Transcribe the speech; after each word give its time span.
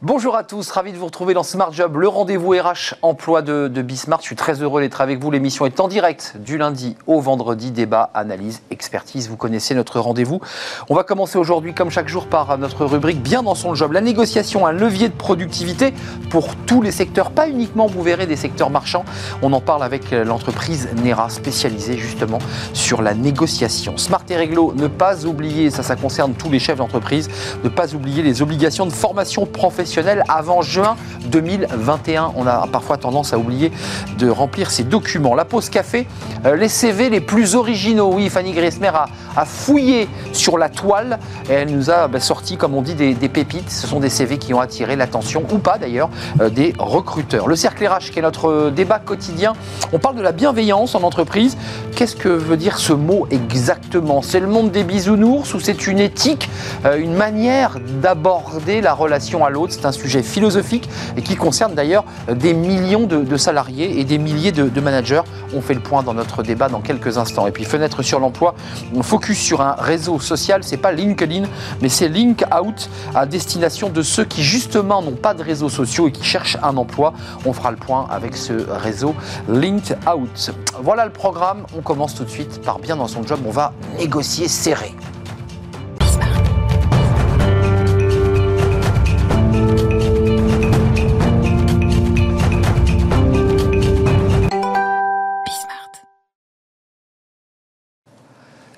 Bonjour 0.00 0.36
à 0.36 0.44
tous, 0.44 0.70
ravi 0.70 0.92
de 0.92 0.96
vous 0.96 1.06
retrouver 1.06 1.34
dans 1.34 1.42
Smart 1.42 1.72
Job, 1.72 1.96
le 1.96 2.06
rendez-vous 2.06 2.50
RH 2.50 2.94
emploi 3.02 3.42
de, 3.42 3.66
de 3.66 3.82
Bismart. 3.82 4.20
Je 4.20 4.26
suis 4.26 4.36
très 4.36 4.62
heureux 4.62 4.80
d'être 4.80 5.00
avec 5.00 5.18
vous. 5.18 5.32
L'émission 5.32 5.66
est 5.66 5.80
en 5.80 5.88
direct 5.88 6.36
du 6.38 6.56
lundi 6.56 6.94
au 7.08 7.20
vendredi. 7.20 7.72
Débat, 7.72 8.08
analyse, 8.14 8.62
expertise. 8.70 9.28
Vous 9.28 9.36
connaissez 9.36 9.74
notre 9.74 9.98
rendez-vous. 9.98 10.40
On 10.88 10.94
va 10.94 11.02
commencer 11.02 11.36
aujourd'hui, 11.36 11.74
comme 11.74 11.90
chaque 11.90 12.06
jour, 12.06 12.28
par 12.28 12.56
notre 12.58 12.84
rubrique 12.84 13.20
Bien 13.20 13.42
dans 13.42 13.56
son 13.56 13.74
job. 13.74 13.90
La 13.90 14.00
négociation, 14.00 14.68
un 14.68 14.72
levier 14.72 15.08
de 15.08 15.14
productivité 15.14 15.92
pour 16.30 16.54
tous 16.54 16.80
les 16.80 16.92
secteurs, 16.92 17.32
pas 17.32 17.48
uniquement, 17.48 17.88
vous 17.88 18.04
verrez, 18.04 18.28
des 18.28 18.36
secteurs 18.36 18.70
marchands. 18.70 19.04
On 19.42 19.52
en 19.52 19.60
parle 19.60 19.82
avec 19.82 20.12
l'entreprise 20.12 20.90
Nera, 21.02 21.28
spécialisée 21.28 21.98
justement 21.98 22.38
sur 22.72 23.02
la 23.02 23.14
négociation. 23.14 23.96
Smart 23.96 24.22
et 24.28 24.36
Réglo, 24.36 24.72
ne 24.76 24.86
pas 24.86 25.26
oublier, 25.26 25.72
ça, 25.72 25.82
ça 25.82 25.96
concerne 25.96 26.34
tous 26.34 26.50
les 26.50 26.60
chefs 26.60 26.78
d'entreprise, 26.78 27.28
ne 27.64 27.68
pas 27.68 27.96
oublier 27.96 28.22
les 28.22 28.42
obligations 28.42 28.86
de 28.86 28.92
formation 28.92 29.44
professionnelle 29.44 29.88
avant 30.28 30.62
juin 30.62 30.96
2021. 31.26 32.32
On 32.36 32.46
a 32.46 32.66
parfois 32.70 32.96
tendance 32.96 33.32
à 33.32 33.38
oublier 33.38 33.72
de 34.18 34.28
remplir 34.28 34.70
ces 34.70 34.84
documents. 34.84 35.34
La 35.34 35.44
pause 35.44 35.68
café, 35.68 36.06
euh, 36.46 36.56
les 36.56 36.68
CV 36.68 37.10
les 37.10 37.20
plus 37.20 37.54
originaux. 37.54 38.12
Oui, 38.14 38.28
Fanny 38.28 38.52
Griesmer 38.52 38.92
a, 38.94 39.44
fouillé 39.44 40.08
sur 40.32 40.58
la 40.58 40.68
toile 40.68 41.18
et 41.48 41.54
elle 41.54 41.70
nous 41.70 41.90
a 41.90 42.08
bah, 42.08 42.20
sorti, 42.20 42.56
comme 42.56 42.74
on 42.74 42.82
dit, 42.82 42.94
des, 42.94 43.14
pépites. 43.28 43.70
Ce 43.70 43.86
sont 43.86 44.00
des 44.00 44.08
CV 44.08 44.38
qui 44.38 44.52
ont 44.52 44.60
attiré 44.60 44.96
l'attention, 44.96 45.44
ou 45.52 45.58
pas 45.58 45.78
d'ailleurs, 45.78 46.10
euh, 46.40 46.48
des 46.48 46.74
recruteurs. 46.78 47.46
Le 47.46 47.56
cercle 47.56 47.86
RH, 47.86 48.10
qui 48.10 48.18
est 48.18 48.22
notre 48.22 48.48
euh, 48.48 48.70
débat 48.70 48.98
quotidien. 48.98 49.52
On 49.92 49.98
parle 49.98 50.16
de 50.16 50.22
la 50.22 50.32
bienveillance 50.32 50.94
en 50.94 51.02
entreprise. 51.02 51.56
Qu'est-ce 51.94 52.16
que 52.16 52.28
veut 52.28 52.56
dire 52.56 52.78
ce 52.78 52.92
mot 52.92 53.26
exactement? 53.30 54.22
C'est 54.22 54.40
le 54.40 54.46
monde 54.46 54.70
des 54.70 54.84
bisounours 54.84 55.54
ou 55.54 55.60
c'est 55.60 55.86
une 55.86 55.98
éthique, 55.98 56.48
une 56.96 57.14
manière 57.14 57.78
d'aborder 58.02 58.80
la 58.80 58.94
relation 58.94 59.44
à 59.44 59.50
l'autre? 59.50 59.72
C'est 59.78 59.86
un 59.86 59.92
sujet 59.92 60.24
philosophique 60.24 60.88
et 61.16 61.22
qui 61.22 61.36
concerne 61.36 61.74
d'ailleurs 61.74 62.04
des 62.28 62.52
millions 62.52 63.06
de, 63.06 63.36
salariés 63.36 64.00
et 64.00 64.04
des 64.04 64.18
milliers 64.18 64.50
de, 64.50 64.80
managers. 64.80 65.22
On 65.54 65.60
fait 65.60 65.74
le 65.74 65.80
point 65.80 66.02
dans 66.02 66.14
notre 66.14 66.42
débat 66.42 66.68
dans 66.68 66.80
quelques 66.80 67.16
instants. 67.16 67.46
Et 67.46 67.52
puis 67.52 67.64
fenêtre 67.64 68.02
sur 68.02 68.18
l'emploi, 68.18 68.54
on 68.94 69.04
focus 69.04 69.38
sur 69.38 69.60
un 69.60 69.76
réseau 69.78 70.18
social, 70.18 70.64
c'est 70.64 70.78
pas 70.78 70.90
LinkedIn, 70.90 71.44
mais 71.80 71.88
c'est 71.88 72.08
Link 72.08 72.44
Out 72.60 72.90
à 73.14 73.24
destination 73.24 73.88
de 73.88 74.02
ceux 74.02 74.24
qui 74.24 74.42
justement 74.42 75.00
n'ont 75.00 75.12
pas 75.12 75.34
de 75.34 75.44
réseaux 75.44 75.68
sociaux 75.68 76.08
et 76.08 76.12
qui 76.12 76.24
cherchent 76.24 76.58
un 76.60 76.76
emploi. 76.76 77.12
On 77.46 77.52
fera 77.52 77.70
le 77.70 77.76
point 77.76 78.08
avec 78.10 78.36
ce 78.36 78.52
réseau 78.68 79.14
Link 79.48 79.94
Out. 80.12 80.50
Voilà 80.82 81.04
le 81.04 81.12
programme. 81.12 81.66
On 81.76 81.82
commence 81.82 82.16
tout 82.16 82.24
de 82.24 82.30
suite 82.30 82.60
par 82.62 82.80
bien 82.80 82.96
dans 82.96 83.08
son 83.08 83.24
job. 83.24 83.38
On 83.46 83.52
va 83.52 83.72
négocier 83.96 84.48
serré. 84.48 84.92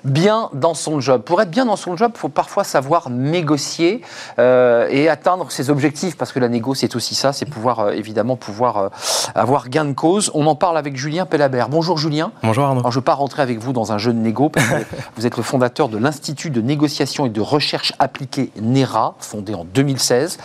Bien 0.03 0.49
dans 0.53 0.73
son 0.73 0.99
job. 0.99 1.21
Pour 1.21 1.41
être 1.41 1.51
bien 1.51 1.65
dans 1.65 1.75
son 1.75 1.95
job, 1.95 2.11
il 2.15 2.19
faut 2.19 2.29
parfois 2.29 2.63
savoir 2.63 3.09
négocier 3.09 4.01
euh, 4.39 4.87
et 4.89 5.09
atteindre 5.09 5.51
ses 5.51 5.69
objectifs, 5.69 6.17
parce 6.17 6.31
que 6.31 6.39
la 6.39 6.49
négo, 6.49 6.73
c'est 6.73 6.95
aussi 6.95 7.15
ça, 7.15 7.33
c'est 7.33 7.45
pouvoir, 7.45 7.79
euh, 7.79 7.91
évidemment, 7.91 8.35
pouvoir 8.35 8.77
euh, 8.77 8.89
avoir 9.35 9.69
gain 9.69 9.85
de 9.85 9.93
cause. 9.93 10.31
On 10.33 10.47
en 10.47 10.55
parle 10.55 10.77
avec 10.77 10.97
Julien 10.97 11.25
Pellabert. 11.25 11.69
Bonjour 11.69 11.97
Julien. 11.97 12.31
Bonjour 12.43 12.65
Arnaud. 12.65 12.79
Alors, 12.81 12.91
je 12.91 12.97
ne 12.97 13.01
veux 13.01 13.05
pas 13.05 13.13
rentrer 13.13 13.41
avec 13.41 13.59
vous 13.59 13.73
dans 13.73 13.91
un 13.91 13.97
jeu 13.97 14.13
de 14.13 14.19
négo, 14.19 14.49
parce 14.49 14.67
que 14.67 14.75
vous 15.15 15.25
êtes 15.25 15.37
le 15.37 15.43
fondateur 15.43 15.89
de 15.89 15.97
l'Institut 15.97 16.49
de 16.49 16.61
négociation 16.61 17.25
et 17.25 17.29
de 17.29 17.41
recherche 17.41 17.93
appliquée 17.99 18.51
NERA, 18.61 19.15
fondé 19.19 19.53
en 19.53 19.65
2016. 19.65 20.37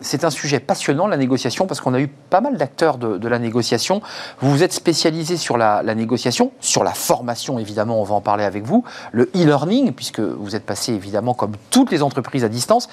c'est 0.00 0.24
un 0.24 0.30
sujet 0.30 0.60
passionnant, 0.60 1.06
la 1.06 1.16
négociation, 1.16 1.66
parce 1.66 1.80
qu'on 1.80 1.94
a 1.94 2.00
eu 2.00 2.08
pas 2.08 2.40
mal 2.40 2.56
d'acteurs 2.56 2.98
de, 2.98 3.28
la 3.28 3.38
négociation. 3.38 4.02
Vous 4.40 4.50
vous 4.50 4.62
êtes 4.62 4.72
spécialisé 4.72 5.36
sur 5.36 5.56
la, 5.56 5.82
la 5.82 5.94
négociation, 5.94 6.52
sur 6.60 6.84
la 6.84 6.92
formation, 6.92 7.58
évidemment, 7.58 8.00
on 8.00 8.04
va 8.04 8.14
en 8.14 8.20
parler 8.20 8.44
avec 8.44 8.53
vous, 8.62 8.84
le 9.10 9.24
e-learning, 9.34 9.92
puisque 9.92 10.20
vous 10.20 10.54
êtes 10.54 10.64
passé 10.64 10.92
évidemment 10.92 11.34
comme 11.34 11.52
toutes 11.70 11.90
les 11.90 12.02
entreprises 12.02 12.44
à 12.44 12.48
distance. 12.48 12.88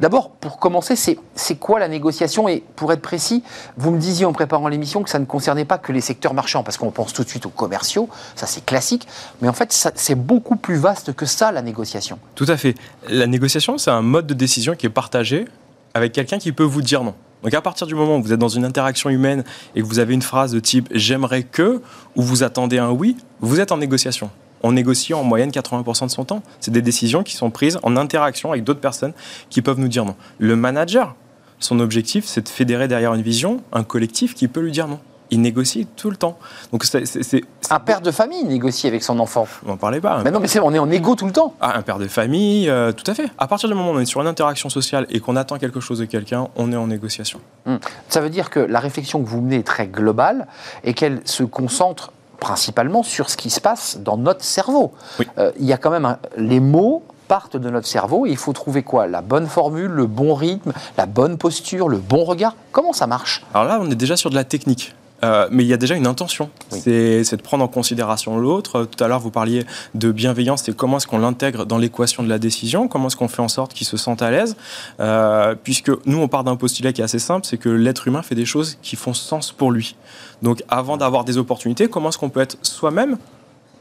D'abord, 0.00 0.30
pour 0.30 0.58
commencer, 0.58 0.96
c'est 0.96 1.56
quoi 1.56 1.78
la 1.78 1.88
négociation? 1.88 2.48
Et 2.48 2.62
pour 2.76 2.92
être 2.92 3.02
précis, 3.02 3.42
vous 3.76 3.90
me 3.90 3.98
disiez 3.98 4.24
en 4.24 4.32
préparant 4.32 4.68
l'émission 4.68 5.02
que 5.02 5.10
ça 5.10 5.18
ne 5.18 5.26
concernait 5.26 5.66
pas 5.66 5.78
que 5.78 5.92
les 5.92 6.00
secteurs 6.00 6.32
marchands, 6.32 6.62
parce 6.62 6.78
qu'on 6.78 6.90
pense 6.90 7.12
tout 7.12 7.24
de 7.24 7.28
suite 7.28 7.46
aux 7.46 7.50
commerciaux, 7.50 8.08
ça 8.34 8.46
c'est 8.46 8.64
classique, 8.64 9.06
mais 9.40 9.48
en 9.48 9.52
fait 9.52 9.72
c'est 9.94 10.14
beaucoup 10.14 10.56
plus 10.56 10.76
vaste 10.76 11.12
que 11.12 11.26
ça, 11.26 11.52
la 11.52 11.62
négociation. 11.62 12.18
Tout 12.34 12.46
à 12.48 12.56
fait. 12.56 12.74
La 13.08 13.26
négociation, 13.26 13.78
c'est 13.78 13.90
un 13.90 14.02
mode 14.02 14.26
de 14.26 14.34
décision 14.34 14.74
qui 14.74 14.86
est 14.86 14.90
partagé 14.90 15.46
avec 15.94 16.12
quelqu'un 16.12 16.38
qui 16.38 16.52
peut 16.52 16.64
vous 16.64 16.82
dire 16.82 17.04
non. 17.04 17.14
Donc 17.42 17.54
à 17.54 17.60
partir 17.60 17.86
du 17.86 17.94
moment 17.94 18.16
où 18.16 18.22
vous 18.22 18.32
êtes 18.32 18.38
dans 18.38 18.48
une 18.48 18.64
interaction 18.64 19.10
humaine 19.10 19.44
et 19.74 19.82
que 19.82 19.86
vous 19.86 19.98
avez 19.98 20.14
une 20.14 20.22
phrase 20.22 20.52
de 20.52 20.60
type 20.60 20.88
j'aimerais 20.92 21.42
que 21.42 21.82
ou 22.14 22.22
vous 22.22 22.44
attendez 22.44 22.78
un 22.78 22.90
oui, 22.90 23.16
vous 23.40 23.58
êtes 23.60 23.72
en 23.72 23.78
négociation 23.78 24.30
on 24.62 24.72
négocie 24.72 25.14
en 25.14 25.24
moyenne 25.24 25.50
80% 25.50 26.06
de 26.06 26.10
son 26.10 26.24
temps. 26.24 26.42
C'est 26.60 26.70
des 26.70 26.82
décisions 26.82 27.22
qui 27.22 27.36
sont 27.36 27.50
prises 27.50 27.78
en 27.82 27.96
interaction 27.96 28.50
avec 28.52 28.64
d'autres 28.64 28.80
personnes 28.80 29.12
qui 29.50 29.62
peuvent 29.62 29.78
nous 29.78 29.88
dire 29.88 30.04
non. 30.04 30.16
Le 30.38 30.56
manager, 30.56 31.14
son 31.58 31.80
objectif, 31.80 32.24
c'est 32.26 32.42
de 32.42 32.48
fédérer 32.48 32.88
derrière 32.88 33.14
une 33.14 33.22
vision 33.22 33.60
un 33.72 33.84
collectif 33.84 34.34
qui 34.34 34.48
peut 34.48 34.60
lui 34.60 34.72
dire 34.72 34.88
non. 34.88 34.98
Il 35.30 35.40
négocie 35.40 35.86
tout 35.96 36.10
le 36.10 36.16
temps. 36.16 36.38
Donc 36.72 36.84
c'est 36.84 37.40
un 37.70 37.80
père 37.80 38.02
de 38.02 38.10
famille 38.10 38.44
négocie 38.44 38.86
avec 38.86 39.02
son 39.02 39.18
enfant. 39.18 39.48
On 39.64 39.70
n'en 39.70 39.76
parlait 39.78 40.00
pas. 40.00 40.20
Mais 40.22 40.30
non, 40.30 40.40
mais 40.40 40.46
c'est 40.46 40.60
on 40.60 40.74
est 40.74 40.78
en 40.78 40.90
égo 40.90 41.14
tout 41.14 41.24
le 41.24 41.32
temps. 41.32 41.54
Ah, 41.58 41.78
un 41.78 41.80
père 41.80 41.98
de 41.98 42.06
famille, 42.06 42.68
euh, 42.68 42.92
tout 42.92 43.10
à 43.10 43.14
fait. 43.14 43.30
À 43.38 43.46
partir 43.46 43.66
du 43.70 43.74
moment 43.74 43.92
où 43.92 43.94
on 43.94 44.00
est 44.00 44.04
sur 44.04 44.20
une 44.20 44.26
interaction 44.26 44.68
sociale 44.68 45.06
et 45.08 45.20
qu'on 45.20 45.36
attend 45.36 45.56
quelque 45.56 45.80
chose 45.80 46.00
de 46.00 46.04
quelqu'un, 46.04 46.48
on 46.56 46.70
est 46.70 46.76
en 46.76 46.86
négociation. 46.86 47.40
Hmm. 47.64 47.76
Ça 48.10 48.20
veut 48.20 48.28
dire 48.28 48.50
que 48.50 48.60
la 48.60 48.78
réflexion 48.78 49.22
que 49.22 49.28
vous 49.28 49.40
menez 49.40 49.56
est 49.56 49.66
très 49.66 49.86
globale 49.86 50.48
et 50.84 50.92
qu'elle 50.92 51.22
se 51.24 51.44
concentre 51.44 52.12
principalement 52.42 53.04
sur 53.04 53.30
ce 53.30 53.36
qui 53.36 53.50
se 53.50 53.60
passe 53.60 53.98
dans 54.00 54.16
notre 54.16 54.42
cerveau. 54.42 54.92
Euh, 55.38 55.52
il 55.60 55.64
y 55.64 55.72
a 55.72 55.78
quand 55.78 55.90
même 55.90 56.16
les 56.36 56.58
mots 56.58 57.04
partent 57.28 57.56
de 57.56 57.70
notre 57.70 57.86
cerveau 57.86 58.26
et 58.26 58.30
il 58.30 58.36
faut 58.36 58.52
trouver 58.52 58.82
quoi? 58.82 59.06
La 59.06 59.22
bonne 59.22 59.46
formule, 59.46 59.92
le 59.92 60.06
bon 60.06 60.34
rythme, 60.34 60.72
la 60.98 61.06
bonne 61.06 61.38
posture, 61.38 61.88
le 61.88 61.98
bon 61.98 62.24
regard? 62.24 62.56
Comment 62.72 62.92
ça 62.92 63.06
marche? 63.06 63.44
Alors 63.54 63.66
là, 63.66 63.78
on 63.80 63.88
est 63.90 63.94
déjà 63.94 64.16
sur 64.16 64.28
de 64.28 64.34
la 64.34 64.44
technique. 64.44 64.94
Euh, 65.24 65.48
mais 65.50 65.64
il 65.64 65.68
y 65.68 65.72
a 65.72 65.76
déjà 65.76 65.94
une 65.94 66.06
intention. 66.06 66.50
C'est 66.70 67.36
de 67.36 67.42
prendre 67.42 67.64
en 67.64 67.68
considération 67.68 68.38
l'autre. 68.38 68.84
Tout 68.84 69.02
à 69.02 69.08
l'heure, 69.08 69.20
vous 69.20 69.30
parliez 69.30 69.64
de 69.94 70.10
bienveillance 70.10 70.68
et 70.68 70.72
comment 70.72 70.96
est-ce 70.96 71.06
qu'on 71.06 71.18
l'intègre 71.18 71.64
dans 71.64 71.78
l'équation 71.78 72.22
de 72.22 72.28
la 72.28 72.38
décision, 72.38 72.88
comment 72.88 73.06
est-ce 73.06 73.16
qu'on 73.16 73.28
fait 73.28 73.42
en 73.42 73.48
sorte 73.48 73.72
qu'il 73.74 73.86
se 73.86 73.96
sente 73.96 74.22
à 74.22 74.30
l'aise. 74.30 74.56
Euh, 75.00 75.54
puisque 75.62 75.90
nous, 76.06 76.18
on 76.18 76.28
part 76.28 76.44
d'un 76.44 76.56
postulat 76.56 76.92
qui 76.92 77.00
est 77.00 77.04
assez 77.04 77.18
simple, 77.18 77.46
c'est 77.46 77.58
que 77.58 77.68
l'être 77.68 78.08
humain 78.08 78.22
fait 78.22 78.34
des 78.34 78.46
choses 78.46 78.78
qui 78.82 78.96
font 78.96 79.14
sens 79.14 79.52
pour 79.52 79.70
lui. 79.70 79.96
Donc 80.42 80.62
avant 80.68 80.96
d'avoir 80.96 81.24
des 81.24 81.38
opportunités, 81.38 81.88
comment 81.88 82.08
est-ce 82.08 82.18
qu'on 82.18 82.30
peut 82.30 82.40
être 82.40 82.56
soi-même 82.62 83.16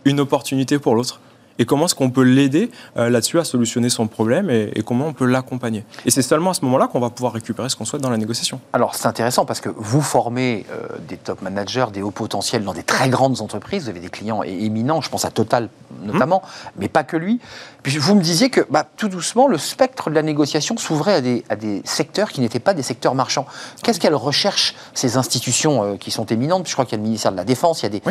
une 0.06 0.20
opportunité 0.20 0.80
pour 0.80 0.96
l'autre? 0.96 1.20
Et 1.62 1.66
comment 1.66 1.86
est-ce 1.86 1.94
qu'on 1.94 2.10
peut 2.10 2.24
l'aider 2.24 2.72
euh, 2.98 3.12
là-dessus 3.12 3.38
à 3.38 3.44
solutionner 3.44 3.90
son 3.90 4.08
problème 4.08 4.50
et, 4.50 4.82
comment 4.84 5.06
on 5.06 5.14
peut 5.14 5.28
l'accompagner? 5.28 5.86
Et 6.08 6.12
c'est 6.12 6.24
seulement 6.24 6.50
à 6.50 6.54
ce 6.56 6.66
moment-là 6.66 6.88
qu'on 6.88 7.00
va 7.00 7.12
pouvoir 7.12 7.34
récupérer 7.34 7.70
ce 7.70 7.76
qu'on 7.76 7.86
souhaite 7.86 8.02
dans 8.02 8.10
la 8.10 8.18
négociation. 8.18 8.60
Alors 8.74 8.96
c'est 8.96 9.06
intéressant 9.06 9.46
parce 9.46 9.62
que 9.62 9.70
vous 9.70 10.02
formez 10.02 10.66
euh, 10.72 10.88
des 11.08 11.18
top 11.18 11.44
managers, 11.44 11.86
des 11.94 12.02
hauts 12.02 12.10
potentiels 12.10 12.64
dans 12.64 12.74
des 12.74 12.82
très 12.82 13.10
grandes 13.10 13.42
entreprises, 13.42 13.84
vous 13.84 13.90
avez 13.90 14.00
des 14.00 14.10
clients 14.10 14.42
éminents, 14.42 15.02
je 15.02 15.10
pense 15.12 15.24
à 15.24 15.30
Total 15.30 15.70
notamment, 16.02 16.42
mmh. 16.44 16.70
mais 16.80 16.88
pas 16.88 17.04
que 17.04 17.16
lui. 17.16 17.40
Puis 17.84 18.00
vous 18.00 18.16
me 18.16 18.22
disiez 18.22 18.50
que 18.50 18.62
bah, 18.72 18.88
tout 18.98 19.08
doucement, 19.08 19.48
le 19.48 19.60
spectre 19.60 20.10
de 20.10 20.16
la 20.16 20.24
négociation 20.24 20.78
s'ouvrait 20.78 21.14
à 21.14 21.22
des, 21.22 21.44
à 21.50 21.56
des, 21.56 21.84
secteurs 21.86 22.32
qui 22.32 22.42
n'étaient 22.42 22.60
pas 22.60 22.74
des 22.74 22.82
secteurs 22.82 23.14
marchands. 23.14 23.46
Qu'est-ce 23.84 24.00
qu'elles 24.00 24.16
recherchent, 24.16 24.76
ces 24.96 25.18
institutions 25.18 25.84
euh, 25.84 25.98
qui 25.98 26.10
sont 26.10 26.26
éminentes? 26.26 26.68
Je 26.68 26.74
crois 26.74 26.86
qu'il 26.86 26.94
y 26.94 26.96
a 26.96 26.98
le 26.98 27.04
ministère 27.04 27.32
de 27.32 27.38
la 27.38 27.44
Défense, 27.44 27.82
il 27.82 27.84
y 27.84 27.86
a 27.86 27.90
des... 27.90 28.02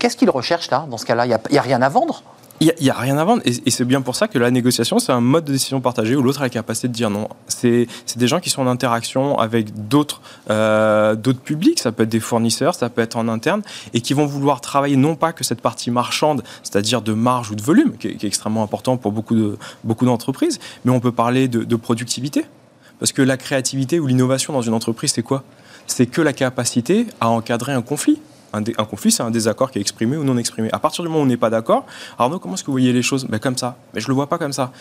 Qu'est-ce 0.00 0.16
qu'ils 0.16 0.30
recherchent 0.30 0.70
là, 0.70 0.86
dans 0.90 0.98
ce 0.98 1.06
cas-là? 1.06 1.26
Il 1.26 1.28
n'y 1.28 1.58
a, 1.58 1.60
a 1.60 1.62
rien 1.62 1.82
à 1.82 1.88
vendre? 1.88 2.24
Il 2.60 2.72
n'y 2.80 2.90
a, 2.90 2.94
rien 2.94 3.16
à 3.16 3.24
vendre. 3.24 3.42
Et, 3.46 3.70
c'est 3.70 3.86
bien 3.86 4.02
pour 4.02 4.16
ça 4.16 4.28
que 4.28 4.38
la 4.38 4.50
négociation, 4.50 4.98
c'est 4.98 5.12
un 5.12 5.22
mode 5.22 5.44
de 5.44 5.52
décision 5.52 5.80
partagé 5.80 6.14
où 6.14 6.22
l'autre 6.22 6.40
a 6.40 6.44
la 6.44 6.50
capacité 6.50 6.88
de 6.88 6.92
dire 6.92 7.08
non. 7.08 7.28
C'est 7.48 7.86
des 8.16 8.28
gens 8.28 8.38
qui 8.38 8.50
sont 8.50 8.60
en 8.60 8.66
interaction 8.66 9.38
avec 9.38 9.88
d'autres 9.88 10.20
euh, 10.50 11.14
d'autres 11.14 11.40
publics. 11.40 11.80
Ça 11.80 11.90
peut 11.90 12.02
être 12.02 12.10
des 12.10 12.20
fournisseurs, 12.20 12.74
ça 12.74 12.90
peut 12.90 13.00
être 13.00 13.16
en 13.16 13.28
interne, 13.28 13.62
et 13.94 14.02
qui 14.02 14.12
vont 14.12 14.26
vouloir 14.26 14.60
travailler 14.60 14.96
non 14.96 15.16
pas 15.16 15.32
que 15.32 15.42
cette 15.42 15.62
partie 15.62 15.90
marchande, 15.90 16.42
c'est-à-dire 16.62 17.00
de 17.00 17.14
marge 17.14 17.50
ou 17.50 17.54
de 17.54 17.62
volume, 17.62 17.96
qui 17.96 18.08
est, 18.08 18.24
extrêmement 18.24 18.62
important 18.62 18.98
pour 18.98 19.12
beaucoup 19.12 19.34
d'entreprises, 19.34 20.58
de, 20.58 20.62
beaucoup 20.62 20.80
mais 20.84 20.92
on 20.92 21.00
peut 21.00 21.12
parler 21.12 21.48
de 21.48 21.76
productivité. 21.76 22.44
Parce 22.98 23.12
que 23.12 23.22
la 23.22 23.38
créativité 23.38 23.98
ou 23.98 24.06
l'innovation 24.06 24.52
dans 24.52 24.60
une 24.60 24.74
entreprise, 24.74 25.12
c'est 25.12 25.22
quoi? 25.22 25.42
C'est 25.86 26.06
que 26.06 26.20
la 26.20 26.34
capacité 26.34 27.06
à 27.20 27.30
encadrer 27.30 27.72
un 27.72 27.80
conflit 27.80 28.20
un, 28.52 28.84
conflit, 28.84 29.10
c'est 29.10 29.22
un 29.22 29.30
désaccord 29.30 29.70
qui 29.70 29.78
est 29.78 29.80
exprimé 29.80 30.16
ou 30.16 30.24
non 30.24 30.36
exprimé. 30.38 30.68
À 30.72 30.78
partir 30.78 31.02
du 31.02 31.08
moment 31.08 31.20
où 31.20 31.24
on 31.24 31.26
n'est 31.26 31.36
pas 31.36 31.50
d'accord, 31.50 31.84
Arnaud, 32.18 32.38
comment 32.38 32.54
est-ce 32.54 32.62
que 32.62 32.66
vous 32.66 32.74
voyez 32.74 32.92
les 32.92 33.02
choses? 33.02 33.26
Ben, 33.26 33.38
Comme 33.38 33.56
ça. 33.56 33.76
Mais 33.94 34.00
je 34.00 34.06
ne 34.06 34.10
le 34.10 34.14
vois 34.14 34.28
pas 34.28 34.38
comme 34.38 34.52
ça. 34.52 34.72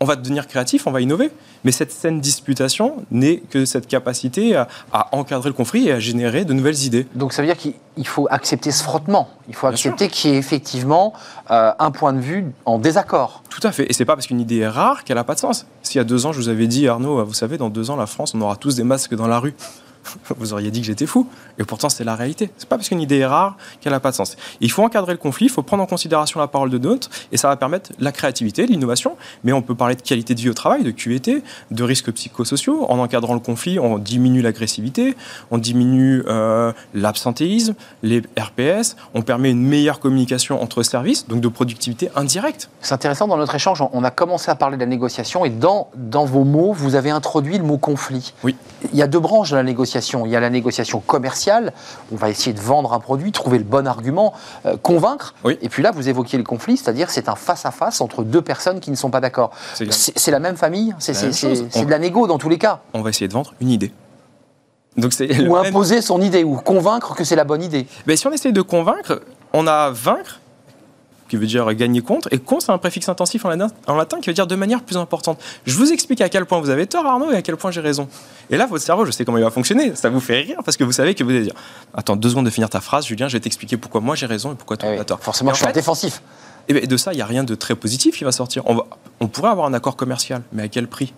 on 0.00 0.04
va 0.04 0.16
devenir 0.16 0.46
créatif, 0.46 0.86
on 0.86 0.90
va 0.90 1.00
innover. 1.00 1.30
Mais 1.64 1.72
cette 1.72 1.92
saine 1.92 2.20
disputation 2.20 3.04
n'est 3.10 3.38
que 3.38 3.64
cette 3.64 3.86
capacité 3.86 4.56
à, 4.56 4.68
encadrer 5.12 5.48
le 5.48 5.54
conflit 5.54 5.88
et 5.88 5.92
à 5.92 6.00
générer 6.00 6.44
de 6.44 6.52
nouvelles 6.52 6.84
idées. 6.84 7.06
Donc 7.14 7.32
ça 7.32 7.42
veut 7.42 7.48
dire 7.48 7.56
qu'il 7.56 8.06
faut 8.06 8.26
accepter 8.30 8.70
ce 8.70 8.82
frottement. 8.82 9.30
Il 9.48 9.54
faut 9.54 9.66
accepter 9.66 10.08
qu'il 10.08 10.30
y 10.30 10.34
ait 10.34 10.36
effectivement 10.36 11.14
euh, 11.50 11.72
un 11.78 11.90
point 11.90 12.12
de 12.12 12.20
vue 12.20 12.46
en 12.66 12.78
désaccord. 12.78 13.42
Tout 13.48 13.66
à 13.66 13.72
fait. 13.72 13.86
Et 13.88 13.92
c'est 13.92 14.04
pas 14.04 14.14
parce 14.14 14.26
qu'une 14.26 14.40
idée 14.40 14.58
est 14.58 14.68
rare 14.68 15.04
qu'elle 15.04 15.16
n'a 15.16 15.24
pas 15.24 15.34
de 15.34 15.40
sens. 15.40 15.66
S'il 15.82 15.98
y 15.98 16.00
a 16.00 16.04
deux 16.04 16.26
ans, 16.26 16.32
je 16.32 16.38
vous 16.38 16.48
avais 16.48 16.66
dit, 16.66 16.88
Arnaud, 16.88 17.24
vous 17.24 17.34
savez, 17.34 17.56
dans 17.56 17.70
deux 17.70 17.90
ans, 17.90 17.96
la 17.96 18.06
France, 18.06 18.34
on 18.34 18.40
aura 18.40 18.56
tous 18.56 18.74
des 18.76 18.84
masques 18.84 19.14
dans 19.14 19.28
la 19.28 19.38
rue. 19.38 19.54
vous 20.36 20.52
auriez 20.52 20.70
dit 20.70 20.80
que 20.80 20.86
j'étais 20.86 21.06
fou. 21.06 21.28
Et 21.58 21.64
pourtant, 21.64 21.88
c'est 21.88 22.04
la 22.04 22.14
réalité. 22.14 22.50
C'est 22.58 22.68
pas 22.68 22.76
parce 22.76 22.88
qu'une 22.88 23.00
idée 23.00 23.18
est 23.18 23.26
rare 23.26 23.56
qu'elle 23.80 23.92
n'a 23.92 24.00
pas 24.00 24.10
de 24.10 24.16
sens. 24.16 24.36
Il 24.60 24.70
faut 24.70 24.82
encadrer 24.82 25.12
le 25.12 25.18
conflit, 25.18 25.46
il 25.46 25.50
faut 25.50 25.62
prendre 25.62 25.82
en 25.82 25.86
considération 25.86 26.40
la 26.40 26.48
parole 26.48 26.70
de 26.70 26.78
d'autres, 26.78 27.10
et 27.32 27.36
ça 27.36 27.48
va 27.48 27.56
permettre 27.56 27.92
la 27.98 28.12
créativité, 28.12 28.66
l'innovation. 28.66 29.16
Mais 29.44 29.52
on 29.52 29.62
peut 29.62 29.74
parler 29.74 29.94
de 29.94 30.02
qualité 30.02 30.34
de 30.34 30.40
vie 30.40 30.50
au 30.50 30.54
travail, 30.54 30.82
de 30.82 30.90
QVT, 30.90 31.42
de 31.70 31.82
risques 31.82 32.12
psychosociaux. 32.12 32.86
En 32.90 32.98
encadrant 32.98 33.34
le 33.34 33.40
conflit, 33.40 33.78
on 33.78 33.98
diminue 33.98 34.42
l'agressivité, 34.42 35.16
on 35.50 35.58
diminue 35.58 36.22
euh, 36.26 36.72
l'absentéisme, 36.94 37.74
les 38.02 38.22
RPS, 38.38 38.96
on 39.14 39.22
permet 39.22 39.50
une 39.50 39.62
meilleure 39.62 40.00
communication 40.00 40.62
entre 40.62 40.82
services, 40.82 41.26
donc 41.28 41.40
de 41.40 41.48
productivité 41.48 42.10
indirecte. 42.16 42.68
C'est 42.80 42.94
intéressant, 42.94 43.28
dans 43.28 43.36
notre 43.36 43.54
échange, 43.54 43.82
on 43.92 44.04
a 44.04 44.10
commencé 44.10 44.50
à 44.50 44.54
parler 44.54 44.76
de 44.76 44.82
la 44.82 44.86
négociation, 44.86 45.44
et 45.44 45.50
dans, 45.50 45.88
dans 45.96 46.24
vos 46.24 46.44
mots, 46.44 46.72
vous 46.72 46.94
avez 46.94 47.10
introduit 47.10 47.58
le 47.58 47.64
mot 47.64 47.78
conflit. 47.78 48.34
Oui. 48.42 48.56
Il 48.92 48.98
y 48.98 49.02
a 49.02 49.06
deux 49.06 49.20
branches 49.20 49.50
de 49.50 49.56
la 49.56 49.62
négociation. 49.62 49.93
Il 50.24 50.30
y 50.30 50.36
a 50.36 50.40
la 50.40 50.50
négociation 50.50 51.00
commerciale, 51.00 51.72
on 52.12 52.16
va 52.16 52.30
essayer 52.30 52.52
de 52.52 52.60
vendre 52.60 52.92
un 52.92 53.00
produit, 53.00 53.32
trouver 53.32 53.58
le 53.58 53.64
bon 53.64 53.86
argument, 53.86 54.32
euh, 54.66 54.76
convaincre. 54.76 55.34
Et 55.62 55.68
puis 55.68 55.82
là, 55.82 55.90
vous 55.90 56.08
évoquiez 56.08 56.38
le 56.38 56.44
conflit, 56.44 56.76
c'est-à-dire 56.76 57.10
c'est 57.10 57.28
un 57.28 57.34
face-à-face 57.34 58.00
entre 58.00 58.22
deux 58.22 58.42
personnes 58.42 58.80
qui 58.80 58.90
ne 58.90 58.96
sont 58.96 59.10
pas 59.10 59.20
d'accord. 59.20 59.50
C'est 59.90 60.30
la 60.30 60.40
même 60.40 60.56
famille, 60.56 60.94
c'est 60.98 61.84
de 61.84 61.90
la 61.90 61.98
négo 61.98 62.26
dans 62.26 62.38
tous 62.38 62.48
les 62.48 62.58
cas. 62.58 62.80
On 62.92 63.02
va 63.02 63.10
essayer 63.10 63.28
de 63.28 63.32
vendre 63.32 63.54
une 63.60 63.70
idée. 63.70 63.92
Donc 64.96 65.12
ou 65.48 65.56
imposer 65.56 66.00
son 66.02 66.20
idée, 66.20 66.44
ou 66.44 66.56
convaincre 66.56 67.14
que 67.14 67.24
c'est 67.24 67.36
la 67.36 67.44
bonne 67.44 67.62
idée. 67.62 67.86
Mais 68.06 68.16
si 68.16 68.26
on 68.26 68.32
essaye 68.32 68.52
de 68.52 68.62
convaincre, 68.62 69.22
on 69.52 69.66
a 69.66 69.90
vaincre 69.90 70.40
qui 71.34 71.40
veut 71.40 71.46
dire 71.46 71.72
gagner 71.74 72.00
contre, 72.00 72.28
et 72.32 72.38
con, 72.38 72.60
c'est 72.60 72.70
un 72.70 72.78
préfixe 72.78 73.08
intensif 73.08 73.44
en 73.44 73.96
latin, 73.96 74.20
qui 74.20 74.30
veut 74.30 74.34
dire 74.34 74.46
de 74.46 74.54
manière 74.54 74.82
plus 74.82 74.96
importante. 74.96 75.40
Je 75.66 75.76
vous 75.76 75.92
explique 75.92 76.20
à 76.20 76.28
quel 76.28 76.46
point 76.46 76.60
vous 76.60 76.70
avez 76.70 76.86
tort, 76.86 77.06
Arnaud, 77.06 77.32
et 77.32 77.36
à 77.36 77.42
quel 77.42 77.56
point 77.56 77.70
j'ai 77.70 77.80
raison. 77.80 78.08
Et 78.50 78.56
là, 78.56 78.66
votre 78.66 78.84
cerveau, 78.84 79.04
je 79.04 79.10
sais 79.10 79.24
comment 79.24 79.38
il 79.38 79.44
va 79.44 79.50
fonctionner. 79.50 79.94
Ça 79.94 80.10
vous 80.10 80.20
fait 80.20 80.40
rire 80.40 80.58
parce 80.64 80.76
que 80.76 80.84
vous 80.84 80.92
savez 80.92 81.14
que 81.14 81.24
vous 81.24 81.30
allez 81.30 81.42
dire 81.42 81.54
Attends 81.94 82.16
deux 82.16 82.30
secondes 82.30 82.44
de 82.44 82.50
finir 82.50 82.70
ta 82.70 82.80
phrase, 82.80 83.06
Julien, 83.06 83.28
je 83.28 83.34
vais 83.34 83.40
t'expliquer 83.40 83.76
pourquoi 83.76 84.00
moi 84.00 84.14
j'ai 84.14 84.26
raison 84.26 84.52
et 84.52 84.54
pourquoi 84.54 84.76
toi 84.76 84.94
tu 84.94 85.00
as 85.00 85.04
tort. 85.04 85.20
Forcément, 85.20 85.52
je 85.52 85.64
suis 85.64 85.72
défensif. 85.72 86.22
Et 86.66 86.72
eh 86.72 86.80
ben, 86.80 86.86
de 86.86 86.96
ça, 86.96 87.12
il 87.12 87.16
n'y 87.16 87.22
a 87.22 87.26
rien 87.26 87.44
de 87.44 87.54
très 87.54 87.74
positif 87.74 88.16
qui 88.16 88.24
va 88.24 88.32
sortir. 88.32 88.62
On, 88.66 88.74
va, 88.74 88.86
on 89.20 89.28
pourrait 89.28 89.50
avoir 89.50 89.66
un 89.66 89.74
accord 89.74 89.96
commercial, 89.96 90.42
mais 90.52 90.62
à 90.62 90.68
quel 90.68 90.88
prix? 90.88 91.12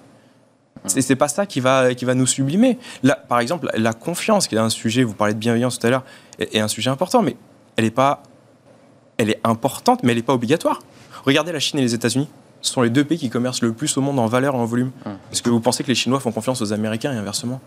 C'est 0.87 1.17
pas 1.17 1.29
ça 1.29 1.47
qui 1.47 1.61
va, 1.61 1.95
qui 1.95 2.05
va 2.05 2.15
nous 2.15 2.27
sublimer. 2.27 2.79
Là, 3.03 3.17
par 3.29 3.41
exemple, 3.41 3.71
la 3.75 3.93
confiance, 3.93 4.47
qui 4.47 4.55
est 4.55 4.59
un 4.59 4.71
sujet, 4.71 5.03
vous 5.03 5.15
parlez 5.15 5.35
de 5.35 5.39
bienveillance 5.39 5.79
tout 5.79 5.87
à 5.87 5.91
l'heure, 5.91 6.05
est, 6.39 6.59
un 6.59 6.69
sujet 6.69 6.91
important, 6.91 7.23
mais 7.23 7.37
elle 7.77 7.85
n'est 7.85 7.91
pas 7.91 8.23
elle 9.19 9.31
est 9.31 9.41
importante, 9.45 10.03
mais 10.03 10.13
elle 10.13 10.19
n'est 10.19 10.23
pas 10.23 10.35
obligatoire. 10.35 10.81
Regardez 11.25 11.53
la 11.53 11.61
Chine 11.61 11.79
et 11.79 11.83
les 11.83 11.95
États-Unis. 11.95 12.29
Ce 12.63 12.73
sont 12.73 12.83
les 12.83 12.91
deux 12.91 13.05
pays 13.05 13.19
qui 13.19 13.31
commercent 13.31 13.63
le 13.63 13.73
plus 13.73 13.97
au 13.97 14.01
monde 14.01 14.19
en 14.19 14.27
valeur 14.27 14.55
et 14.55 14.59
en 14.59 14.65
volume. 14.65 14.91
Hum. 15.05 15.17
Est-ce 15.33 15.43
que 15.43 15.51
vous 15.51 15.61
pensez 15.61 15.83
que 15.83 15.89
les 15.89 15.95
Chinois 15.95 16.21
font 16.21 16.33
confiance 16.33 16.61
aux 16.63 16.73
Américains 16.73 17.13
et 17.13 17.17
inversement 17.17 17.61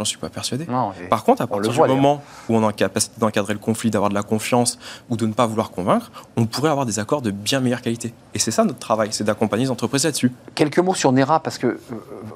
J'en 0.00 0.06
suis 0.06 0.16
pas 0.16 0.30
persuadé. 0.30 0.66
Par 1.10 1.24
contre, 1.24 1.42
à 1.42 1.46
partir 1.46 1.70
du 1.70 1.78
moment 1.78 2.22
où 2.48 2.56
on 2.56 2.62
est 2.62 2.64
en 2.64 2.72
capacité 2.72 3.20
d'encadrer 3.20 3.52
le 3.52 3.58
conflit, 3.58 3.90
d'avoir 3.90 4.08
de 4.08 4.14
la 4.14 4.22
confiance 4.22 4.78
ou 5.10 5.18
de 5.18 5.26
ne 5.26 5.34
pas 5.34 5.44
vouloir 5.44 5.72
convaincre, 5.72 6.10
on 6.38 6.46
pourrait 6.46 6.70
avoir 6.70 6.86
des 6.86 6.98
accords 6.98 7.20
de 7.20 7.30
bien 7.30 7.60
meilleure 7.60 7.82
qualité. 7.82 8.14
Et 8.32 8.38
c'est 8.38 8.50
ça 8.50 8.64
notre 8.64 8.78
travail, 8.78 9.08
c'est 9.10 9.24
d'accompagner 9.24 9.64
les 9.64 9.70
entreprises 9.70 10.04
là-dessus. 10.04 10.32
Quelques 10.54 10.78
mots 10.78 10.94
sur 10.94 11.12
NERA, 11.12 11.40
parce 11.40 11.58
que 11.58 11.66
euh, 11.66 11.78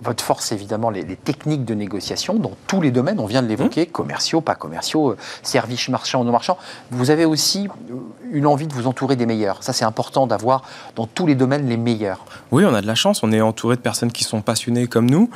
votre 0.03 0.23
force, 0.23 0.53
évidemment, 0.53 0.91
les, 0.91 1.17
techniques 1.17 1.65
de 1.65 1.73
négociation 1.73 2.35
dans 2.35 2.53
tous 2.67 2.83
les 2.83 2.91
domaines, 2.91 3.19
on 3.19 3.25
vient 3.25 3.43
de 3.43 3.49
l'évoquer, 3.49 3.85
mmh. 3.85 3.93
commerciaux, 3.93 4.41
pas 4.43 4.57
commerciaux, 4.57 5.13
euh, 5.13 5.17
services 5.43 5.89
marchands 5.89 6.21
ou 6.21 6.25
non 6.25 6.33
marchands. 6.33 6.59
Vous 6.91 7.11
avez 7.11 7.25
aussi 7.25 7.67
euh, 7.91 7.95
une 8.31 8.47
envie 8.47 8.67
de 8.67 8.75
vous 8.75 8.87
entourer 8.87 9.17
des 9.17 9.25
meilleurs. 9.25 9.63
Ça, 9.63 9.73
c'est 9.73 9.87
important 9.87 10.27
d'avoir 10.27 10.65
dans 10.97 11.07
tous 11.07 11.27
les 11.27 11.35
domaines 11.35 11.67
les 11.67 11.79
meilleurs. 11.79 12.27
Oui, 12.51 12.67
on 12.67 12.75
a 12.75 12.83
de 12.83 12.87
la 12.87 12.95
chance, 12.95 13.23
on 13.23 13.33
est 13.33 13.41
entouré 13.41 13.77
de 13.77 13.81
personnes 13.81 14.13
qui 14.13 14.25
sont 14.25 14.43
passionnées 14.43 14.87
comme 14.87 15.09
nous, 15.09 15.31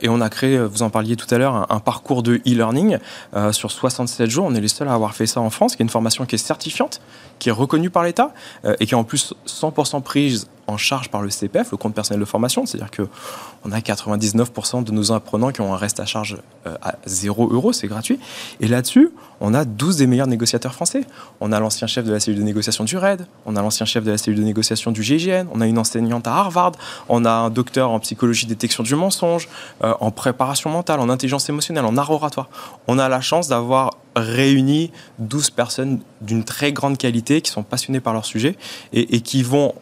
et 0.00 0.08
on 0.08 0.20
a 0.20 0.28
créé, 0.28 0.58
vous 0.58 0.82
en 0.82 0.90
parliez 0.90 1.16
tout 1.16 1.32
à 1.32 1.38
l'heure, 1.38 1.61
un, 1.68 1.80
parcours 1.80 2.22
de 2.22 2.36
e-learning 2.46 2.98
euh, 3.34 3.52
sur 3.52 3.70
67 3.70 4.30
jours. 4.30 4.46
On 4.46 4.54
est 4.54 4.60
les 4.60 4.68
seuls 4.68 4.88
à 4.88 4.94
avoir 4.94 5.14
fait 5.14 5.26
ça 5.26 5.40
en 5.40 5.50
France, 5.50 5.76
qui 5.76 5.82
est 5.82 5.84
une 5.84 5.90
formation 5.90 6.26
qui 6.26 6.34
est 6.34 6.38
certifiante, 6.38 7.00
qui 7.38 7.48
est 7.48 7.52
reconnue 7.52 7.90
par 7.90 8.04
l'État 8.04 8.32
euh, 8.64 8.76
et 8.80 8.86
qui 8.86 8.94
est 8.94 8.96
en 8.96 9.04
plus 9.04 9.34
100% 9.46 10.02
prise 10.02 10.48
en 10.72 10.76
charge 10.76 11.10
par 11.10 11.22
le 11.22 11.30
CPF, 11.30 11.70
le 11.70 11.76
compte 11.76 11.94
personnel 11.94 12.20
de 12.20 12.24
formation. 12.24 12.66
C'est-à-dire 12.66 12.90
qu'on 12.90 13.72
a 13.72 13.78
99% 13.78 14.84
de 14.84 14.92
nos 14.92 15.12
apprenants 15.12 15.52
qui 15.52 15.60
ont 15.60 15.72
un 15.72 15.76
reste 15.76 16.00
à 16.00 16.06
charge 16.06 16.38
euh, 16.66 16.74
à 16.82 16.94
0 17.06 17.52
euros, 17.52 17.72
c'est 17.72 17.88
gratuit. 17.88 18.18
Et 18.60 18.68
là-dessus, 18.68 19.10
on 19.40 19.54
a 19.54 19.64
12 19.64 19.96
des 19.96 20.06
meilleurs 20.06 20.26
négociateurs 20.26 20.74
français. 20.74 21.04
On 21.40 21.52
a 21.52 21.60
l'ancien 21.60 21.86
chef 21.86 22.04
de 22.04 22.12
la 22.12 22.20
cellule 22.20 22.40
de 22.40 22.44
négociation 22.44 22.84
du 22.84 22.96
RAID, 22.96 23.26
on 23.46 23.56
a 23.56 23.62
l'ancien 23.62 23.86
chef 23.86 24.04
de 24.04 24.10
la 24.10 24.18
cellule 24.18 24.38
de 24.38 24.44
négociation 24.44 24.92
du 24.92 25.02
GIGN, 25.02 25.46
on 25.52 25.60
a 25.60 25.66
une 25.66 25.78
enseignante 25.78 26.26
à 26.26 26.34
Harvard, 26.34 26.72
on 27.08 27.24
a 27.24 27.32
un 27.32 27.50
docteur 27.50 27.90
en 27.90 28.00
psychologie 28.00 28.46
détection 28.46 28.82
du 28.82 28.94
mensonge, 28.94 29.48
euh, 29.84 29.94
en 30.00 30.10
préparation 30.10 30.70
mentale, 30.70 31.00
en 31.00 31.08
intelligence 31.08 31.48
émotionnelle, 31.48 31.84
en 31.84 31.96
art 31.96 32.10
oratoire. 32.10 32.48
On 32.86 32.98
a 32.98 33.08
la 33.08 33.20
chance 33.20 33.48
d'avoir 33.48 33.90
réuni 34.14 34.90
12 35.18 35.50
personnes 35.50 36.00
d'une 36.20 36.44
très 36.44 36.72
grande 36.72 36.98
qualité 36.98 37.40
qui 37.40 37.50
sont 37.50 37.62
passionnées 37.62 38.00
par 38.00 38.12
leur 38.12 38.26
sujet 38.26 38.56
et 38.92 39.22
qui 39.22 39.42
vont 39.42 39.74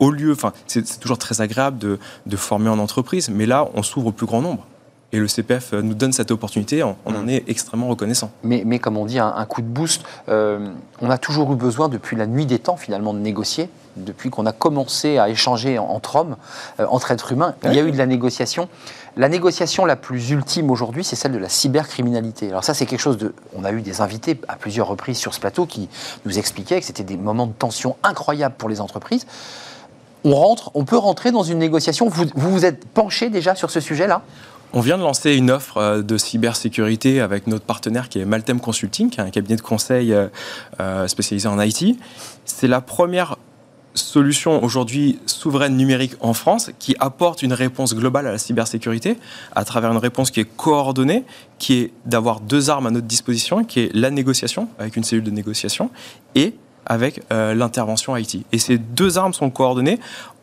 au 0.00 0.10
lieu, 0.10 0.32
enfin, 0.32 0.52
c'est 0.66 1.00
toujours 1.00 1.18
très 1.18 1.40
agréable 1.40 1.78
de, 1.78 1.98
de, 2.26 2.36
former 2.36 2.70
en 2.70 2.78
entreprise, 2.78 3.30
mais 3.30 3.46
là, 3.46 3.68
on 3.74 3.82
s'ouvre 3.82 4.08
au 4.08 4.12
plus 4.12 4.26
grand 4.26 4.42
nombre. 4.42 4.66
Et 5.10 5.18
le 5.18 5.26
CPF 5.26 5.72
nous 5.72 5.94
donne 5.94 6.12
cette 6.12 6.30
opportunité, 6.30 6.82
on, 6.82 6.94
en 7.06 7.12
mm. 7.12 7.30
est 7.30 7.44
extrêmement 7.48 7.88
reconnaissant. 7.88 8.30
Mais, 8.42 8.62
mais 8.66 8.78
comme 8.78 8.98
on 8.98 9.06
dit, 9.06 9.18
un, 9.18 9.44
coup 9.46 9.62
de 9.62 9.66
boost, 9.66 10.02
euh, 10.28 10.68
on 11.00 11.08
a 11.08 11.16
toujours 11.16 11.50
eu 11.52 11.56
besoin, 11.56 11.88
depuis 11.88 12.14
la 12.14 12.26
nuit 12.26 12.44
des 12.44 12.58
temps, 12.58 12.76
finalement, 12.76 13.14
de 13.14 13.18
négocier. 13.18 13.70
Depuis 13.96 14.28
qu'on 14.28 14.44
a 14.44 14.52
commencé 14.52 15.18
à 15.18 15.30
échanger 15.30 15.78
entre 15.78 16.16
hommes, 16.16 16.36
euh, 16.78 16.86
entre 16.90 17.10
êtres 17.10 17.32
humains, 17.32 17.54
il 17.64 17.72
y 17.72 17.78
a 17.78 17.82
eu 17.82 17.90
de 17.90 17.96
la 17.96 18.06
négociation. 18.06 18.68
La 19.16 19.30
négociation 19.30 19.86
la 19.86 19.96
plus 19.96 20.30
ultime 20.30 20.70
aujourd'hui, 20.70 21.02
c'est 21.04 21.16
celle 21.16 21.32
de 21.32 21.38
la 21.38 21.48
cybercriminalité. 21.48 22.50
Alors 22.50 22.62
ça, 22.62 22.74
c'est 22.74 22.86
quelque 22.86 23.00
chose 23.00 23.16
de... 23.16 23.34
On 23.56 23.64
a 23.64 23.72
eu 23.72 23.80
des 23.80 24.02
invités 24.02 24.38
à 24.46 24.56
plusieurs 24.56 24.86
reprises 24.86 25.16
sur 25.16 25.34
ce 25.34 25.40
plateau 25.40 25.64
qui 25.64 25.88
nous 26.26 26.38
expliquaient 26.38 26.78
que 26.78 26.86
c'était 26.86 27.02
des 27.02 27.16
moments 27.16 27.46
de 27.46 27.52
tension 27.52 27.96
incroyables 28.04 28.54
pour 28.56 28.68
les 28.68 28.80
entreprises 28.80 29.26
on 30.32 30.84
peut 30.84 30.96
rentrer 30.96 31.30
dans 31.30 31.42
une 31.42 31.58
négociation. 31.58 32.08
Vous 32.08 32.24
vous, 32.34 32.64
êtes 32.64 32.86
penché 32.86 33.30
déjà 33.30 33.54
sur 33.54 33.70
ce 33.70 33.80
sujet-là? 33.80 34.22
On 34.72 34.80
vient 34.80 34.98
de 34.98 35.02
lancer 35.02 35.34
une 35.34 35.50
offre 35.50 35.78
euh, 35.78 36.02
de 36.02 36.18
cybersécurité 36.18 37.20
avec 37.20 37.46
notre 37.46 37.64
partenaire 37.64 38.10
qui 38.10 38.18
est 38.18 38.26
Maltem 38.26 38.60
Consulting, 38.60 39.08
qui 39.08 39.18
est 39.18 39.22
un 39.22 39.30
cabinet 39.30 39.56
de 39.56 39.62
conseil 39.62 40.12
euh, 40.12 40.28
euh, 40.80 41.08
spécialisé 41.08 41.48
en 41.48 41.58
IT. 41.58 41.98
C'est 42.44 42.68
la 42.68 42.82
première 42.82 43.36
solution 43.94 44.62
aujourd'hui 44.62 45.18
souveraine 45.26 45.76
numérique 45.76 46.14
en 46.20 46.34
France 46.34 46.70
qui 46.78 46.94
apporte 47.00 47.42
une 47.42 47.54
réponse 47.54 47.94
globale 47.94 48.26
à 48.26 48.32
la 48.32 48.38
cybersécurité 48.38 49.16
à 49.56 49.64
travers 49.64 49.90
une 49.90 49.98
réponse 49.98 50.30
qui 50.30 50.40
est 50.40 50.44
coordonnée, 50.56 51.24
qui 51.58 51.78
est 51.78 51.92
d'avoir 52.04 52.40
deux 52.40 52.70
armes 52.70 52.86
à 52.86 52.90
notre 52.90 53.06
disposition, 53.06 53.64
qui 53.64 53.80
est 53.80 53.90
la 53.94 54.10
négociation 54.10 54.68
avec 54.78 54.96
une 54.96 55.04
cellule 55.04 55.24
de 55.24 55.30
négociation 55.30 55.90
et 56.34 56.54
avec 56.88 57.22
euh, 57.30 57.54
l'intervention 57.54 58.16
IT. 58.16 58.44
Et 58.52 58.58
ces 58.58 58.78
deux 58.78 59.18
armes 59.18 59.34
sont 59.34 59.50
coordonnées 59.50 60.00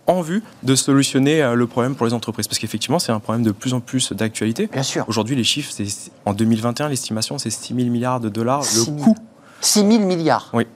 en 0.08 0.22
vue 0.22 0.44
de 0.64 0.76
solutionner 0.76 1.42
euh, 1.42 1.56
le 1.56 1.68
problème 1.68 1.96
pour 1.96 2.06
les 2.06 2.14
entreprises. 2.14 2.48
Parce 2.48 2.60
qu'effectivement, 2.60 3.00
c'est 3.00 3.12
un 3.12 3.20
problème 3.20 3.44
de 3.44 3.52
plus 3.52 3.74
en 3.74 3.80
plus 3.80 4.14
d'actualité. 4.14 4.68
Bien 4.68 4.84
sûr. 4.84 5.04
Aujourd'hui, 5.08 5.36
les 5.36 5.44
chiffres, 5.44 5.72
c'est 5.74 5.88
en 6.26 6.34
2021, 6.34 6.90
l'estimation, 6.90 7.38
c'est 7.38 7.50
6 7.50 7.76
000 7.76 7.90
milliards 7.90 8.20
de 8.20 8.30
dollars. 8.30 8.64
le 8.76 9.04
coût. 9.04 9.16
6 9.62 9.80
000 9.80 10.06
milliards 10.06 10.50
Oui, 10.54 10.68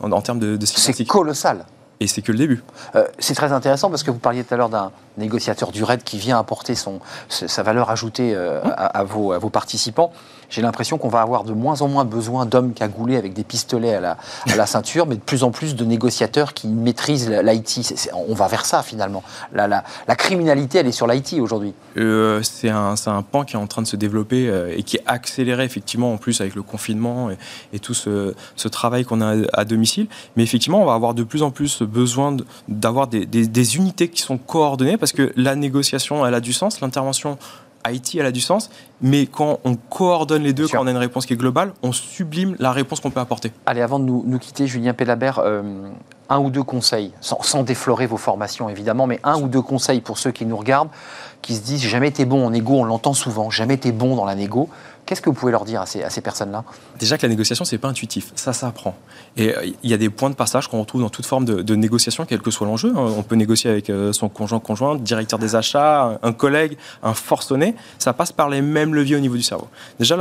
en, 0.00 0.20
termes 0.20 0.38
de, 0.38 0.56
de 0.56 0.66
C'est 0.66 1.04
colossal. 1.04 1.64
Et 2.00 2.06
c'est 2.06 2.22
que 2.22 2.30
le 2.30 2.38
début. 2.38 2.62
Euh, 2.94 3.04
c'est 3.18 3.34
très 3.34 3.52
intéressant 3.52 3.90
parce 3.90 4.04
que 4.04 4.10
vous 4.10 4.20
parliez 4.20 4.44
tout 4.44 4.54
à 4.54 4.56
l'heure 4.56 4.68
d'un 4.68 4.92
négociateur 5.18 5.72
du 5.72 5.84
RAID 5.84 6.02
qui 6.02 6.18
vient 6.18 6.38
apporter 6.38 6.74
son, 6.74 7.00
sa 7.28 7.62
valeur 7.62 7.90
ajoutée 7.90 8.34
mmh. 8.34 8.72
à, 8.76 9.04
vos, 9.04 9.32
à, 9.32 9.38
vos, 9.38 9.50
participants 9.50 10.12
j'ai 10.50 10.62
l'impression 10.62 10.98
qu'on 10.98 11.08
va 11.08 11.20
avoir 11.20 11.44
de 11.44 11.52
moins 11.52 11.82
en 11.82 11.88
moins 11.88 12.04
besoin 12.04 12.46
d'hommes 12.46 12.72
cagoulés 12.72 13.16
avec 13.16 13.34
des 13.34 13.44
pistolets 13.44 13.94
à 13.94 14.00
la, 14.00 14.16
à 14.50 14.56
la, 14.56 14.66
ceinture, 14.78 15.06
mais 15.06 15.16
de 15.16 15.20
plus 15.20 15.42
en 15.42 15.50
plus 15.50 15.74
de 15.74 15.84
négociateurs 15.84 16.54
qui 16.54 16.68
maîtrisent 16.68 17.30
l'IT. 17.30 18.10
On 18.14 18.34
va 18.34 18.48
vers 18.48 18.64
ça 18.64 18.82
finalement. 18.82 19.22
La, 19.52 19.68
la, 19.68 19.84
la 20.06 20.16
criminalité, 20.16 20.78
elle 20.78 20.86
est 20.86 20.92
sur 20.92 21.06
l'IT 21.06 21.34
aujourd'hui. 21.40 21.74
Euh, 21.96 22.42
c'est 22.42 22.70
un, 22.70 22.94
un, 23.06 23.22
pan 23.22 23.44
qui 23.44 23.56
est 23.56 23.58
en 23.58 23.66
train 23.66 23.82
de 23.82 23.86
se 23.86 23.96
développer 23.96 24.48
euh, 24.48 24.74
et 24.76 24.82
qui 24.82 24.96
est 24.96 25.02
accéléré 25.06 25.64
effectivement 25.64 26.12
en 26.12 26.16
plus 26.16 26.40
avec 26.40 26.54
le 26.54 26.62
confinement 26.62 27.30
et, 27.72 27.78
tout 27.78 27.94
ce, 27.94 28.34
ce 28.56 28.68
travail 28.68 29.04
qu'on 29.04 29.20
a 29.20 29.36
à 29.52 29.64
domicile. 29.64 30.06
Mais 30.36 30.42
effectivement, 30.42 30.82
on 30.82 30.86
va 30.86 30.94
avoir 30.94 31.14
de 31.14 31.22
plus 31.22 31.42
en 31.42 31.50
plus 31.50 31.82
besoin 31.82 32.36
d'avoir 32.68 33.06
des, 33.06 33.26
des, 33.26 33.46
des 33.46 33.76
unités 33.76 34.08
qui 34.08 34.22
sont 34.22 34.38
coordonnées 34.38 34.96
parce 34.96 35.07
que 35.12 35.32
la 35.36 35.56
négociation, 35.56 36.26
elle 36.26 36.34
a 36.34 36.40
du 36.40 36.52
sens, 36.52 36.80
l'intervention 36.80 37.38
Haïti, 37.84 38.18
elle 38.18 38.26
a 38.26 38.32
du 38.32 38.40
sens, 38.40 38.70
mais 39.00 39.26
quand 39.26 39.60
on 39.64 39.76
coordonne 39.76 40.42
les 40.42 40.52
deux, 40.52 40.66
quand 40.68 40.82
on 40.82 40.86
a 40.86 40.90
une 40.90 40.96
réponse 40.96 41.26
qui 41.26 41.34
est 41.34 41.36
globale, 41.36 41.72
on 41.82 41.92
sublime 41.92 42.56
la 42.58 42.72
réponse 42.72 43.00
qu'on 43.00 43.10
peut 43.10 43.20
apporter. 43.20 43.52
Allez, 43.66 43.80
avant 43.80 43.98
de 43.98 44.04
nous, 44.04 44.38
quitter, 44.38 44.66
Julien 44.66 44.94
Pellabert, 44.94 45.38
euh, 45.38 45.62
un 46.28 46.38
ou 46.38 46.50
deux 46.50 46.62
conseils, 46.62 47.12
sans, 47.20 47.62
déflorer 47.62 48.06
vos 48.06 48.16
formations 48.16 48.68
évidemment, 48.68 49.06
mais 49.06 49.20
un 49.24 49.40
ou 49.40 49.48
deux 49.48 49.62
conseils 49.62 50.00
pour 50.00 50.18
ceux 50.18 50.32
qui 50.32 50.44
nous 50.44 50.56
regardent, 50.56 50.90
qui 51.40 51.54
se 51.54 51.62
disent 51.62 51.82
jamais 51.82 52.08
été 52.08 52.24
bon 52.24 52.46
en 52.46 52.50
négo, 52.50 52.74
on 52.74 52.84
l'entend 52.84 53.14
souvent, 53.14 53.48
jamais 53.48 53.74
été 53.74 53.92
bon 53.92 54.16
dans 54.16 54.24
la 54.24 54.34
négo. 54.34 54.68
Qu'est-ce 55.08 55.22
que 55.22 55.30
vous 55.30 55.34
pouvez 55.34 55.52
leur 55.52 55.64
dire 55.64 55.80
à 55.80 55.86
ces, 55.86 56.20
personnes-là? 56.20 56.64
Déjà 56.98 57.16
que 57.16 57.22
la 57.22 57.30
négociation, 57.30 57.64
c'est 57.64 57.78
pas 57.78 57.88
intuitif, 57.88 58.30
ça 58.34 58.52
s'apprend. 58.52 58.94
Et 59.38 59.56
euh, 59.56 59.64
il 59.82 59.88
y 59.88 59.94
a 59.94 59.96
des 59.96 60.10
points 60.10 60.28
de 60.28 60.34
passage 60.34 60.68
qu'on 60.68 60.80
retrouve 60.80 61.00
dans 61.00 61.08
toute 61.08 61.24
forme 61.24 61.46
de, 61.46 61.74
négociation, 61.74 62.26
quel 62.26 62.42
que 62.42 62.50
soit 62.50 62.66
l'enjeu. 62.66 62.92
Hein. 62.94 63.14
On 63.16 63.22
peut 63.22 63.34
négocier 63.34 63.70
avec 63.70 63.88
euh, 63.88 64.12
son 64.12 64.28
conjoint, 64.28 64.60
conjointe, 64.60 65.02
directeur 65.02 65.38
des 65.38 65.56
achats, 65.56 66.18
un 66.22 66.32
collègue, 66.34 66.76
un 67.02 67.14
forcené. 67.14 67.74
Ça 67.98 68.12
passe 68.12 68.32
par 68.32 68.50
les 68.50 68.60
mêmes 68.60 68.94
leviers 68.94 69.16
au 69.16 69.20
niveau 69.20 69.36
du 69.36 69.42
cerveau. 69.42 69.68
Déjà, 69.98 70.14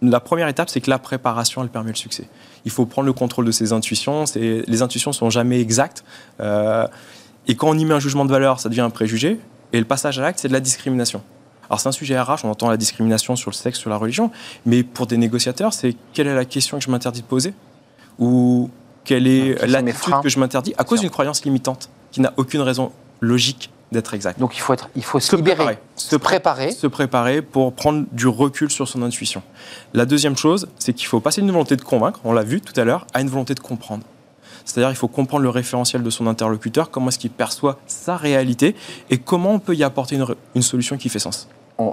la, 0.00 0.20
première 0.20 0.48
étape, 0.48 0.70
c'est 0.70 0.80
que 0.80 0.88
la 0.88 0.98
préparation, 0.98 1.62
elle 1.62 1.68
permet 1.68 1.90
le 1.90 1.96
succès. 1.96 2.26
Il 2.64 2.70
faut 2.70 2.86
prendre 2.86 3.04
le 3.04 3.12
contrôle 3.12 3.44
de 3.44 3.52
ses 3.52 3.74
intuitions. 3.74 4.24
Les 4.36 4.80
intuitions 4.80 5.12
sont 5.12 5.28
jamais 5.28 5.60
exactes. 5.60 6.02
Euh, 6.40 6.88
et 7.46 7.56
quand 7.56 7.68
on 7.68 7.76
y 7.76 7.84
met 7.84 7.92
un 7.92 8.00
jugement 8.00 8.24
de 8.24 8.30
valeur, 8.30 8.58
ça 8.58 8.70
devient 8.70 8.80
un 8.80 8.88
préjugé. 8.88 9.38
Et 9.74 9.78
le 9.78 9.84
passage 9.84 10.18
à 10.18 10.22
l'acte, 10.22 10.38
c'est 10.38 10.48
de 10.48 10.54
la 10.54 10.60
discrimination. 10.60 11.22
Alors 11.70 11.80
c'est 11.80 11.88
un 11.88 11.92
sujet 11.92 12.20
RH, 12.20 12.44
on 12.44 12.50
entend 12.50 12.68
la 12.68 12.76
discrimination 12.76 13.36
sur 13.36 13.50
le 13.50 13.54
sexe, 13.54 13.78
sur 13.78 13.90
la 13.90 13.96
religion, 13.96 14.32
mais 14.66 14.82
pour 14.82 15.06
des 15.06 15.16
négociateurs, 15.16 15.72
c'est 15.72 15.94
quelle 16.12 16.26
est 16.26 16.34
la 16.34 16.44
question 16.44 16.78
que 16.78 16.84
je 16.84 16.90
m'interdis 16.90 17.22
de 17.22 17.26
poser? 17.26 17.54
Ou 18.18 18.68
quelle 19.04 19.28
est 19.28 19.66
l'attitude 19.66 20.14
que 20.22 20.28
je 20.28 20.40
m'interdis 20.40 20.74
à 20.78 20.84
cause 20.84 21.00
d'une 21.00 21.10
croyance 21.10 21.44
limitante 21.44 21.88
qui 22.10 22.20
n'a 22.20 22.32
aucune 22.36 22.60
raison 22.60 22.90
logique 23.20 23.70
d'être 23.92 24.14
exact. 24.14 24.38
Donc 24.38 24.56
il 24.56 24.60
faut, 24.60 24.72
être, 24.72 24.88
il 24.94 25.04
faut 25.04 25.20
se, 25.20 25.34
libérer, 25.34 25.78
se 25.96 26.16
préparer. 26.16 26.72
Se 26.72 26.86
préparer 26.86 27.42
pour 27.42 27.72
prendre 27.72 28.04
du 28.12 28.26
recul 28.26 28.70
sur 28.70 28.86
son 28.86 29.02
intuition. 29.02 29.42
La 29.94 30.06
deuxième 30.06 30.36
chose, 30.36 30.68
c'est 30.78 30.92
qu'il 30.92 31.06
faut 31.06 31.20
passer 31.20 31.40
d'une 31.40 31.50
volonté 31.50 31.76
de 31.76 31.82
convaincre, 31.82 32.20
on 32.24 32.32
l'a 32.32 32.44
vu 32.44 32.60
tout 32.60 32.78
à 32.80 32.84
l'heure, 32.84 33.06
à 33.14 33.20
une 33.20 33.28
volonté 33.28 33.54
de 33.54 33.60
comprendre. 33.60 34.04
C'est-à-dire 34.64 34.90
il 34.90 34.96
faut 34.96 35.08
comprendre 35.08 35.42
le 35.42 35.48
référentiel 35.48 36.02
de 36.02 36.10
son 36.10 36.26
interlocuteur, 36.26 36.90
comment 36.90 37.08
est-ce 37.08 37.18
qu'il 37.18 37.30
perçoit 37.30 37.78
sa 37.86 38.16
réalité 38.16 38.76
et 39.08 39.18
comment 39.18 39.52
on 39.52 39.58
peut 39.58 39.74
y 39.74 39.82
apporter 39.82 40.16
une, 40.16 40.26
une 40.54 40.62
solution 40.62 40.96
qui 40.96 41.08
fait 41.08 41.18
sens 41.18 41.48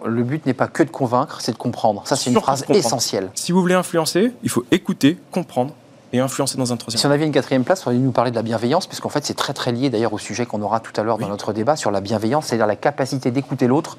le 0.05 0.23
but 0.23 0.45
n'est 0.45 0.53
pas 0.53 0.67
que 0.67 0.83
de 0.83 0.89
convaincre, 0.89 1.41
c'est 1.41 1.51
de 1.51 1.57
comprendre. 1.57 2.03
Ça, 2.05 2.15
c'est 2.15 2.29
une 2.29 2.39
phrase 2.39 2.65
essentielle. 2.69 3.29
Si 3.35 3.51
vous 3.51 3.61
voulez 3.61 3.75
influencer, 3.75 4.33
il 4.43 4.49
faut 4.49 4.65
écouter, 4.71 5.17
comprendre 5.31 5.73
et 6.13 6.19
influencer 6.19 6.57
dans 6.57 6.71
un 6.71 6.77
troisième. 6.77 6.99
Si 6.99 7.05
on 7.05 7.11
avait 7.11 7.25
une 7.25 7.31
quatrième 7.31 7.63
place, 7.63 7.85
on 7.85 7.89
aurait 7.89 7.97
nous 7.97 8.11
parler 8.11 8.31
de 8.31 8.35
la 8.35 8.41
bienveillance, 8.41 8.87
puisqu'en 8.87 9.09
fait, 9.09 9.25
c'est 9.25 9.33
très 9.33 9.53
très 9.53 9.71
lié 9.71 9.89
d'ailleurs 9.89 10.13
au 10.13 10.17
sujet 10.17 10.45
qu'on 10.45 10.61
aura 10.61 10.79
tout 10.79 10.93
à 10.99 11.03
l'heure 11.03 11.17
dans 11.17 11.27
notre 11.27 11.53
débat 11.53 11.75
sur 11.75 11.91
la 11.91 12.01
bienveillance, 12.01 12.47
c'est-à-dire 12.47 12.67
la 12.67 12.75
capacité 12.75 13.31
d'écouter 13.31 13.67
l'autre 13.67 13.97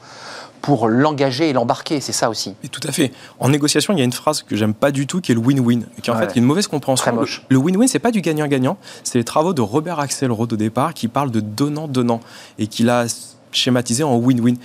pour 0.63 0.89
l'engager 0.89 1.51
et 1.51 1.53
l'embarquer, 1.53 2.01
c'est 2.01 2.13
ça 2.13 2.31
aussi. 2.31 2.55
Et 2.65 2.69
tout 2.69 2.81
à 2.87 2.93
fait. 2.93 3.13
En 3.39 3.49
négociation, 3.49 3.93
il 3.93 3.99
y 3.99 4.03
a 4.03 4.05
une 4.05 4.13
phrase 4.13 4.43
que 4.43 4.57
j'aime 4.57 4.75
pas 4.75 4.91
du 4.91 5.07
tout, 5.07 5.21
qui 5.21 5.33
est 5.33 5.35
le 5.35 5.41
win-win, 5.41 5.85
qui 6.03 6.11
en 6.11 6.17
fait 6.17 6.25
est 6.25 6.37
une 6.37 6.45
mauvaise 6.45 6.67
compréhension. 6.67 7.13
moche. 7.15 7.45
Le 7.49 7.59
win-win, 7.59 7.87
c'est 7.87 7.99
pas 7.99 8.11
du 8.11 8.21
gagnant-gagnant, 8.21 8.77
c'est 9.05 9.19
les 9.19 9.25
travaux 9.25 9.53
de 9.53 9.61
Robert 9.61 10.01
Axelrod 10.01 10.53
au 10.53 10.57
départ, 10.57 10.95
qui 10.95 11.09
parle 11.09 11.31
de 11.31 11.41
donnant-donnant 11.41 12.21
et 12.59 12.67
qui 12.67 12.83
l'a 12.83 13.05
schématisé 13.53 14.03
en 14.03 14.17
win-win. 14.17 14.57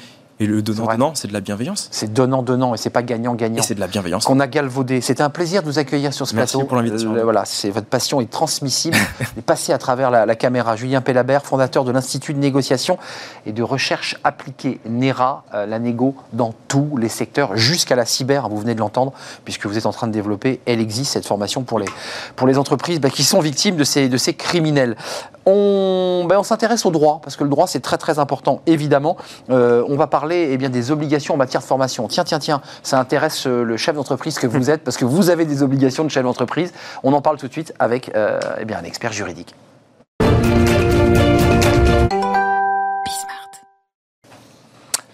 Et 0.44 0.46
le 0.46 0.62
donnant-donnant, 0.62 1.16
c'est 1.16 1.30
de 1.30 1.34
la 1.34 1.40
bienveillance. 1.40 1.88
C'est 1.92 2.12
donnant-donnant 2.12 2.74
et 2.74 2.78
c'est 2.78 2.90
pas 2.90 3.02
gagnant-gagnant. 3.02 3.60
Et 3.60 3.62
c'est 3.62 3.76
de 3.76 3.80
la 3.80 3.88
bienveillance. 3.88 4.26
Qu'on 4.26 4.42
a 4.42 4.48
galvaudé. 4.48 5.00
C'était 5.00 5.24
un 5.24 5.30
plaisir 5.30 5.62
de 5.62 5.68
vous 5.68 5.80
accueillir 5.80 6.14
sur 6.14 6.28
ce 6.28 6.36
Merci 6.36 6.58
plateau. 6.58 6.68
pour 6.68 6.76
l'invitation. 6.76 7.16
Euh, 7.16 7.24
voilà, 7.24 7.46
c'est 7.46 7.70
votre 7.70 7.88
passion 7.88 8.20
est 8.20 8.30
transmissible 8.30 8.98
et 9.38 9.42
passée 9.42 9.72
à 9.72 9.78
travers 9.78 10.12
la, 10.12 10.36
caméra. 10.36 10.76
Julien 10.76 11.00
Pellabert, 11.00 11.46
fondateur 11.46 11.86
de 11.86 11.94
l'Institut 11.94 12.34
de 12.34 12.40
négociation 12.40 12.98
et 13.46 13.54
de 13.54 13.64
recherche 13.64 14.18
appliquée 14.26 14.82
NERA, 14.86 15.46
euh, 15.54 15.66
la 15.66 15.80
négo 15.80 16.14
dans 16.34 16.54
tous 16.68 16.98
les 16.98 17.08
secteurs, 17.08 17.56
jusqu'à 17.56 17.96
la 17.96 18.06
cyber, 18.06 18.50
vous 18.50 18.58
venez 18.58 18.76
de 18.76 18.82
l'entendre, 18.82 19.14
puisque 19.46 19.66
vous 19.66 19.78
êtes 19.78 19.86
en 19.86 19.94
train 19.94 20.08
de 20.08 20.12
développer, 20.12 20.60
elle 20.66 20.82
existe, 20.82 21.14
cette 21.14 21.26
formation 21.26 21.64
pour 21.64 21.80
les, 21.80 21.88
pour 22.36 22.48
les 22.48 22.58
entreprises 22.58 23.00
bah, 23.00 23.10
qui 23.10 23.24
sont 23.24 23.40
victimes 23.40 23.78
de 23.78 23.86
ces, 23.86 24.10
de 24.10 24.18
ces 24.18 24.34
criminels. 24.34 24.98
On, 25.46 26.26
ben, 26.28 26.38
on 26.40 26.44
s'intéresse 26.44 26.86
au 26.86 26.92
droit, 26.92 27.20
parce 27.22 27.36
que 27.36 27.44
le 27.44 27.50
droit 27.50 27.68
c'est 27.68 27.82
très 27.82 27.98
très 27.98 28.20
important, 28.20 28.62
évidemment. 28.66 29.18
Euh, 29.50 29.84
on 29.88 29.96
va 29.96 30.08
parler 30.08 30.50
eh 30.52 30.58
bien, 30.58 30.70
des 30.70 30.92
obligations 30.92 31.34
en 31.34 31.38
matière 31.38 31.62
de 31.62 31.66
formation. 31.66 32.08
Tiens, 32.08 32.24
tiens, 32.24 32.40
tiens, 32.40 32.62
ça 32.82 33.00
intéresse 33.00 33.46
euh, 33.48 33.64
le 33.64 33.78
chef 33.78 33.96
d'entreprise 33.96 34.40
que 34.40 34.48
vous 34.48 34.70
êtes, 34.70 34.84
parce 34.84 34.98
que 34.98 35.06
vous 35.06 35.30
avez 35.30 35.46
des 35.46 35.64
obligations 35.64 36.04
de 36.04 36.10
chef 36.10 36.24
d'entreprise. 36.24 36.72
On 37.04 37.14
en 37.14 37.22
parle 37.22 37.38
tout 37.38 37.48
de 37.48 37.52
suite 37.52 37.74
avec 37.80 38.16
euh, 38.16 38.40
eh 38.60 38.66
bien, 38.66 38.80
un 38.80 38.84
expert 38.84 39.12
juridique. 39.12 39.56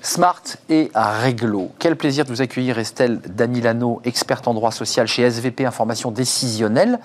Smart 0.10 0.42
et 0.70 0.90
Réglo. 0.96 1.70
Quel 1.78 1.96
plaisir 1.96 2.26
de 2.26 2.32
vous 2.32 2.42
accueillir 2.42 2.80
Estelle 2.80 3.20
Danilano, 3.20 4.02
experte 4.04 4.48
en 4.48 4.56
droit 4.56 4.72
social 4.72 5.06
chez 5.06 5.22
SVP 5.30 5.68
Information 5.68 6.10
Décisionnelle. 6.10 6.98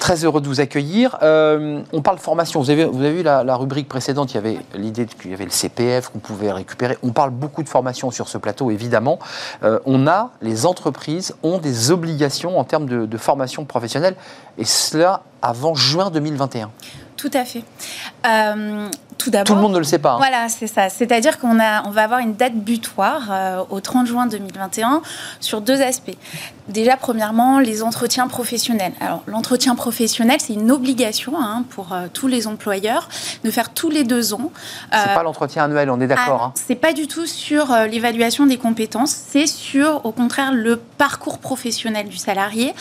Très 0.00 0.24
heureux 0.24 0.40
de 0.40 0.48
vous 0.48 0.58
accueillir. 0.58 1.18
Euh, 1.22 1.82
on 1.92 2.00
parle 2.00 2.16
formation. 2.16 2.62
Vous 2.62 2.70
avez, 2.70 2.86
vu 2.86 3.22
la, 3.22 3.54
rubrique 3.54 3.86
précédente, 3.86 4.32
il 4.32 4.36
y 4.36 4.38
avait 4.38 4.58
l'idée 4.72 5.04
qu'il 5.04 5.30
y 5.30 5.34
avait 5.34 5.44
le 5.44 5.50
CPF 5.50 6.08
qu'on 6.08 6.20
pouvait 6.20 6.50
récupérer. 6.50 6.96
On 7.02 7.10
parle 7.10 7.32
beaucoup 7.32 7.62
de 7.62 7.68
formation 7.68 8.10
sur 8.10 8.28
ce 8.28 8.38
plateau, 8.38 8.70
évidemment. 8.70 9.18
Euh, 9.62 9.78
on 9.84 10.06
a, 10.06 10.30
les 10.40 10.64
entreprises 10.64 11.34
ont 11.42 11.58
des 11.58 11.90
obligations 11.90 12.58
en 12.58 12.64
termes 12.64 12.86
de 12.86 13.18
formation 13.18 13.66
professionnelle, 13.66 14.16
et 14.56 14.64
cela 14.64 15.22
avant 15.42 15.74
juin 15.74 16.08
2021. 16.08 16.70
Tout 17.18 17.30
à 17.34 17.44
fait. 17.44 17.64
Euh, 18.28 18.88
tout 19.18 19.30
d'abord. 19.30 19.46
Tout 19.48 19.54
le 19.56 19.60
monde 19.60 19.72
ne 19.72 19.78
le 19.78 19.84
sait 19.84 19.98
pas. 19.98 20.12
Hein. 20.12 20.18
Voilà, 20.18 20.48
c'est 20.48 20.68
ça. 20.68 20.88
C'est-à-dire 20.88 21.40
qu'on 21.40 21.58
a, 21.58 21.82
on 21.88 21.90
va 21.90 22.04
avoir 22.04 22.20
une 22.20 22.34
date 22.34 22.54
butoir 22.54 23.28
euh, 23.32 23.64
au 23.70 23.80
30 23.80 24.06
juin 24.06 24.26
2021 24.26 25.02
sur 25.40 25.60
deux 25.60 25.82
aspects. 25.82 26.16
Déjà, 26.68 26.96
premièrement, 26.96 27.58
les 27.58 27.82
entretiens 27.82 28.28
professionnels. 28.28 28.92
Alors, 29.00 29.24
l'entretien 29.26 29.74
professionnel, 29.74 30.38
c'est 30.40 30.52
une 30.52 30.70
obligation 30.70 31.32
hein, 31.40 31.64
pour 31.70 31.92
euh, 31.92 32.06
tous 32.12 32.28
les 32.28 32.46
employeurs 32.46 33.08
de 33.42 33.50
faire 33.50 33.70
tous 33.70 33.90
les 33.90 34.04
deux 34.04 34.32
ans. 34.32 34.52
c'est 34.92 35.14
pas 35.14 35.24
l'entretien 35.24 35.64
annuel, 35.64 35.90
on 35.90 36.00
est 36.00 36.06
d'accord. 36.06 36.40
Ah, 36.40 36.46
hein. 36.46 36.52
C'est 36.54 36.76
pas 36.76 36.92
du 36.92 37.08
tout 37.08 37.26
sur 37.26 37.74
l'évaluation 37.90 38.46
des 38.46 38.58
compétences. 38.58 39.10
C'est 39.10 39.48
sur, 39.48 40.06
au 40.06 40.12
contraire, 40.12 40.52
le 40.52 40.76
parcours 40.76 41.38
professionnel 41.38 42.08
du 42.08 42.16
salarié 42.16 42.74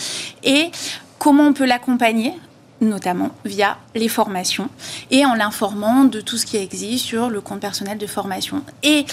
et 0.43 0.69
comment 1.17 1.45
on 1.45 1.53
peut 1.53 1.65
l'accompagner 1.65 2.35
notamment 2.81 3.29
via 3.45 3.77
les 3.95 4.07
formations 4.07 4.69
et 5.11 5.25
en 5.25 5.33
l'informant 5.33 6.03
de 6.03 6.21
tout 6.21 6.37
ce 6.37 6.45
qui 6.45 6.57
existe 6.57 7.05
sur 7.05 7.29
le 7.29 7.41
compte 7.41 7.59
personnel 7.59 7.97
de 7.97 8.07
formation. 8.07 8.61
Et 8.83 9.05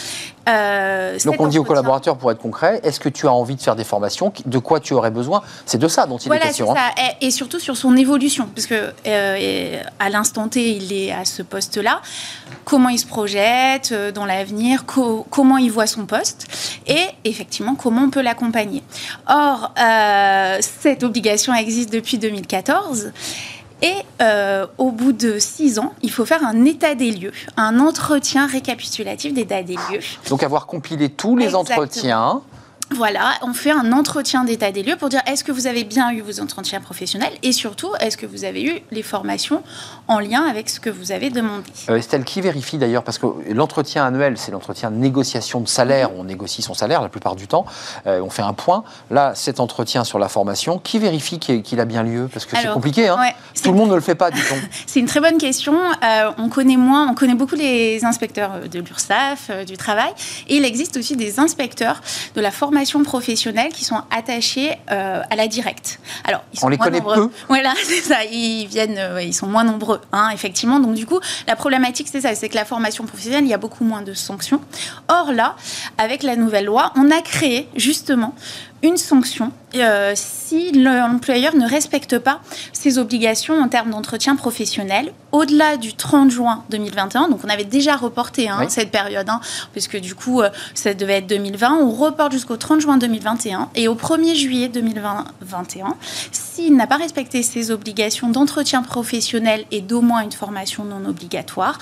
euh, 0.49 1.18
donc 1.25 1.40
on 1.40 1.47
dit 1.47 1.59
aux 1.59 1.64
collaborateurs, 1.64 2.18
pour 2.18 2.30
être 2.30 2.38
concret, 2.38 2.80
est-ce 2.83 3.00
que 3.00 3.09
tu 3.09 3.26
as 3.26 3.33
envie 3.33 3.56
de 3.56 3.62
faire 3.62 3.76
des 3.76 3.85
formations 3.85 4.33
De 4.44 4.59
quoi 4.59 4.80
tu 4.80 4.92
aurais 4.92 5.11
besoin? 5.11 5.42
C'est 5.64 5.78
de 5.78 5.88
ça 5.88 6.06
dont 6.06 6.18
il 6.18 6.33
est 6.33 6.38
question. 6.38 6.73
Hein. 6.73 6.75
Ça. 6.97 7.04
Et, 7.21 7.30
surtout 7.30 7.59
sur 7.59 7.76
son 7.76 7.97
évolution, 7.97 8.49
parce 8.54 8.66
que 8.66 8.92
euh, 9.06 9.83
à 9.99 10.11
l'instant 10.11 10.49
T, 10.49 10.76
il 10.76 10.92
est 10.92 11.12
à 11.12 11.25
ce 11.25 11.42
poste-là. 11.42 12.00
Comment 12.64 12.90
il 12.90 12.99
se 12.99 13.06
projette 13.06 13.92
euh, 13.92 14.12
dans 14.12 14.26
l'avenir 14.26 14.85
Comment 14.87 15.59
il 15.59 15.71
voit 15.71 15.87
son 15.87 16.06
poste 16.06 16.47
Et 16.87 17.06
effectivement, 17.25 17.75
comment 17.75 18.02
on 18.02 18.11
peut 18.11 18.23
l'accompagner 18.23 18.83
Or, 19.28 19.73
cette 20.61 21.02
obligation 21.02 21.54
existe 21.54 21.92
depuis 21.92 22.18
2014. 22.18 23.12
Et 23.83 23.95
euh, 24.23 24.66
au 24.78 24.90
bout 24.90 25.12
de 25.12 25.38
six 25.38 25.78
ans, 25.78 25.93
il 26.02 26.11
faut 26.11 26.25
faire 26.25 26.45
un 26.45 26.64
état 26.64 26.95
des 26.95 27.11
lieux, 27.11 27.33
un 27.57 27.81
entretien 27.81 28.47
récapitulatif 28.47 29.35
d'état 29.35 29.62
des 29.62 29.75
lieux. 29.75 30.00
Donc 30.28 30.43
avoir 30.43 30.66
compilé 30.66 31.09
tous 31.09 31.37
les 31.37 31.54
entretiens 31.54 32.43
voilà, 32.90 33.32
on 33.42 33.54
fait 33.54 33.70
un 33.70 33.92
entretien 33.92 34.44
d'état 34.44 34.70
des 34.70 34.82
lieux 34.82 34.96
pour 34.96 35.08
dire 35.08 35.22
est-ce 35.26 35.42
que 35.42 35.52
vous 35.52 35.66
avez 35.66 35.84
bien 35.84 36.10
eu 36.12 36.20
vos 36.20 36.40
entretiens 36.40 36.80
professionnels 36.80 37.32
et 37.42 37.52
surtout 37.52 37.90
est-ce 37.98 38.16
que 38.16 38.26
vous 38.26 38.44
avez 38.44 38.62
eu 38.62 38.82
les 38.90 39.02
formations 39.02 39.62
en 40.06 40.18
lien 40.20 40.44
avec 40.44 40.68
ce 40.68 40.80
que 40.80 40.90
vous 40.90 41.10
avez 41.10 41.30
demandé? 41.30 41.64
Euh, 41.88 41.96
Estelle, 41.96 42.24
qui 42.24 42.42
vérifie 42.42 42.76
d'ailleurs? 42.76 43.02
Parce 43.02 43.18
que 43.18 43.26
l'entretien 43.50 44.04
annuel, 44.04 44.36
c'est 44.36 44.52
l'entretien 44.52 44.90
de 44.90 44.96
négociation 44.96 45.60
de 45.60 45.68
salaire, 45.68 46.10
on 46.14 46.24
négocie 46.24 46.60
son 46.60 46.74
salaire 46.74 47.00
la 47.00 47.08
plupart 47.08 47.36
du 47.36 47.48
temps, 47.48 47.64
euh, 48.06 48.20
on 48.20 48.30
fait 48.30 48.42
un 48.42 48.52
point. 48.52 48.84
Là, 49.10 49.34
cet 49.34 49.60
entretien 49.60 50.04
sur 50.04 50.18
la 50.18 50.28
formation, 50.28 50.78
qui 50.78 50.98
vérifie 50.98 51.38
qu'il 51.38 51.80
a 51.80 51.84
bien 51.86 52.02
lieu? 52.02 52.28
Parce 52.32 52.44
que 52.44 52.56
c'est 52.56 52.68
compliqué, 52.68 53.08
hein 53.08 53.18
tout 53.62 53.72
le 53.72 53.78
monde 53.78 53.90
ne 53.90 53.94
le 53.94 54.02
fait 54.02 54.14
pas, 54.14 54.30
dit-on. 54.30 54.56
c'est 54.86 55.00
une 55.00 55.06
très 55.06 55.20
bonne 55.20 55.38
question. 55.38 55.74
Euh, 55.74 56.30
on 56.36 56.50
connaît 56.50 56.76
moins, 56.76 57.08
on 57.10 57.14
connaît 57.14 57.34
beaucoup 57.34 57.54
les 57.54 58.04
inspecteurs 58.04 58.68
de 58.70 58.78
l'URSSAF, 58.78 59.64
du 59.66 59.78
travail, 59.78 60.12
et 60.48 60.56
il 60.56 60.64
existe 60.66 60.98
aussi 60.98 61.16
des 61.16 61.40
inspecteurs 61.40 62.02
de 62.34 62.40
la 62.42 62.50
formation 62.50 62.74
professionnelles 63.04 63.73
qui 63.73 63.85
sont 63.85 64.00
attachées 64.11 64.73
euh, 64.90 65.23
à 65.28 65.37
la 65.37 65.49
directe. 65.49 66.00
Alors, 66.25 66.43
ils 66.52 66.59
sont 66.59 66.66
On 66.66 66.69
les 66.71 66.78
connaît 66.78 67.00
peu. 67.00 67.31
Voilà, 67.49 67.73
c'est 67.83 68.00
ça. 68.00 68.25
Ils 68.25 68.66
viennent, 68.66 68.99
euh, 68.99 69.23
ils 69.23 69.35
sont 69.35 69.47
moins 69.47 69.64
nombreux, 69.64 70.00
hein, 70.12 70.31
effectivement. 70.33 70.81
Donc 70.81 70.95
du 70.95 71.07
coup, 71.07 71.21
la 71.47 71.57
problématique, 71.57 72.09
c'est 72.11 72.21
ça, 72.21 72.35
c'est 72.35 72.49
que 72.49 72.54
la 72.54 72.64
formation 72.64 73.04
professionnelle, 73.04 73.45
il 73.45 73.50
y 73.50 73.54
a 73.54 73.59
beaucoup 73.59 73.85
moins 73.85 74.02
de 74.02 74.14
sanctions. 74.14 74.61
Or 75.09 75.33
là, 75.33 75.57
avec 75.99 76.23
la 76.23 76.37
nouvelle 76.37 76.66
loi, 76.66 76.93
on 76.97 77.11
a 77.11 77.21
créé 77.21 77.69
justement 77.76 78.35
une 78.83 78.97
sanction 78.99 79.50
euh, 79.76 80.12
si 80.14 80.73
l'employeur 80.73 81.57
ne 81.57 81.69
respecte 81.69 82.19
pas 82.19 82.40
ses 82.73 82.99
obligations 82.99 83.59
en 83.59 83.69
termes 83.69 83.90
d'entretien 83.90 84.37
professionnel 84.37 85.12
au-delà 85.34 85.76
du 85.76 85.94
30 85.94 86.30
juin 86.30 86.62
2021. 86.70 87.28
Donc 87.28 87.40
on 87.44 87.48
avait 87.48 87.64
déjà 87.64 87.96
reporté 87.96 88.48
hein, 88.48 88.66
cette 88.68 88.92
période, 88.92 89.28
hein, 89.28 89.40
puisque 89.72 89.98
du 89.98 90.14
coup 90.14 90.40
euh, 90.40 90.48
ça 90.74 90.94
devait 90.94 91.18
être 91.18 91.26
2020. 91.26 91.78
On 91.80 91.90
reporte 91.90 92.32
jusqu'au 92.32 92.56
30 92.56 92.80
juin 92.80 92.98
2021 92.98 93.70
et 93.74 93.88
au 93.88 93.96
1er 93.96 94.36
juillet 94.36 94.68
2021, 94.68 95.96
s'il 96.30 96.76
n'a 96.76 96.86
pas 96.86 96.98
respecté 96.98 97.42
ses 97.42 97.72
obligations 97.72 98.28
d'entretien 98.28 98.82
professionnel 98.82 99.64
et 99.72 99.80
d'au 99.80 100.02
moins 100.02 100.20
une 100.20 100.32
formation 100.32 100.84
non 100.84 101.04
obligatoire, 101.04 101.78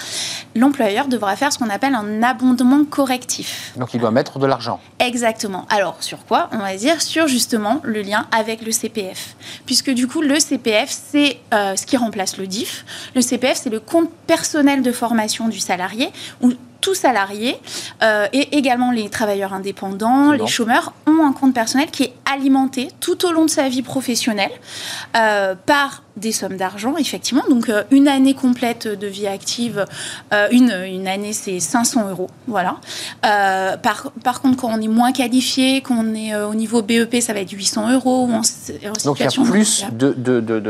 l'employeur 0.54 1.08
devra 1.08 1.36
faire 1.36 1.52
ce 1.52 1.58
qu'on 1.58 1.68
appelle 1.68 1.94
un 1.94 2.22
abondement 2.22 2.84
correctif. 2.84 3.74
Donc 3.76 3.92
il 3.92 4.00
doit 4.00 4.10
mettre 4.10 4.38
de 4.38 4.46
l'argent. 4.46 4.80
Exactement. 4.98 5.66
Alors 5.68 5.96
sur 6.00 6.24
quoi 6.24 6.48
On 6.52 6.58
va 6.58 6.74
dire 6.74 7.02
sur 7.02 7.28
justement 7.28 7.80
le 7.82 8.00
lien 8.00 8.26
avec 8.32 8.62
le 8.62 8.72
CPF. 8.72 9.36
Puisque 9.66 9.90
du 9.90 10.06
coup, 10.06 10.22
le 10.22 10.38
CPF, 10.38 10.88
c'est 10.90 11.38
euh, 11.52 11.76
ce 11.76 11.84
qui 11.84 11.96
remplace 11.96 12.38
le 12.38 12.46
DIF. 12.46 12.84
Le 13.14 13.20
CPF, 13.20 13.41
c'est 13.54 13.70
le 13.70 13.80
compte 13.80 14.10
personnel 14.26 14.82
de 14.82 14.92
formation 14.92 15.48
du 15.48 15.60
salarié, 15.60 16.10
où 16.40 16.52
tout 16.82 16.94
salarié 16.94 17.56
euh, 18.02 18.26
et 18.32 18.58
également 18.58 18.90
les 18.90 19.08
travailleurs 19.08 19.54
indépendants, 19.54 20.32
les 20.32 20.46
chômeurs 20.48 20.92
ont 21.06 21.24
un 21.24 21.32
compte 21.32 21.54
personnel 21.54 21.90
qui 21.90 22.02
est 22.02 22.12
alimenté 22.30 22.88
tout 23.00 23.24
au 23.24 23.32
long 23.32 23.44
de 23.44 23.50
sa 23.50 23.68
vie 23.68 23.82
professionnelle 23.82 24.50
euh, 25.16 25.54
par 25.54 26.02
des 26.16 26.32
sommes 26.32 26.56
d'argent, 26.56 26.96
effectivement. 26.98 27.42
Donc, 27.48 27.68
euh, 27.68 27.84
une 27.90 28.08
année 28.08 28.34
complète 28.34 28.86
de 28.86 29.06
vie 29.06 29.26
active, 29.26 29.86
euh, 30.32 30.48
une, 30.50 30.70
une, 30.86 31.08
année, 31.08 31.32
c'est 31.32 31.60
500 31.60 32.10
euros. 32.10 32.28
Voilà. 32.46 32.76
Euh, 33.24 33.76
par, 33.76 34.12
par 34.22 34.40
contre, 34.40 34.58
quand 34.58 34.70
on 34.72 34.80
est 34.80 34.88
moins 34.88 35.12
qualifié, 35.12 35.80
quand 35.80 35.96
on 35.98 36.14
est 36.14 36.34
au 36.36 36.54
niveau 36.54 36.82
BEP, 36.82 37.20
ça 37.20 37.32
va 37.32 37.40
être 37.40 37.50
800 37.50 37.92
euros. 37.92 38.28
en, 38.30 38.42
Donc, 39.04 39.20
il 39.20 39.24
y 39.24 39.26
a 39.26 39.44
plus 39.44 39.84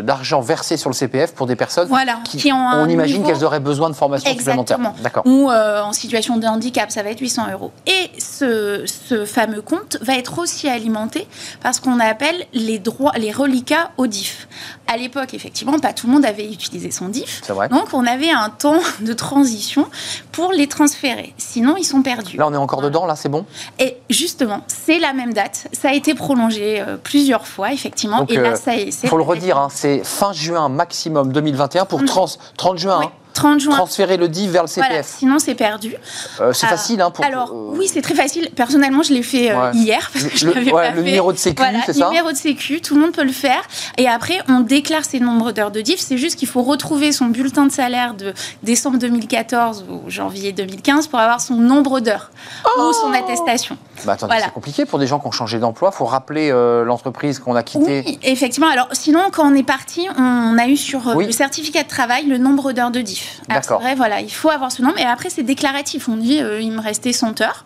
d'argent 0.03 0.41
de, 0.41 0.43
de, 0.43 0.47
versé 0.47 0.77
sur 0.77 0.91
le 0.91 0.95
CPF 0.95 1.33
pour 1.35 1.47
des 1.47 1.57
personnes 1.57 1.89
voilà, 1.89 2.21
qui, 2.25 2.53
ont 2.53 2.57
On 2.57 2.89
imagine 2.89 3.25
qu'elles 3.25 3.45
auraient 3.45 3.61
besoin 3.61 3.91
de 3.91 3.95
formation 3.95 4.31
supplémentaire. 4.31 4.79
D'accord. 5.03 5.25
Ou 5.27 5.51
en 5.51 5.93
situation 5.93 6.37
de 6.37 6.47
handicap, 6.47 6.91
ça 6.91 7.03
va 7.03 7.11
être 7.11 7.21
800 7.21 7.53
euros. 7.53 7.73
Et 7.87 8.11
ce, 8.19 8.85
ce 8.87 9.25
fameux 9.25 9.63
compte 9.63 9.99
va 10.01 10.17
être 10.17 10.39
aussi 10.39 10.69
alimenté 10.69 11.27
par 11.63 11.75
ce 11.75 11.81
qu'on 11.81 12.01
appelle 12.01 12.47
les 12.53 12.79
droits, 12.79 13.13
les 13.17 13.33
reliquats 13.33 13.91
au 13.97 14.07
DIF. 14.07 14.49
À 14.93 14.99
l'époque, 14.99 15.33
effectivement, 15.33 15.79
pas 15.79 15.95
tout 15.95 16.07
le 16.07 16.13
monde 16.13 16.27
avait 16.27 16.45
utilisé 16.45 16.91
son 16.91 17.09
DIF. 17.09 17.41
Donc, 17.49 17.95
on 17.95 18.07
avait 18.07 18.31
un 18.31 18.51
temps 18.51 18.81
de 19.01 19.13
transition 19.15 19.87
pour 20.33 20.53
les 20.53 20.67
transférer. 20.67 21.33
Sinon, 21.39 21.77
ils 21.79 21.85
sont 21.85 22.03
perdus. 22.03 22.37
Là, 22.37 22.47
on 22.47 22.53
est 22.53 22.59
encore 22.59 22.83
dedans, 22.83 23.07
là, 23.07 23.17
c'est 23.17 23.31
bon? 23.31 23.47
Et 23.79 23.97
justement, 24.11 24.61
c'est 24.67 24.99
la 24.99 25.15
même 25.15 25.33
date. 25.33 25.69
Ça 25.73 25.89
a 25.89 25.93
été 25.95 26.15
prolongé 26.15 26.83
euh, 26.83 26.99
plusieurs 27.03 27.47
fois, 27.47 27.73
effectivement. 27.73 28.27
et 28.27 28.37
là, 28.37 28.51
euh, 28.51 28.57
ça 28.57 28.75
Il 28.75 29.09
faut 29.09 29.17
le 29.17 29.23
redire, 29.23 29.57
hein, 29.57 29.69
c'est 29.71 30.05
fin 30.05 30.35
juin 30.35 30.69
maximum 30.69 31.33
2021 31.33 31.87
pour 31.87 32.05
30, 32.05 32.39
30 32.59 32.79
juin. 32.79 33.01
Hein. 33.05 33.13
30 33.33 33.61
juin. 33.61 33.77
Transférer 33.77 34.17
le 34.17 34.29
DIF 34.29 34.51
vers 34.51 34.63
le 34.63 34.69
CPF. 34.69 35.07
sinon, 35.19 35.39
c'est 35.39 35.55
perdu. 35.55 35.95
Euh, 36.41 36.53
c'est 36.53 36.67
facile. 36.67 37.01
Hein, 37.01 37.11
pour, 37.11 37.25
alors, 37.25 37.53
oui, 37.55 37.89
c'est 37.93 38.03
très 38.03 38.15
facile. 38.15 38.51
Personnellement, 38.55 39.03
je 39.03 39.13
l'ai 39.13 39.23
fait 39.23 39.51
euh, 39.51 39.73
hier. 39.75 40.11
Parce 40.13 40.25
que 40.27 40.37
je 40.37 40.47
le, 40.49 40.71
pas 40.71 40.91
le 40.91 41.03
numéro 41.03 41.33
de 41.33 41.39
sécu, 41.39 41.63
c'est 41.87 41.93
ça 41.93 42.09
numéro 42.09 42.31
de 42.31 42.37
sécu, 42.37 42.81
tout 42.81 42.95
le 42.95 43.01
monde 43.01 43.13
peut 43.13 43.25
le 43.25 43.33
faire. 43.33 43.63
Et 43.97 44.09
après, 44.09 44.39
on 44.49 44.61
déclare 44.61 45.05
ses 45.05 45.21
nombres 45.21 45.53
d'heures 45.53 45.71
de 45.71 45.81
DIF. 45.81 46.01
C'est 46.01 46.19
juste 46.19 46.37
qu'il 46.37 46.49
faut 46.49 46.63
retrouver 46.63 47.13
son 47.13 47.27
bulletin 47.27 47.67
de 47.67 47.73
salaire 47.73 48.15
de 48.15 48.35
décembre 48.63 48.99
2014 48.99 49.85
ou 49.89 50.11
janvier 50.11 50.53
2015 50.53 51.09
pour 51.09 51.19
avoir 51.19 51.41
son 51.41 51.57
nombre 51.57 52.01
d'heures 52.01 52.31
ou 52.79 52.93
son 52.93 53.11
oh 53.11 53.15
attestation. 53.15 53.77
Bah, 54.05 54.13
attendez, 54.13 54.35
c'est 54.43 54.53
compliqué 54.53 54.85
pour 54.85 54.99
des 54.99 55.07
gens 55.07 55.19
qui 55.19 55.27
ont 55.27 55.33
changé 55.33 55.59
d'emploi. 55.59 55.91
Il 55.93 55.97
faut 55.97 56.05
rappeler 56.05 56.51
euh, 56.51 56.85
l'entreprise 56.85 57.39
qu'on 57.39 57.55
a 57.55 57.63
quittée. 57.63 58.03
Oui, 58.07 58.19
effectivement. 58.23 58.69
Alors, 58.69 58.89
sinon, 58.93 59.21
quand 59.33 59.51
on 59.51 59.55
est 59.55 59.63
parti, 59.63 60.07
on 60.19 60.59
a 60.59 60.67
eu 60.67 60.77
sur 60.77 61.19
le 61.19 61.33
certificat 61.33 61.83
de 61.83 61.89
travail 61.89 62.27
le 62.27 62.39
nombre 62.39 62.73
d'heures 62.73 62.91
de 62.91 63.01
DIF. 63.01 63.22
D'accord. 63.49 63.81
vrai, 63.81 63.95
voilà, 63.95 64.21
il 64.21 64.33
faut 64.33 64.51
avoir 64.51 64.71
ce 64.73 64.83
nombre. 64.83 64.99
Et 64.99 65.05
après, 65.05 65.31
c'est 65.31 65.43
déclaratif. 65.43 66.09
On 66.09 66.17
dit, 66.17 66.41
euh, 66.41 66.61
il 66.61 66.73
me 66.73 66.81
restait 66.81 67.13
100 67.13 67.41
heures. 67.41 67.65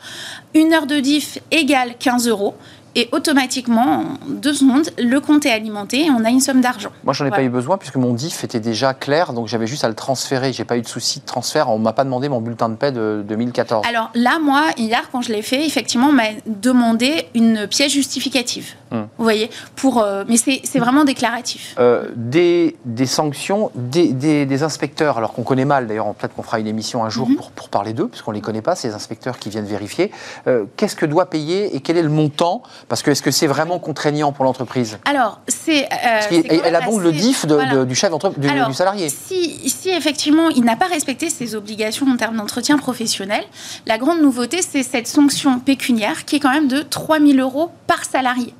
Une 0.55 0.73
heure 0.73 0.87
de 0.87 1.01
diff 1.01 1.39
égale 1.51 1.95
15 1.99 2.29
euros 2.29 2.57
et 2.97 3.11
automatiquement, 3.13 4.01
en 4.01 4.05
deux 4.27 4.55
secondes, 4.55 4.89
le 4.99 5.21
compte 5.21 5.45
est 5.45 5.53
alimenté 5.53 6.07
et 6.07 6.11
on 6.11 6.25
a 6.25 6.31
une 6.31 6.41
somme 6.41 6.63
d'argent. 6.63 6.89
Moi, 7.05 7.13
j'en 7.13 7.27
ai 7.27 7.31
pas 7.31 7.43
eu 7.43 7.51
besoin 7.51 7.77
puisque 7.77 7.97
mon 7.97 8.15
DIF 8.15 8.43
était 8.43 8.59
déjà 8.59 8.95
clair, 8.95 9.35
donc 9.35 9.49
j'avais 9.49 9.67
juste 9.67 9.85
à 9.85 9.89
le 9.89 9.95
transférer. 9.95 10.55
J'ai 10.55 10.65
pas 10.65 10.79
eu 10.79 10.83
de 10.83 10.89
souci 10.89 11.21
de 11.21 11.27
transfert. 11.27 11.69
On 11.69 11.79
m'a 11.79 11.93
pas 11.93 12.05
demandé 12.05 12.31
mon 12.31 12.41
bulletin 12.41 12.71
de 12.71 12.75
paie 12.75 12.93
de 12.93 13.23
2014. 13.29 13.87
Alors 13.87 14.11
là, 14.15 14.39
moi, 14.39 14.71
hier, 14.79 15.11
quand 15.13 15.21
je 15.21 15.31
l'ai 15.31 15.43
fait, 15.43 15.67
effectivement, 15.67 16.09
on 16.09 16.13
m'a 16.13 16.31
demandé 16.47 17.29
une 17.35 17.67
pièce 17.67 17.93
justificative. 17.93 18.75
Hmm. 18.91 19.03
Vous 19.19 19.25
voyez 19.25 19.51
pour, 19.75 19.99
euh, 19.99 20.25
Mais 20.27 20.37
c'est 20.39 20.79
vraiment 20.79 21.05
déclaratif. 21.05 21.75
Euh, 21.79 22.09
des, 22.17 22.77
des, 22.87 23.07
sanctions, 23.07 23.71
des, 23.75 24.13
des, 24.13 24.63
inspecteurs, 24.63 25.19
alors 25.19 25.35
qu'on 25.35 25.43
connaît 25.43 25.65
mal, 25.67 25.87
d'ailleurs, 25.87 26.15
peut-être 26.15 26.35
qu'on 26.35 26.43
fera 26.43 26.61
une 26.61 26.67
émission 26.67 27.05
un 27.05 27.11
jour 27.11 27.29
mhm. 27.29 27.37
pour, 27.37 27.51
pour, 27.51 27.69
parler 27.69 27.93
d'eux, 27.93 28.09
puisqu'on 28.09 28.31
ne 28.31 28.37
les 28.37 28.43
connaît 28.43 28.63
pas, 28.63 28.75
ces 28.75 28.95
inspecteurs 28.95 29.39
qui 29.39 29.51
viennent 29.51 29.67
vérifier. 29.67 30.11
Euh, 30.47 30.65
qu'est-ce 30.77 30.97
que 30.97 31.05
doit 31.05 31.27
payer 31.27 31.75
et 31.77 31.81
quel 31.81 31.97
est 31.97 32.03
le 32.03 32.09
montant 32.09 32.63
parce 32.89 33.03
que 33.03 33.11
est-ce 33.11 33.23
que 33.23 33.31
c'est 33.31 33.47
vraiment 33.47 33.79
contraignant 33.79 34.33
pour 34.33 34.45
l'entreprise 34.45 34.99
Alors, 35.05 35.41
c'est. 35.49 35.85
Euh, 35.85 36.43
elle 36.65 36.77
abonde 36.77 37.03
le 37.03 37.13
DIF 37.13 37.47
du 37.87 37.95
chef 37.95 38.11
d'entreprise, 38.11 38.51
du, 38.69 38.75
salarié. 38.75 39.09
Si, 39.09 39.69
si 39.69 39.91
effectivement 39.91 40.49
il 40.51 40.65
n'a 40.65 40.77
pas 40.77 40.87
respecté 40.87 41.29
ses 41.31 41.55
obligations 41.55 42.07
en 42.07 42.17
termes 42.17 42.37
d'entretien 42.37 42.79
professionnel, 42.79 43.43
la 43.87 43.99
grande 43.99 44.21
nouveauté, 44.21 44.61
c'est 44.63 44.83
cette 44.83 45.09
sanction 45.09 45.59
pécuniaire 45.59 46.25
qui 46.25 46.37
est 46.37 46.41
quand 46.41 46.53
même 46.53 46.69
de 46.69 46.83
3 46.83 47.19
000 47.19 47.39
euros 47.39 47.71
par 47.87 48.05
salarié. 48.05 48.55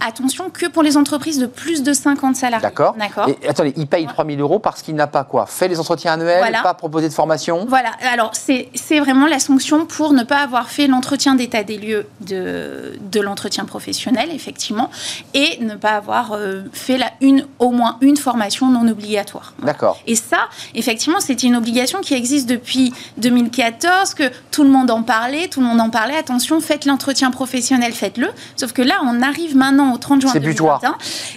Attention 0.00 0.50
que 0.50 0.66
pour 0.66 0.82
les 0.82 0.96
entreprises 0.96 1.38
de 1.38 1.46
plus 1.46 1.82
de 1.82 1.92
50 1.92 2.36
salariés. 2.36 2.62
D'accord. 2.62 2.94
Et 3.28 3.48
attendez, 3.48 3.72
il 3.76 3.86
paye 3.86 4.06
3 4.06 4.24
000 4.26 4.38
euros 4.40 4.58
parce 4.58 4.82
qu'il 4.82 4.94
n'a 4.94 5.06
pas 5.06 5.24
quoi? 5.24 5.46
Fait 5.46 5.68
les 5.68 5.80
entretiens 5.80 6.12
annuels, 6.12 6.58
pas 6.62 6.74
proposé 6.74 7.08
de 7.08 7.14
formation? 7.14 7.66
Voilà. 7.68 7.90
Alors, 8.12 8.32
c'est 8.34 8.98
vraiment 8.98 9.26
la 9.26 9.38
sanction 9.38 9.86
pour 9.86 10.12
ne 10.12 10.22
pas 10.22 10.38
avoir 10.38 10.68
fait 10.68 10.86
l'entretien 10.86 11.34
d'état 11.34 11.62
des 11.62 11.78
lieux 11.78 12.06
de, 12.20 12.98
de 13.00 13.20
l'entretien 13.20 13.64
professionnel, 13.64 14.30
effectivement, 14.32 14.90
et 15.32 15.58
ne 15.60 15.74
pas 15.74 15.92
avoir 15.92 16.32
euh, 16.32 16.62
fait 16.72 16.98
la, 16.98 17.10
une, 17.20 17.46
au 17.58 17.70
moins 17.70 17.98
une 18.00 18.16
formation 18.16 18.68
non 18.68 18.86
obligatoire. 18.88 19.54
D'accord. 19.62 19.98
Et 20.06 20.14
ça, 20.14 20.48
effectivement, 20.74 21.20
c'est 21.20 21.42
une 21.42 21.56
obligation 21.56 22.00
qui 22.00 22.14
existe 22.14 22.48
depuis 22.48 22.92
2014, 23.18 24.14
que 24.14 24.30
tout 24.50 24.64
le 24.64 24.70
monde 24.70 24.90
en 24.90 25.02
parlait, 25.02 25.48
tout 25.48 25.60
le 25.60 25.66
monde 25.66 25.80
en 25.80 25.90
parlait. 25.90 26.16
Attention, 26.16 26.60
faites 26.60 26.84
l'entretien 26.84 27.30
professionnel, 27.30 27.92
faites-le. 27.92 28.28
Sauf 28.56 28.72
que 28.72 28.82
là, 28.82 29.00
on 29.04 29.22
arrive 29.22 29.53
maintenant 29.54 29.92
au 29.92 29.98
30 29.98 30.22
juin 30.22 30.32
2021. 30.32 30.96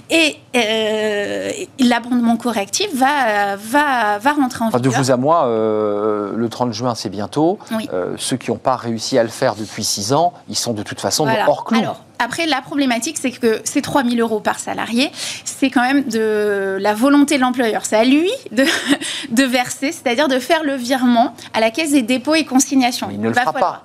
Et 0.09 0.37
euh, 0.55 1.51
l'abondement 1.79 2.37
correctif 2.37 2.87
va, 2.95 3.55
va, 3.55 4.17
va 4.19 4.31
rentrer 4.31 4.63
en 4.63 4.67
vigueur. 4.67 4.81
De 4.81 4.89
vous 4.89 5.11
à 5.11 5.17
moi, 5.17 5.45
euh, 5.45 6.31
le 6.35 6.49
30 6.49 6.73
juin, 6.73 6.95
c'est 6.95 7.09
bientôt. 7.09 7.59
Euh, 7.93 8.15
ceux 8.17 8.37
qui 8.37 8.51
n'ont 8.51 8.57
pas 8.57 8.75
réussi 8.75 9.17
à 9.17 9.23
le 9.23 9.29
faire 9.29 9.55
depuis 9.55 9.83
6 9.83 10.13
ans, 10.13 10.33
ils 10.49 10.57
sont 10.57 10.73
de 10.73 10.83
toute 10.83 10.99
façon 10.99 11.27
hors 11.47 11.63
clou. 11.63 11.81
Après, 12.19 12.45
la 12.45 12.61
problématique, 12.61 13.17
c'est 13.19 13.31
que 13.31 13.61
ces 13.63 13.81
3 13.81 14.03
000 14.03 14.15
euros 14.17 14.39
par 14.39 14.59
salarié, 14.59 15.11
c'est 15.45 15.69
quand 15.69 15.81
même 15.81 16.03
de 16.03 16.77
la 16.79 16.93
volonté 16.93 17.35
de 17.35 17.41
l'employeur. 17.41 17.85
C'est 17.85 17.95
à 17.95 18.03
lui 18.03 18.31
de, 18.51 18.65
de 19.29 19.43
verser, 19.43 19.91
c'est-à-dire 19.91 20.27
de 20.27 20.39
faire 20.39 20.63
le 20.63 20.75
virement 20.75 21.33
à 21.53 21.59
la 21.59 21.71
caisse 21.71 21.91
des 21.91 22.01
dépôts 22.01 22.35
et 22.35 22.45
consignations. 22.45 23.09
Il 23.11 23.19
ne 23.19 23.29
le 23.29 23.33
fera 23.33 23.53
pas. 23.53 23.83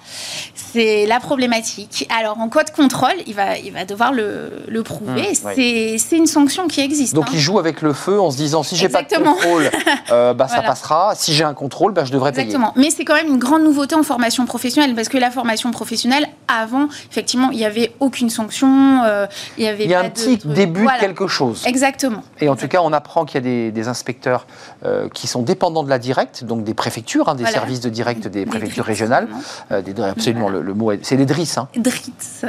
C'est 0.55 1.07
la 1.07 1.21
problématique. 1.21 2.09
Alors, 2.19 2.39
en 2.39 2.49
cas 2.49 2.65
de 2.65 2.71
contrôle, 2.71 3.11
il 3.27 3.35
va, 3.35 3.59
il 3.59 3.73
va 3.73 3.85
devoir 3.85 4.13
le, 4.13 4.63
le 4.69 4.83
prouver. 4.83 5.33
Mmh, 5.33 5.99
c'est 5.99 6.17
une 6.17 6.27
sanction 6.27 6.67
qui 6.69 6.81
existe. 6.81 7.15
Donc, 7.15 7.27
hein. 7.29 7.33
il 7.35 7.41
joue 7.41 7.59
avec 7.59 7.83
le 7.83 7.93
feu 7.93 8.21
en 8.21 8.31
se 8.31 8.37
disant 8.37 8.63
si 8.63 8.77
j'ai 8.77 8.89
pas 8.89 9.03
de 9.03 9.15
contrôle, 9.15 9.71
euh, 10.11 10.35
bah, 10.35 10.49
ça 10.49 10.63
passera. 10.63 11.15
Si 11.15 11.35
j'ai 11.35 11.45
un 11.45 11.55
contrôle, 11.55 11.93
bah, 11.93 12.05
je 12.05 12.13
devrais 12.13 12.31
Exactement. 12.31 12.73
Mais 12.77 12.91
c'est 12.91 13.05
quand 13.05 13.15
même 13.15 13.29
une 13.29 13.39
grande 13.39 13.63
nouveauté 13.63 13.95
en 13.95 14.03
formation 14.03 14.47
professionnelle 14.47 14.95
parce 14.95 15.09
que 15.09 15.19
la 15.19 15.31
formation 15.31 15.71
professionnelle, 15.71 16.27
avant, 16.49 16.89
effectivement, 17.11 17.51
il 17.51 17.59
n'y 17.59 17.65
avait 17.65 17.93
aucune 18.01 18.22
une 18.23 18.31
sanction. 18.31 19.03
Euh, 19.05 19.27
il 19.59 19.65
y 19.65 19.69
avait. 19.69 19.85
Il 19.85 19.91
y 19.91 19.95
a 19.95 20.01
un 20.01 20.09
petit 20.09 20.39
début 20.39 20.87
de 20.87 21.01
quelque 21.01 21.27
chose. 21.27 21.65
Exactement. 21.67 22.23
Et 22.41 22.49
en 22.49 22.57
tout 22.57 22.69
cas, 22.69 22.81
on 22.83 22.93
apprend 22.93 23.25
qu'il 23.25 23.45
y 23.45 23.69
a 23.69 23.71
des, 23.71 23.89
inspecteurs 23.89 24.47
euh, 24.85 25.09
qui 25.13 25.27
sont 25.27 25.43
dépendants 25.43 25.83
de 25.83 25.91
la 25.91 25.99
directe, 25.99 26.45
donc 26.45 26.65
des 26.65 26.73
préfectures, 26.73 27.29
hein, 27.29 27.35
des 27.35 27.47
services 27.47 27.81
de 27.81 27.91
direct 27.91 28.29
des, 28.29 28.47
préfectures 28.47 28.85
régionales. 28.85 29.29
Euh, 29.71 29.83
des, 29.83 30.01
absolument, 30.03 30.49
le, 30.49 30.75
mot, 30.75 30.93
c'est 31.03 31.17
les 31.17 31.27
DRIS. 31.27 31.59
Hein. 31.59 31.69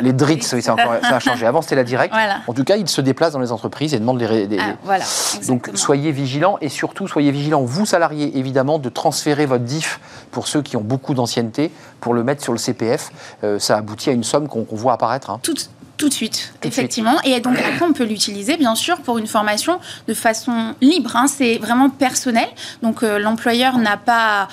Les 0.01 0.13
DRIS, 0.13 0.53
oui, 0.53 0.61
ça, 0.61 0.75
a 0.77 1.19
changé. 1.19 1.45
Avant, 1.45 1.61
c'était 1.61 1.75
la 1.75 1.83
directe. 1.83 2.13
En 2.47 2.53
tout 2.53 2.63
cas, 2.63 2.77
ils 2.77 2.87
se 2.87 3.01
déplacent 3.01 3.33
dans 3.33 3.39
les 3.39 3.51
entreprises 3.51 3.93
et 3.93 3.99
demandent 3.99 4.19
les. 4.19 4.47
Ah, 4.59 4.75
voilà, 4.83 5.03
donc, 5.47 5.71
soyez 5.73 6.11
vigilants 6.11 6.57
et 6.61 6.69
surtout, 6.69 7.07
soyez 7.07 7.31
vigilants, 7.31 7.63
vous 7.63 7.85
salariés, 7.85 8.37
évidemment, 8.37 8.79
de 8.79 8.89
transférer 8.89 9.45
votre 9.45 9.63
DIF 9.63 9.99
pour 10.31 10.47
ceux 10.47 10.61
qui 10.61 10.77
ont 10.77 10.81
beaucoup 10.81 11.13
d'ancienneté 11.13 11.71
pour 12.03 12.13
le 12.13 12.23
mettre 12.23 12.43
sur 12.43 12.51
le 12.51 12.59
CPF. 12.59 13.11
ça 13.59 13.77
aboutit 13.77 14.09
à 14.09 14.13
une 14.13 14.23
somme 14.23 14.47
qu'on 14.47 14.65
voit 14.71 14.93
apparaître. 14.93 15.29
Hein. 15.29 15.39
Tout, 15.41 15.55
tout 15.97 16.09
de 16.09 16.13
suite, 16.13 16.53
effectivement. 16.63 17.15
Et 17.23 17.39
donc 17.39 17.57
après, 17.57 17.85
on 17.85 17.93
peut 17.93 18.03
l'utiliser, 18.03 18.57
bien 18.57 18.75
sûr, 18.75 18.97
pour 19.01 19.17
une 19.17 19.27
formation 19.27 19.79
de 20.07 20.13
façon 20.13 20.75
libre. 20.81 21.15
Hein. 21.15 21.27
C'est 21.27 21.57
vraiment 21.59 21.89
personnel. 21.89 22.47
Donc 22.81 23.03
euh, 23.03 23.19
l'employeur 23.19 23.77
n'a 23.77 23.95
pas 23.95 24.49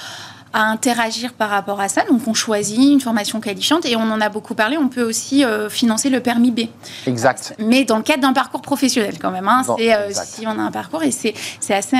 à 0.52 0.62
interagir 0.64 1.32
par 1.32 1.50
rapport 1.50 1.80
à 1.80 1.88
ça. 1.88 2.04
Donc 2.08 2.20
on 2.28 2.34
choisit 2.34 2.92
une 2.92 3.00
formation 3.00 3.40
qualifiante 3.40 3.84
et 3.84 3.96
on 3.96 4.02
en 4.02 4.20
a 4.20 4.28
beaucoup 4.28 4.54
parlé. 4.54 4.76
On 4.76 4.88
peut 4.88 5.02
aussi 5.02 5.44
financer 5.68 6.10
le 6.10 6.20
permis 6.20 6.50
B. 6.50 6.60
Exact. 7.06 7.54
Mais 7.58 7.84
dans 7.84 7.96
le 7.96 8.02
cadre 8.02 8.22
d'un 8.22 8.32
parcours 8.32 8.62
professionnel 8.62 9.14
quand 9.20 9.30
même. 9.30 9.46
Hein. 9.46 9.62
C'est 9.76 9.94
si 10.12 10.46
on 10.48 10.58
a 10.58 10.62
un 10.62 10.72
parcours 10.72 11.04
et 11.04 11.12
c'est 11.12 11.34
assez 11.70 11.98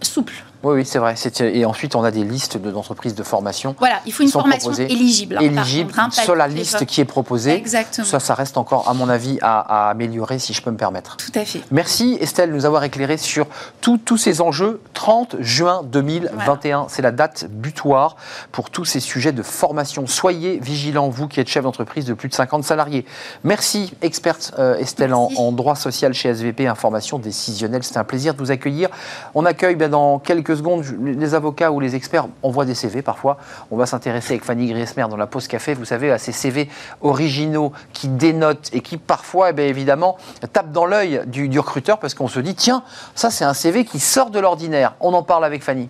souple. 0.00 0.34
Oui, 0.64 0.76
oui, 0.76 0.84
c'est 0.86 0.98
vrai. 0.98 1.14
Et 1.40 1.64
ensuite, 1.66 1.94
on 1.94 2.04
a 2.04 2.10
des 2.10 2.24
listes 2.24 2.56
d'entreprises 2.56 3.14
de, 3.14 3.22
formation. 3.22 3.74
Voilà, 3.78 4.00
il 4.06 4.12
faut 4.12 4.22
une 4.22 4.30
formation 4.30 4.72
éligible. 4.72 5.38
Éligible 5.40 5.92
hein, 5.96 6.10
sur 6.10 6.34
la 6.34 6.48
liste 6.48 6.86
qui 6.86 7.00
est 7.00 7.04
proposée. 7.04 7.54
Exactement. 7.54 8.06
Ça, 8.06 8.18
ça 8.18 8.34
reste 8.34 8.56
encore, 8.56 8.88
à 8.88 8.94
mon 8.94 9.08
avis, 9.08 9.38
à, 9.42 9.90
améliorer, 9.90 10.38
si 10.38 10.54
je 10.54 10.62
peux 10.62 10.70
me 10.70 10.76
permettre. 10.76 11.16
Tout 11.16 11.32
à 11.34 11.44
fait. 11.44 11.60
Merci, 11.70 12.16
Estelle, 12.20 12.50
de 12.50 12.54
nous 12.54 12.64
avoir 12.64 12.84
éclairé 12.84 13.18
sur 13.18 13.46
tous 13.80 14.16
ces 14.16 14.40
enjeux. 14.40 14.80
30 14.94 15.36
juin 15.40 15.82
2021, 15.84 16.86
c'est 16.88 17.02
la 17.02 17.12
date 17.12 17.46
butoir 17.50 18.16
pour 18.52 18.70
tous 18.70 18.84
ces 18.84 19.00
sujets 19.00 19.32
de 19.32 19.42
formation. 19.42 20.06
Soyez 20.06 20.58
vigilants, 20.58 21.08
vous 21.08 21.28
qui 21.28 21.40
êtes 21.40 21.48
chef 21.48 21.64
d'entreprise 21.64 22.06
de 22.06 22.14
plus 22.14 22.28
de 22.28 22.34
50 22.34 22.64
salariés. 22.64 23.04
Merci, 23.42 23.92
experte 24.02 24.54
euh, 24.58 24.78
Estelle 24.78 25.12
en, 25.12 25.30
en, 25.36 25.52
droit 25.52 25.76
social 25.76 26.14
chez 26.14 26.30
SVP 26.30 26.66
Information 26.66 27.18
Décisionnelle. 27.18 27.82
C'était 27.82 27.98
un 27.98 28.04
plaisir 28.04 28.34
de 28.34 28.38
vous 28.38 28.50
accueillir. 28.50 28.88
On 29.34 29.44
accueille 29.44 29.76
bien 29.76 29.88
dans 29.88 30.18
quelques 30.18 30.53
secondes, 30.56 30.84
les 31.00 31.34
avocats 31.34 31.70
ou 31.70 31.80
les 31.80 31.94
experts 31.94 32.26
envoient 32.42 32.64
des 32.64 32.74
CV 32.74 33.02
parfois. 33.02 33.38
On 33.70 33.76
va 33.76 33.86
s'intéresser 33.86 34.34
avec 34.34 34.44
Fanny 34.44 34.68
Griesmer 34.68 35.06
dans 35.08 35.16
la 35.16 35.26
pause 35.26 35.48
café, 35.48 35.74
vous 35.74 35.84
savez, 35.84 36.10
à 36.10 36.18
ces 36.18 36.32
CV 36.32 36.68
originaux 37.00 37.72
qui 37.92 38.08
dénotent 38.08 38.70
et 38.72 38.80
qui 38.80 38.96
parfois, 38.96 39.50
eh 39.56 39.68
évidemment, 39.68 40.16
tapent 40.52 40.72
dans 40.72 40.86
l'œil 40.86 41.22
du, 41.26 41.48
du 41.48 41.58
recruteur 41.58 41.98
parce 41.98 42.14
qu'on 42.14 42.28
se 42.28 42.40
dit, 42.40 42.54
tiens, 42.54 42.82
ça 43.14 43.30
c'est 43.30 43.44
un 43.44 43.54
CV 43.54 43.84
qui 43.84 44.00
sort 44.00 44.30
de 44.30 44.38
l'ordinaire. 44.38 44.94
On 45.00 45.12
en 45.14 45.22
parle 45.22 45.44
avec 45.44 45.62
Fanny. 45.62 45.88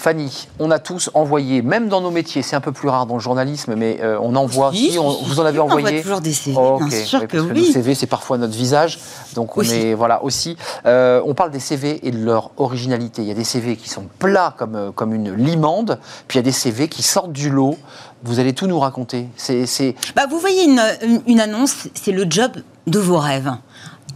Fanny, 0.00 0.48
on 0.58 0.70
a 0.70 0.78
tous 0.78 1.10
envoyé, 1.12 1.60
même 1.60 1.90
dans 1.90 2.00
nos 2.00 2.10
métiers, 2.10 2.40
c'est 2.40 2.56
un 2.56 2.62
peu 2.62 2.72
plus 2.72 2.88
rare 2.88 3.04
dans 3.04 3.16
le 3.16 3.20
journalisme, 3.20 3.74
mais 3.76 3.98
euh, 4.00 4.18
on 4.22 4.34
envoie. 4.34 4.70
Oui, 4.70 4.96
vous 4.96 5.40
en 5.40 5.44
avez 5.44 5.58
envoyé. 5.58 5.86
On 5.86 5.90
envoie 5.90 6.00
toujours 6.00 6.20
des 6.22 6.32
CV. 6.32 6.56
bien 6.56 7.04
sûr 7.04 7.28
que 7.28 7.36
oui. 7.36 7.66
Nos 7.66 7.72
CV, 7.74 7.94
c'est 7.94 8.06
parfois 8.06 8.38
notre 8.38 8.54
visage, 8.54 8.98
donc 9.34 9.58
on 9.58 9.60
est 9.60 9.92
voilà 9.92 10.24
aussi. 10.24 10.56
Euh, 10.86 11.20
on 11.26 11.34
parle 11.34 11.50
des 11.50 11.60
CV 11.60 12.00
et 12.08 12.12
de 12.12 12.24
leur 12.24 12.50
originalité. 12.56 13.20
Il 13.20 13.28
y 13.28 13.30
a 13.30 13.34
des 13.34 13.44
CV 13.44 13.76
qui 13.76 13.90
sont 13.90 14.06
plats 14.18 14.54
comme 14.56 14.74
euh, 14.74 14.90
comme 14.90 15.12
une 15.12 15.34
limande, 15.34 15.98
puis 16.28 16.38
il 16.38 16.40
y 16.40 16.44
a 16.44 16.44
des 16.44 16.52
CV 16.52 16.88
qui 16.88 17.02
sortent 17.02 17.32
du 17.32 17.50
lot. 17.50 17.76
Vous 18.22 18.40
allez 18.40 18.54
tout 18.54 18.66
nous 18.66 18.80
raconter. 18.80 19.28
C'est. 19.36 19.94
Bah, 20.16 20.22
vous 20.30 20.38
voyez 20.38 20.64
une, 20.64 20.82
une 21.26 21.40
annonce, 21.40 21.88
c'est 21.92 22.12
le 22.12 22.24
job 22.26 22.52
de 22.86 22.98
vos 22.98 23.18
rêves. 23.18 23.52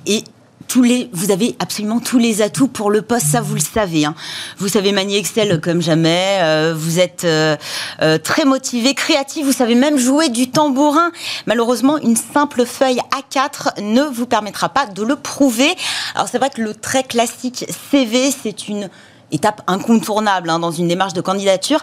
Et 0.07 0.25
vous 1.13 1.31
avez 1.31 1.55
absolument 1.61 2.01
tous 2.01 2.19
les 2.19 2.43
atouts 2.43 2.67
pour 2.67 2.91
le 2.91 3.03
poste, 3.03 3.27
ça 3.27 3.41
vous 3.41 3.55
le 3.55 3.61
savez. 3.61 4.05
Hein. 4.05 4.15
Vous 4.59 4.69
savez 4.69 4.93
manier 4.93 5.19
Excel 5.19 5.61
comme 5.61 5.81
jamais, 5.81 6.39
euh, 6.41 6.75
vous 6.77 6.99
êtes 6.99 7.25
euh, 7.25 7.57
euh, 8.03 8.19
très 8.19 8.45
motivé, 8.45 8.95
créatif, 8.95 9.45
vous 9.45 9.53
savez 9.53 9.77
même 9.77 9.99
jouer 9.99 10.29
du 10.29 10.51
tambourin. 10.51 11.13
Malheureusement, 11.47 11.99
une 11.99 12.17
simple 12.17 12.67
feuille 12.67 13.01
A4 13.13 13.83
ne 13.83 14.03
vous 14.03 14.27
permettra 14.27 14.69
pas 14.69 14.87
de 14.87 15.03
le 15.03 15.17
prouver. 15.17 15.73
Alors 16.15 16.29
c'est 16.29 16.39
vrai 16.39 16.51
que 16.51 16.61
le 16.61 16.75
très 16.75 17.05
classique 17.05 17.67
CV, 17.91 18.31
c'est 18.31 18.69
une 18.69 18.91
étape 19.35 19.63
incontournable 19.67 20.49
hein, 20.49 20.59
dans 20.59 20.71
une 20.71 20.89
démarche 20.89 21.13
de 21.13 21.21
candidature. 21.21 21.81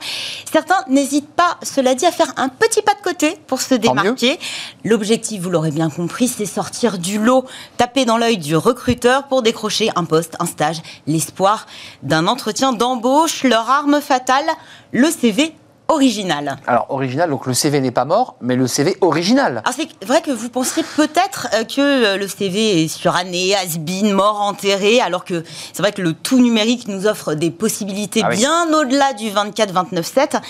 Certains 0.51 0.83
n'hésitent 0.87 1.29
pas, 1.29 1.57
cela 1.61 1.93
dit, 1.93 2.05
à 2.05 2.11
faire 2.11 2.33
un 2.37 2.49
petit 2.49 2.81
pas 2.81 2.95
de 2.95 3.01
côté 3.01 3.37
pour 3.47 3.61
se 3.61 3.75
démarquer. 3.75 4.39
L'objectif, 4.83 5.41
vous 5.41 5.49
l'aurez 5.49 5.71
bien 5.71 5.89
compris, 5.89 6.27
c'est 6.27 6.45
sortir 6.45 6.97
du 6.97 7.19
lot, 7.19 7.45
taper 7.77 8.05
dans 8.05 8.17
l'œil 8.17 8.37
du 8.37 8.55
recruteur 8.55 9.27
pour 9.27 9.41
décrocher 9.41 9.89
un 9.95 10.05
poste, 10.05 10.35
un 10.39 10.45
stage, 10.45 10.81
l'espoir 11.05 11.67
d'un 12.01 12.27
entretien 12.27 12.73
d'embauche, 12.73 13.43
leur 13.43 13.69
arme 13.69 14.01
fatale, 14.01 14.45
le 14.91 15.09
CV 15.11 15.53
original. 15.91 16.57
Alors, 16.67 16.85
original, 16.89 17.29
donc 17.29 17.45
le 17.45 17.53
CV 17.53 17.81
n'est 17.81 17.91
pas 17.91 18.05
mort, 18.05 18.35
mais 18.41 18.55
le 18.55 18.65
CV 18.65 18.97
original. 19.01 19.61
Alors, 19.65 19.73
c'est 19.73 20.05
vrai 20.05 20.21
que 20.21 20.31
vous 20.31 20.49
penserez 20.49 20.83
peut-être 20.83 21.47
euh, 21.53 21.63
que 21.65 21.81
euh, 21.81 22.17
le 22.17 22.27
CV 22.27 22.83
est 22.83 22.87
suranné, 22.87 23.55
has-been, 23.55 24.13
mort, 24.13 24.41
enterré, 24.41 25.01
alors 25.01 25.25
que 25.25 25.43
c'est 25.73 25.81
vrai 25.81 25.91
que 25.91 26.01
le 26.01 26.13
tout 26.13 26.39
numérique 26.39 26.87
nous 26.87 27.07
offre 27.07 27.33
des 27.33 27.51
possibilités 27.51 28.21
ah 28.23 28.29
bien 28.29 28.73
au-delà 28.73 29.13
du 29.13 29.29
24-29-7. 29.29 30.41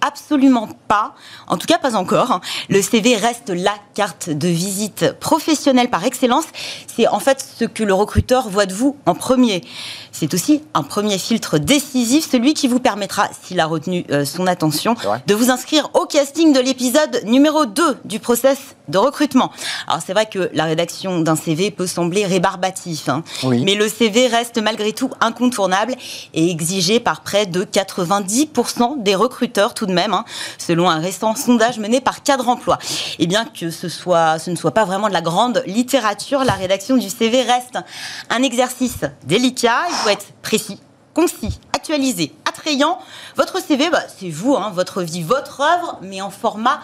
Absolument 0.00 0.68
pas. 0.88 1.14
En 1.46 1.56
tout 1.56 1.66
cas, 1.66 1.78
pas 1.78 1.94
encore. 1.94 2.32
Hein. 2.32 2.40
Le 2.68 2.82
CV 2.82 3.14
reste 3.16 3.50
la 3.50 3.74
carte 3.94 4.30
de 4.30 4.48
visite 4.48 5.12
professionnelle 5.20 5.90
par 5.90 6.04
excellence. 6.04 6.44
C'est 6.88 7.06
en 7.06 7.20
fait 7.20 7.44
ce 7.58 7.64
que 7.64 7.84
le 7.84 7.94
recruteur 7.94 8.48
voit 8.48 8.66
de 8.66 8.74
vous 8.74 8.96
en 9.06 9.14
premier. 9.14 9.62
C'est 10.10 10.34
aussi 10.34 10.62
un 10.74 10.82
premier 10.82 11.18
filtre 11.18 11.58
décisif, 11.58 12.28
celui 12.28 12.54
qui 12.54 12.66
vous 12.66 12.80
permettra, 12.80 13.28
s'il 13.40 13.60
a 13.60 13.66
retenu 13.66 14.04
euh, 14.10 14.24
son 14.24 14.48
attention, 14.48 14.87
de 15.26 15.34
vous 15.34 15.50
inscrire 15.50 15.90
au 15.94 16.06
casting 16.06 16.52
de 16.52 16.60
l'épisode 16.60 17.22
numéro 17.24 17.66
2 17.66 17.98
du 18.04 18.18
process 18.18 18.58
de 18.88 18.98
recrutement. 18.98 19.52
Alors 19.86 20.00
c'est 20.04 20.12
vrai 20.12 20.26
que 20.26 20.50
la 20.54 20.64
rédaction 20.64 21.20
d'un 21.20 21.36
CV 21.36 21.70
peut 21.70 21.86
sembler 21.86 22.24
rébarbatif, 22.24 23.08
hein, 23.08 23.22
mais 23.44 23.74
le 23.74 23.88
CV 23.88 24.26
reste 24.26 24.60
malgré 24.60 24.92
tout 24.92 25.10
incontournable 25.20 25.94
et 26.34 26.50
exigé 26.50 27.00
par 27.00 27.22
près 27.22 27.46
de 27.46 27.64
90% 27.64 29.02
des 29.02 29.14
recruteurs 29.14 29.74
tout 29.74 29.86
de 29.86 29.92
même, 29.92 30.14
hein, 30.14 30.24
selon 30.58 30.88
un 30.88 30.98
récent 30.98 31.34
sondage 31.34 31.78
mené 31.78 32.00
par 32.00 32.22
Cadre 32.22 32.48
Emploi. 32.48 32.78
Et 33.18 33.26
bien 33.26 33.44
que 33.44 33.70
ce, 33.70 33.88
soit, 33.88 34.38
ce 34.38 34.50
ne 34.50 34.56
soit 34.56 34.72
pas 34.72 34.84
vraiment 34.84 35.08
de 35.08 35.12
la 35.12 35.20
grande 35.22 35.62
littérature, 35.66 36.44
la 36.44 36.54
rédaction 36.54 36.96
du 36.96 37.08
CV 37.08 37.42
reste 37.42 37.78
un 38.30 38.42
exercice 38.42 39.00
délicat, 39.26 39.82
il 39.88 39.94
faut 39.96 40.08
être 40.08 40.26
précis, 40.42 40.80
concis, 41.14 41.58
actualisé, 41.74 42.32
attrayant. 42.58 42.98
Votre 43.36 43.60
CV, 43.62 43.90
bah, 43.90 44.02
c'est 44.18 44.30
vous, 44.30 44.56
hein, 44.56 44.72
votre 44.74 45.02
vie, 45.02 45.22
votre 45.22 45.60
œuvre, 45.60 45.98
mais 46.02 46.20
en 46.20 46.30
format 46.30 46.80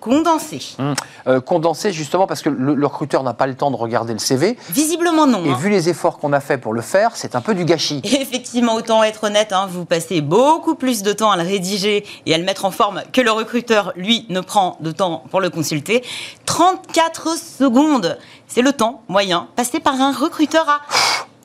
condensé. 0.00 0.60
Hum. 0.80 0.94
Euh, 1.28 1.40
condensé 1.40 1.92
justement 1.92 2.26
parce 2.26 2.42
que 2.42 2.48
le, 2.48 2.86
recruteur 2.86 3.22
n'a 3.22 3.34
pas 3.34 3.46
le 3.46 3.54
temps 3.54 3.70
de 3.70 3.76
regarder 3.76 4.12
le 4.12 4.18
CV. 4.18 4.58
Visiblement 4.70 5.28
non. 5.28 5.44
Et 5.44 5.50
hein. 5.50 5.56
vu 5.56 5.70
les 5.70 5.88
efforts 5.88 6.18
qu'on 6.18 6.32
a 6.32 6.40
fait 6.40 6.58
pour 6.58 6.72
le 6.72 6.80
faire, 6.80 7.12
c'est 7.14 7.36
un 7.36 7.40
peu 7.40 7.54
du 7.54 7.64
gâchis. 7.64 8.00
effectivement, 8.04 8.74
autant 8.74 9.04
être 9.04 9.24
honnête, 9.24 9.52
hein, 9.52 9.68
vous 9.70 9.84
passez 9.84 10.20
beaucoup 10.20 10.74
plus 10.74 11.04
de 11.04 11.12
temps 11.12 11.30
à 11.30 11.36
le 11.36 11.44
rédiger 11.44 12.04
et 12.26 12.34
à 12.34 12.38
le 12.38 12.42
mettre 12.42 12.64
en 12.64 12.72
forme 12.72 13.02
que 13.12 13.20
le 13.20 13.30
recruteur, 13.30 13.92
lui, 13.94 14.26
ne 14.28 14.40
prend 14.40 14.76
de 14.80 14.90
temps 14.90 15.22
pour 15.30 15.40
le 15.40 15.50
consulter. 15.50 16.02
34 16.46 17.38
secondes, 17.38 18.18
c'est 18.48 18.62
le 18.62 18.72
temps 18.72 19.02
moyen 19.08 19.46
passé 19.54 19.78
par 19.78 19.94
un 20.00 20.12
recruteur 20.12 20.68
à 20.68 20.80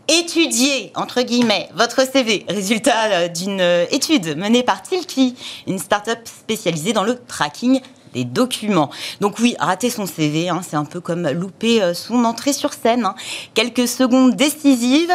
étudier, 0.08 0.92
entre 0.96 1.22
guillemets, 1.22 1.70
votre 1.74 2.08
CV. 2.10 2.46
Résultat 2.48 3.06
euh, 3.12 3.28
d'une 3.28 3.62
euh, 3.62 3.86
étude 3.92 4.38
menée 4.38 4.64
par 4.64 4.82
Tilki, 4.82 5.36
une 5.68 5.80
start-up 5.80 6.20
spécialisée 6.26 6.94
dans 6.94 7.04
le 7.04 7.18
tracking 7.18 7.82
des 8.14 8.24
documents. 8.24 8.90
Donc 9.20 9.40
oui, 9.40 9.56
rater 9.60 9.90
son 9.90 10.06
CV, 10.06 10.50
hein, 10.50 10.62
c'est 10.68 10.78
un 10.78 10.86
peu 10.86 11.02
comme 11.02 11.28
louper 11.30 11.82
euh, 11.82 11.94
son 11.94 12.24
entrée 12.24 12.54
sur 12.54 12.74
scène. 12.74 13.06
Hein. 13.06 13.16
Quelques 13.54 13.88
secondes 13.88 14.36
décisives 14.36 15.14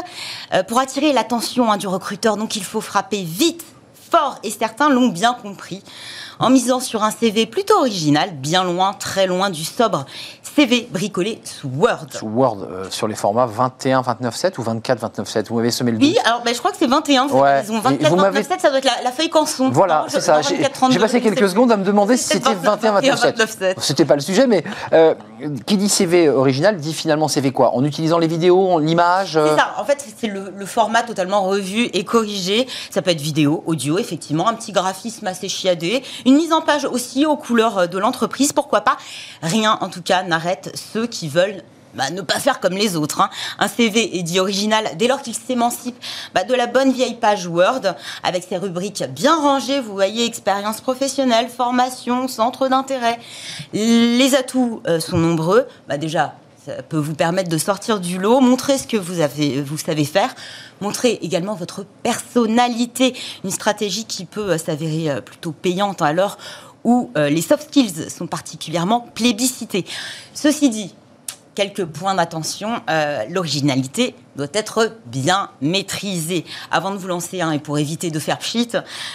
pour 0.68 0.78
attirer 0.78 1.12
l'attention 1.12 1.72
hein, 1.72 1.78
du 1.78 1.86
recruteur. 1.86 2.36
Donc 2.36 2.56
il 2.56 2.64
faut 2.64 2.80
frapper 2.80 3.22
vite, 3.22 3.64
fort, 4.10 4.38
et 4.42 4.50
certains 4.50 4.90
l'ont 4.90 5.08
bien 5.08 5.32
compris 5.32 5.82
en 6.42 6.50
misant 6.50 6.80
sur 6.80 7.02
un 7.02 7.10
CV 7.10 7.46
plutôt 7.46 7.78
original, 7.78 8.30
bien 8.32 8.64
loin, 8.64 8.92
très 8.92 9.26
loin 9.26 9.50
du 9.50 9.64
sobre 9.64 10.04
CV 10.54 10.88
bricolé 10.90 11.40
sous 11.44 11.68
Word. 11.68 12.06
Sous 12.10 12.26
Word, 12.26 12.58
euh, 12.62 12.84
sur 12.90 13.08
les 13.08 13.14
formats 13.14 13.46
21, 13.46 14.02
29, 14.02 14.34
7 14.34 14.58
ou 14.58 14.62
24, 14.62 14.98
29, 14.98 15.28
7 15.28 15.48
Vous 15.48 15.56
m'avez 15.56 15.70
semé 15.70 15.92
le 15.92 15.98
doute 15.98 16.08
Oui, 16.08 16.18
alors 16.24 16.42
ben, 16.42 16.52
je 16.52 16.58
crois 16.58 16.72
que 16.72 16.76
c'est 16.76 16.86
21. 16.86 17.28
Ouais. 17.28 17.62
24, 17.62 18.16
29, 18.16 18.46
7, 18.46 18.60
ça 18.60 18.68
doit 18.68 18.78
être 18.78 18.88
la, 19.02 19.12
feuille 19.12 19.30
canson. 19.30 19.70
Voilà, 19.70 20.04
c'est 20.08 20.20
ça. 20.20 20.40
J'ai 20.42 20.98
passé 20.98 21.20
quelques 21.20 21.48
secondes 21.48 21.72
à 21.72 21.76
me 21.76 21.84
demander 21.84 22.16
si 22.16 22.24
c'était 22.24 22.54
21, 22.54 22.92
29, 22.92 23.50
7. 23.50 23.76
C'était 23.78 24.04
pas 24.04 24.14
le 24.14 24.20
sujet, 24.20 24.46
mais 24.46 24.62
euh, 24.92 25.14
qui 25.66 25.76
dit 25.76 25.88
CV 25.88 26.28
original 26.28 26.76
dit 26.76 26.92
finalement 26.92 27.28
CV 27.28 27.52
quoi? 27.52 27.74
En 27.74 27.84
utilisant 27.84 28.18
les 28.18 28.26
vidéos, 28.26 28.78
l'image 28.78 29.36
euh 29.36 29.48
C'est 29.48 29.56
ça. 29.56 29.74
En 29.78 29.84
fait, 29.84 30.04
c'est 30.18 30.26
le, 30.26 30.52
le, 30.54 30.66
format 30.66 31.02
totalement 31.02 31.42
revu 31.42 31.84
et 31.92 32.04
corrigé. 32.04 32.66
Ça 32.90 33.02
peut 33.02 33.10
être 33.10 33.20
vidéo, 33.20 33.62
audio, 33.66 33.98
effectivement, 33.98 34.48
un 34.48 34.54
petit 34.54 34.72
graphisme 34.72 35.26
assez 35.26 35.48
chiadé, 35.48 36.02
une 36.26 36.31
mise 36.34 36.52
en 36.52 36.60
page 36.60 36.84
aussi 36.84 37.26
aux 37.26 37.36
couleurs 37.36 37.88
de 37.88 37.98
l'entreprise. 37.98 38.52
Pourquoi 38.52 38.82
pas? 38.82 38.96
Rien, 39.42 39.78
en 39.80 39.88
tout 39.88 40.02
cas, 40.02 40.22
n'arrête 40.22 40.72
ceux 40.74 41.06
qui 41.06 41.28
veulent 41.28 41.62
bah, 41.94 42.10
ne 42.10 42.22
pas 42.22 42.38
faire 42.38 42.60
comme 42.60 42.74
les 42.74 42.96
autres. 42.96 43.20
Hein. 43.20 43.30
Un 43.58 43.68
CV 43.68 44.18
est 44.18 44.22
dit 44.22 44.40
original 44.40 44.92
dès 44.96 45.08
lors 45.08 45.20
qu'il 45.20 45.34
s'émancipe 45.34 45.96
bah, 46.34 46.44
de 46.44 46.54
la 46.54 46.66
bonne 46.66 46.92
vieille 46.92 47.16
page 47.16 47.46
Word, 47.46 47.82
avec 48.22 48.44
ses 48.48 48.56
rubriques 48.56 49.04
bien 49.10 49.36
rangées, 49.36 49.80
vous 49.80 49.92
voyez, 49.92 50.24
expérience 50.24 50.80
professionnelle, 50.80 51.48
formation, 51.48 52.28
centre 52.28 52.68
d'intérêt. 52.68 53.18
Les 53.72 54.34
atouts 54.34 54.80
euh, 54.86 55.00
sont 55.00 55.18
nombreux. 55.18 55.66
Bah, 55.88 55.98
déjà, 55.98 56.34
peut 56.88 56.98
vous 56.98 57.14
permettre 57.14 57.48
de 57.48 57.58
sortir 57.58 58.00
du 58.00 58.18
lot, 58.18 58.40
montrer 58.40 58.78
ce 58.78 58.86
que 58.86 58.96
vous, 58.96 59.20
avez, 59.20 59.60
vous 59.62 59.78
savez 59.78 60.04
faire, 60.04 60.34
montrer 60.80 61.18
également 61.22 61.54
votre 61.54 61.84
personnalité, 62.02 63.14
une 63.44 63.50
stratégie 63.50 64.04
qui 64.04 64.24
peut 64.24 64.52
euh, 64.52 64.58
s'avérer 64.58 65.10
euh, 65.10 65.20
plutôt 65.20 65.52
payante 65.52 66.02
à 66.02 66.12
l'heure 66.12 66.38
où 66.84 67.12
les 67.14 67.42
soft 67.42 67.68
skills 67.68 68.10
sont 68.10 68.26
particulièrement 68.26 69.06
plébiscités. 69.14 69.84
Ceci 70.34 70.68
dit, 70.68 70.92
quelques 71.54 71.84
points 71.84 72.14
d'attention. 72.14 72.80
Euh, 72.88 73.24
l'originalité 73.30 74.14
doit 74.36 74.46
être 74.52 74.92
bien 75.06 75.50
maîtrisé. 75.60 76.44
Avant 76.70 76.90
de 76.90 76.96
vous 76.96 77.08
lancer, 77.08 77.40
hein, 77.40 77.52
et 77.52 77.58
pour 77.58 77.78
éviter 77.78 78.10
de 78.10 78.18
faire 78.18 78.38
pchit, 78.38 78.68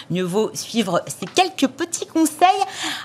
mieux 0.10 0.24
vaut 0.24 0.52
suivre 0.54 1.02
ces 1.08 1.26
quelques 1.26 1.72
petits 1.72 2.06
conseils. 2.06 2.48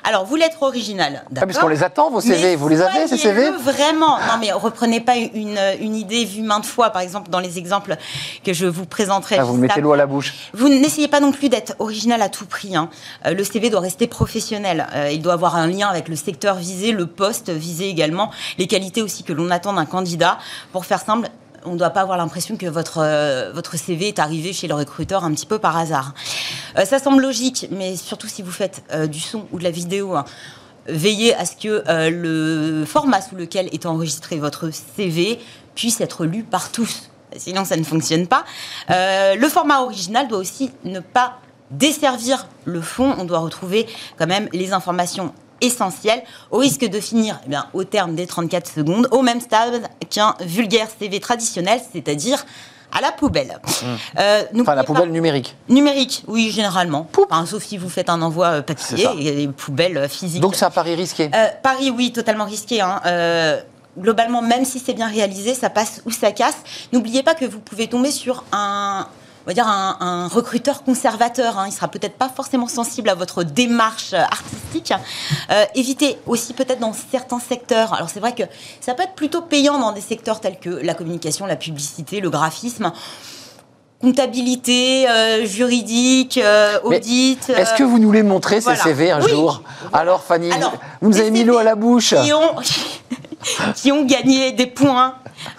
Alors, 0.05 0.25
vous 0.25 0.37
lettres 0.37 0.62
originales, 0.62 1.25
d'accord 1.31 1.42
ah, 1.42 1.46
Puisqu'on 1.46 1.68
les 1.68 1.83
attend, 1.83 2.11
vos 2.11 2.20
CV, 2.20 2.57
vous 2.57 2.68
les 2.68 2.81
avez, 2.81 3.07
ces 3.07 3.16
CV 3.16 3.51
Vraiment, 3.51 4.18
non 4.18 4.38
mais 4.40 4.53
reprenez 4.53 5.01
pas 5.01 5.16
une, 5.16 5.59
une, 5.81 5.94
idée 5.94 6.25
vue 6.25 6.42
maintes 6.42 6.66
fois, 6.66 6.90
par 6.90 7.03
exemple 7.03 7.31
dans 7.31 7.40
les 7.40 7.59
exemples 7.59 7.96
que 8.44 8.53
je 8.53 8.66
vous 8.66 8.87
présenterai. 8.87 9.38
Ah, 9.38 9.44
vous 9.44 9.57
mettez 9.57 9.81
l'eau 9.81 9.92
à 9.92 9.96
la 9.96 10.07
bouche. 10.07 10.35
Vous 10.55 10.68
n'essayez 10.68 11.09
pas 11.09 11.20
non 11.20 11.33
plus 11.33 11.48
d'être 11.48 11.75
original 11.79 12.22
à 12.22 12.29
tout 12.29 12.46
prix. 12.46 12.77
Hein. 12.77 12.90
Euh, 13.27 13.35
le 13.35 13.44
CV 13.44 13.70
doit 13.70 13.81
rester 13.81 14.07
professionnel. 14.07 14.87
Euh, 14.94 15.11
il 15.11 15.22
doit 15.22 15.35
avoir 15.35 15.57
un 15.57 15.66
lien 15.66 15.88
avec 15.88 16.09
le 16.09 16.16
secteur 16.16 16.57
visé, 16.57 16.92
le 16.92 17.07
poste 17.07 17.51
visé 17.51 17.88
également, 17.88 18.31
les 18.59 18.66
qualités 18.66 19.03
aussi 19.03 19.22
que 19.25 19.33
l'on 19.33 19.51
attend 19.51 19.72
d'un 19.72 19.87
candidat. 19.87 20.38
Pour 20.72 20.85
faire 20.85 21.01
simple, 21.01 21.29
on 21.64 21.72
ne 21.72 21.79
doit 21.79 21.90
pas 21.90 22.01
avoir 22.01 22.18
l'impression 22.18 22.57
que 22.57 22.66
votre, 22.66 22.98
euh, 22.98 23.53
votre 23.53 23.77
CV 23.77 24.09
est 24.09 24.18
arrivé 24.18 24.53
chez 24.53 24.68
le 24.68 24.75
recruteur 24.75 25.25
un 25.25 25.33
petit 25.33 25.46
peu 25.46 25.59
par 25.59 25.77
hasard. 25.77 26.14
Euh, 26.79 26.85
ça 26.85 26.98
semble 26.98 27.22
logique, 27.22 27.66
mais 27.70 27.96
surtout 27.96 28.29
si 28.29 28.42
vous 28.42 28.51
faites 28.51 28.83
euh, 28.92 29.07
du 29.07 29.20
son 29.20 29.46
ou 29.53 29.59
de 29.59 29.64
la 29.64 29.70
vidéo, 29.70 30.14
hein, 30.14 30.25
veillez 30.87 31.35
à 31.35 31.44
ce 31.44 31.57
que 31.57 31.85
le 32.11 32.85
format 32.85 33.20
sous 33.20 33.37
lequel 33.37 33.68
est 33.72 33.87
enregistré 33.87 34.38
votre 34.38 34.70
CV 34.70 35.38
puisse 35.77 36.01
être 36.01 36.25
lu 36.25 36.42
par 36.42 36.72
tous. 36.72 37.11
Sinon, 37.37 37.64
ça 37.64 37.77
ne 37.77 37.85
fonctionne 37.85 38.27
pas. 38.27 38.44
le 38.88 39.48
format 39.48 39.81
original 39.83 40.27
doit 40.27 40.38
aussi 40.38 40.72
ne 40.83 40.98
pas 40.98 41.38
desservir 41.70 42.48
le 42.64 42.81
fond. 42.81 43.14
On 43.16 43.25
doit 43.25 43.38
retrouver 43.38 43.87
quand 44.18 44.27
même 44.27 44.48
les 44.53 44.72
informations 44.72 45.33
essentiel, 45.62 46.22
au 46.51 46.59
risque 46.59 46.85
de 46.85 47.01
finir 47.01 47.40
eh 47.46 47.48
bien, 47.48 47.66
au 47.72 47.85
terme 47.85 48.14
des 48.14 48.27
34 48.27 48.70
secondes, 48.70 49.09
au 49.11 49.22
même 49.22 49.40
stade 49.40 49.83
qu'un 50.11 50.35
vulgaire 50.40 50.88
CV 50.98 51.20
traditionnel, 51.20 51.81
c'est-à-dire 51.92 52.44
à 52.92 53.01
la 53.01 53.11
poubelle. 53.11 53.59
Mmh. 53.64 53.87
Euh, 54.18 54.42
enfin, 54.61 54.75
la 54.75 54.85
poubelle 54.85 55.11
numérique. 55.11 55.57
Numérique, 55.68 56.25
oui, 56.29 56.51
généralement. 56.51 57.09
Enfin, 57.16 57.46
sauf 57.46 57.64
si 57.64 57.79
vous 57.79 57.88
faites 57.88 58.11
un 58.11 58.20
envoi 58.20 58.46
euh, 58.48 58.62
papier 58.62 59.09
et 59.18 59.33
des 59.33 59.48
poubelles 59.48 59.96
euh, 59.96 60.09
physiques. 60.09 60.42
Donc 60.42 60.55
c'est 60.55 60.66
un 60.66 60.70
pari 60.70 60.94
risqué 60.94 61.31
Pari, 61.62 61.90
oui, 61.90 62.12
totalement 62.12 62.44
risqué. 62.44 62.83
Hein. 62.83 63.01
globalement, 63.98 64.42
même 64.42 64.64
si 64.64 64.79
c'est 64.79 64.94
bien 64.94 65.09
réalisé, 65.09 65.55
ça 65.55 65.70
passe 65.70 66.03
ou 66.05 66.11
ça 66.11 66.33
casse. 66.33 66.59
N'oubliez 66.92 67.22
pas 67.22 67.35
que 67.35 67.46
vous 67.46 67.61
pouvez 67.61 67.87
tomber 67.87 68.11
sur 68.11 68.44
un, 68.53 69.07
on 69.44 69.50
va 69.50 69.55
dire 69.55 69.66
un, 69.66 70.28
recruteur 70.28 70.85
conservateur. 70.85 71.59
Hein. 71.59 71.66
Il 71.68 71.72
sera 71.72 71.88
peut-être 71.88 72.16
pas 72.16 72.28
forcément 72.28 72.68
sensible 72.68 73.09
à 73.09 73.14
votre 73.14 73.42
démarche 73.42 74.12
artistique. 74.12 74.92
Euh, 75.50 75.64
évitez 75.74 76.18
aussi 76.26 76.55
peut-être 76.55 76.78
dans 76.78 76.92
certains 77.11 77.40
secteurs. 77.40 77.94
Alors 77.94 78.09
c'est 78.09 78.20
vrai 78.20 78.35
que 78.35 78.44
ça 78.81 78.94
peut 78.94 79.02
être 79.02 79.14
plutôt 79.14 79.42
payant 79.42 79.78
dans 79.78 79.92
des 79.92 80.00
secteurs 80.00 80.40
tels 80.40 80.59
que 80.59 80.70
la 80.70 80.94
communication, 80.94 81.46
la 81.46 81.57
publicité, 81.57 82.20
le 82.20 82.31
graphisme 82.31 82.92
comptabilité, 84.00 85.09
euh, 85.09 85.46
juridique, 85.46 86.37
euh, 86.37 86.81
audit. 86.83 87.48
Est-ce 87.50 87.74
que 87.74 87.85
vous 87.85 88.00
nous 88.00 88.11
les 88.11 88.24
montrez, 88.24 88.61
ces 88.61 88.74
CV, 88.74 89.12
un 89.12 89.20
jour? 89.20 89.62
Alors, 89.92 90.24
Fanny, 90.24 90.50
vous 91.00 91.11
nous 91.11 91.20
avez 91.20 91.31
mis 91.31 91.44
l'eau 91.44 91.57
à 91.57 91.62
la 91.62 91.76
bouche. 91.76 92.12
qui 93.76 93.92
ont 93.92 94.05
gagné 94.05 94.50
des 94.52 94.66
points 94.66 95.14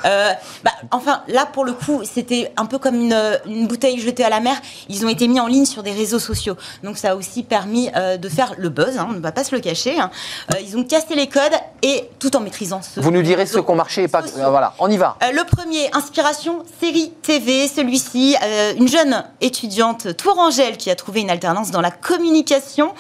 euh, 0.06 0.32
bah, 0.64 0.72
enfin, 0.92 1.24
là, 1.28 1.46
pour 1.46 1.66
le 1.66 1.74
coup, 1.74 2.02
c'était 2.04 2.52
un 2.58 2.66
peu 2.66 2.78
comme 2.78 2.96
une, 2.96 3.68
bouteille 3.68 4.00
jetée 4.00 4.24
à 4.24 4.30
la 4.30 4.40
mer. 4.40 4.56
Ils 4.90 5.06
ont 5.06 5.10
été 5.10 5.28
mis 5.28 5.40
en 5.40 5.48
ligne 5.48 5.66
sur 5.66 5.84
des 5.84 5.92
réseaux 5.92 6.20
sociaux. 6.20 6.56
Donc, 6.84 6.98
ça 6.98 7.12
a 7.12 7.16
aussi 7.16 7.44
permis 7.44 7.90
euh, 7.96 8.18
de 8.18 8.30
faire 8.30 8.54
le 8.58 8.70
buzz, 8.70 8.98
hein, 8.98 9.08
on 9.10 9.14
ne 9.14 9.20
va 9.20 9.32
pas 9.32 9.44
se 9.44 9.56
le 9.56 9.62
cacher. 9.62 10.00
Hein. 10.00 10.12
Euh, 10.54 10.60
ils 10.62 10.78
ont 10.78 10.84
cassé 10.84 11.16
les 11.16 11.28
codes 11.28 11.54
et 11.82 12.10
tout 12.20 12.36
en 12.36 12.40
maîtrisant 12.40 12.82
ce. 12.82 13.00
Vous 13.00 13.12
nous 13.12 13.22
direz 13.22 13.46
ce 13.46 13.60
qu'on 13.60 13.76
marchait 13.76 14.04
et 14.04 14.08
pas. 14.08 14.22
voilà, 14.22 14.74
on 14.80 14.90
y 14.90 14.98
va. 14.98 15.18
le 15.22 15.44
premier, 15.44 15.90
inspiration, 15.94 16.64
série 16.82 17.12
TV, 17.22 17.68
celui-ci. 17.68 18.36
une 18.78 18.88
jeune 18.88 19.24
étudiante 19.42 20.16
tourangelle 20.18 20.78
qui 20.78 20.90
a 20.90 20.96
trouvé 20.96 21.22
une 21.22 21.30
alternance 21.30 21.72
dans 21.72 21.82
la 21.82 21.92
communication 21.92 22.94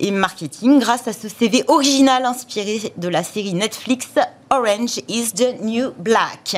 et 0.00 0.10
marketing 0.10 0.78
grâce 0.78 1.06
à 1.08 1.12
ce 1.12 1.28
CV 1.28 1.64
original 1.68 2.24
inspiré 2.24 2.92
de 2.96 3.08
la 3.08 3.22
série 3.22 3.54
Netflix 3.54 4.08
Orange 4.54 5.00
is 5.08 5.32
the 5.32 5.60
New 5.62 5.92
Black. 5.98 6.56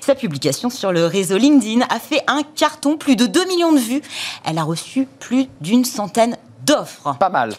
Sa 0.00 0.14
publication 0.14 0.70
sur 0.70 0.92
le 0.92 1.06
réseau 1.06 1.36
LinkedIn 1.36 1.86
a 1.88 1.98
fait 2.00 2.22
un 2.26 2.42
carton, 2.42 2.96
plus 2.96 3.16
de 3.16 3.26
2 3.26 3.46
millions 3.46 3.72
de 3.72 3.78
vues. 3.78 4.02
Elle 4.44 4.58
a 4.58 4.64
reçu 4.64 5.06
plus 5.18 5.46
d'une 5.60 5.84
centaine 5.84 6.36
d'offres. 6.64 7.16
Pas 7.18 7.28
mal. 7.28 7.54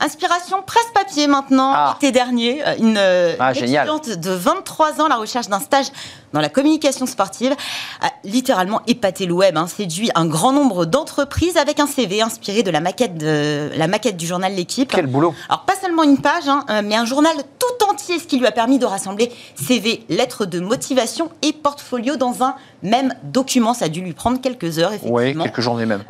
Inspiration 0.00 0.62
presse-papier 0.62 1.26
maintenant, 1.26 1.72
ah. 1.74 1.94
été 1.96 2.12
dernier. 2.12 2.62
Euh, 2.66 2.74
une 2.78 2.96
euh, 2.98 3.34
ah, 3.38 3.52
étudiante 3.52 4.10
de 4.10 4.30
23 4.30 5.00
ans, 5.00 5.08
la 5.08 5.16
recherche 5.16 5.48
d'un 5.48 5.60
stage 5.60 5.86
dans 6.32 6.40
la 6.40 6.48
communication 6.48 7.06
sportive, 7.06 7.54
a 8.00 8.10
littéralement 8.24 8.80
épaté 8.86 9.26
le 9.26 9.32
web, 9.32 9.56
hein, 9.56 9.66
séduit 9.66 10.10
un 10.14 10.26
grand 10.26 10.52
nombre 10.52 10.84
d'entreprises 10.84 11.56
avec 11.56 11.80
un 11.80 11.86
CV 11.86 12.22
inspiré 12.22 12.62
de 12.62 12.70
la 12.70 12.80
maquette, 12.80 13.16
de, 13.16 13.70
la 13.74 13.86
maquette 13.86 14.16
du 14.16 14.26
journal 14.26 14.54
L'équipe. 14.54 14.90
Quel 14.92 15.06
boulot 15.06 15.34
Alors 15.48 15.64
pas 15.64 15.74
seulement 15.80 16.02
une 16.02 16.18
page, 16.18 16.48
hein, 16.48 16.64
euh, 16.70 16.82
mais 16.84 16.96
un 16.96 17.04
journal 17.04 17.34
tout 17.58 17.86
entier, 17.90 18.18
ce 18.18 18.26
qui 18.26 18.38
lui 18.38 18.46
a 18.46 18.50
permis 18.50 18.78
de 18.78 18.86
rassembler 18.86 19.30
CV, 19.54 20.04
lettres 20.08 20.46
de 20.46 20.60
motivation 20.60 21.30
et 21.42 21.52
portfolio 21.52 22.16
dans 22.16 22.42
un 22.42 22.54
même 22.82 23.14
document. 23.22 23.74
Ça 23.74 23.86
a 23.86 23.88
dû 23.88 24.00
lui 24.00 24.12
prendre 24.12 24.40
quelques 24.40 24.78
heures, 24.78 24.92
effectivement. 24.92 25.16
Oui, 25.16 25.36
quelques 25.36 25.60
journées 25.60 25.86
même. 25.86 26.02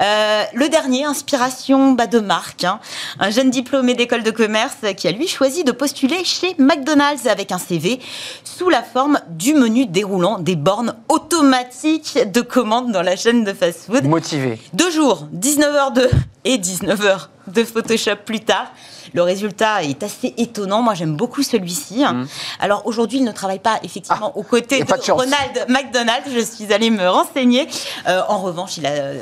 le 0.55 0.69
dernier, 0.69 1.05
inspiration 1.05 1.93
bah, 1.93 2.07
de 2.07 2.21
marque. 2.21 2.65
Hein, 2.65 2.81
un 3.19 3.31
jeune 3.31 3.51
diplômé 3.51 3.95
d'école 3.95 4.23
de 4.23 4.31
commerce 4.31 4.77
qui 4.97 5.09
a 5.09 5.13
lui 5.13 5.29
choisi 5.29 5.65
de 5.65 5.73
postuler 5.73 6.25
chez 6.25 6.55
McDonald's 6.59 7.27
avec 7.27 7.53
un 7.53 7.59
CV 7.59 8.01
sous 8.45 8.69
la 8.69 8.83
forme 8.83 9.21
du 9.29 9.55
menu 9.55 9.87
déroulant 10.09 10.39
des 10.39 10.57
bornes 10.57 10.95
automatiques 11.11 12.19
de 12.33 12.41
commande 12.41 12.93
dans 12.93 13.03
la 13.03 13.15
chaîne 13.15 13.45
de 13.45 13.53
fast-food. 13.53 14.05
Motivé. 14.05 14.59
Deux 14.73 14.91
jours, 14.91 15.29
19h2 15.35 16.09
et 16.47 16.57
19h 16.57 17.29
de 17.49 17.65
Photoshop 17.65 18.17
plus 18.25 18.41
tard. 18.41 18.73
Le 19.13 19.21
résultat 19.21 19.83
est 19.85 20.03
assez 20.03 20.33
étonnant. 20.39 20.81
Moi, 20.81 20.95
j'aime 20.95 21.15
beaucoup 21.15 21.43
celui-ci. 21.43 22.05
Mmh. 22.05 22.27
Alors 22.59 22.87
aujourd'hui, 22.87 23.19
il 23.19 23.25
ne 23.25 23.33
travaille 23.33 23.59
pas 23.59 23.81
effectivement 23.83 24.33
ah, 24.35 24.39
aux 24.39 24.43
côtés 24.43 24.83
de, 24.83 25.13
Ronald 25.13 25.67
McDonald. 25.69 26.25
Je 26.33 26.41
suis 26.41 26.73
allée 26.73 26.91
me 26.91 27.07
renseigner. 27.07 27.69
Euh, 28.07 28.23
en 28.29 28.39
revanche, 28.39 28.79
il 28.79 28.87
a 28.87 29.13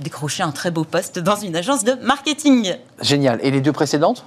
décrocher 0.00 0.42
un 0.42 0.50
très 0.50 0.72
beau 0.72 0.82
poste 0.82 1.20
dans 1.20 1.36
une 1.36 1.54
agence 1.54 1.84
de 1.84 1.92
marketing. 2.02 2.74
Génial. 3.00 3.38
Et 3.42 3.52
les 3.52 3.60
deux 3.60 3.72
précédentes? 3.72 4.24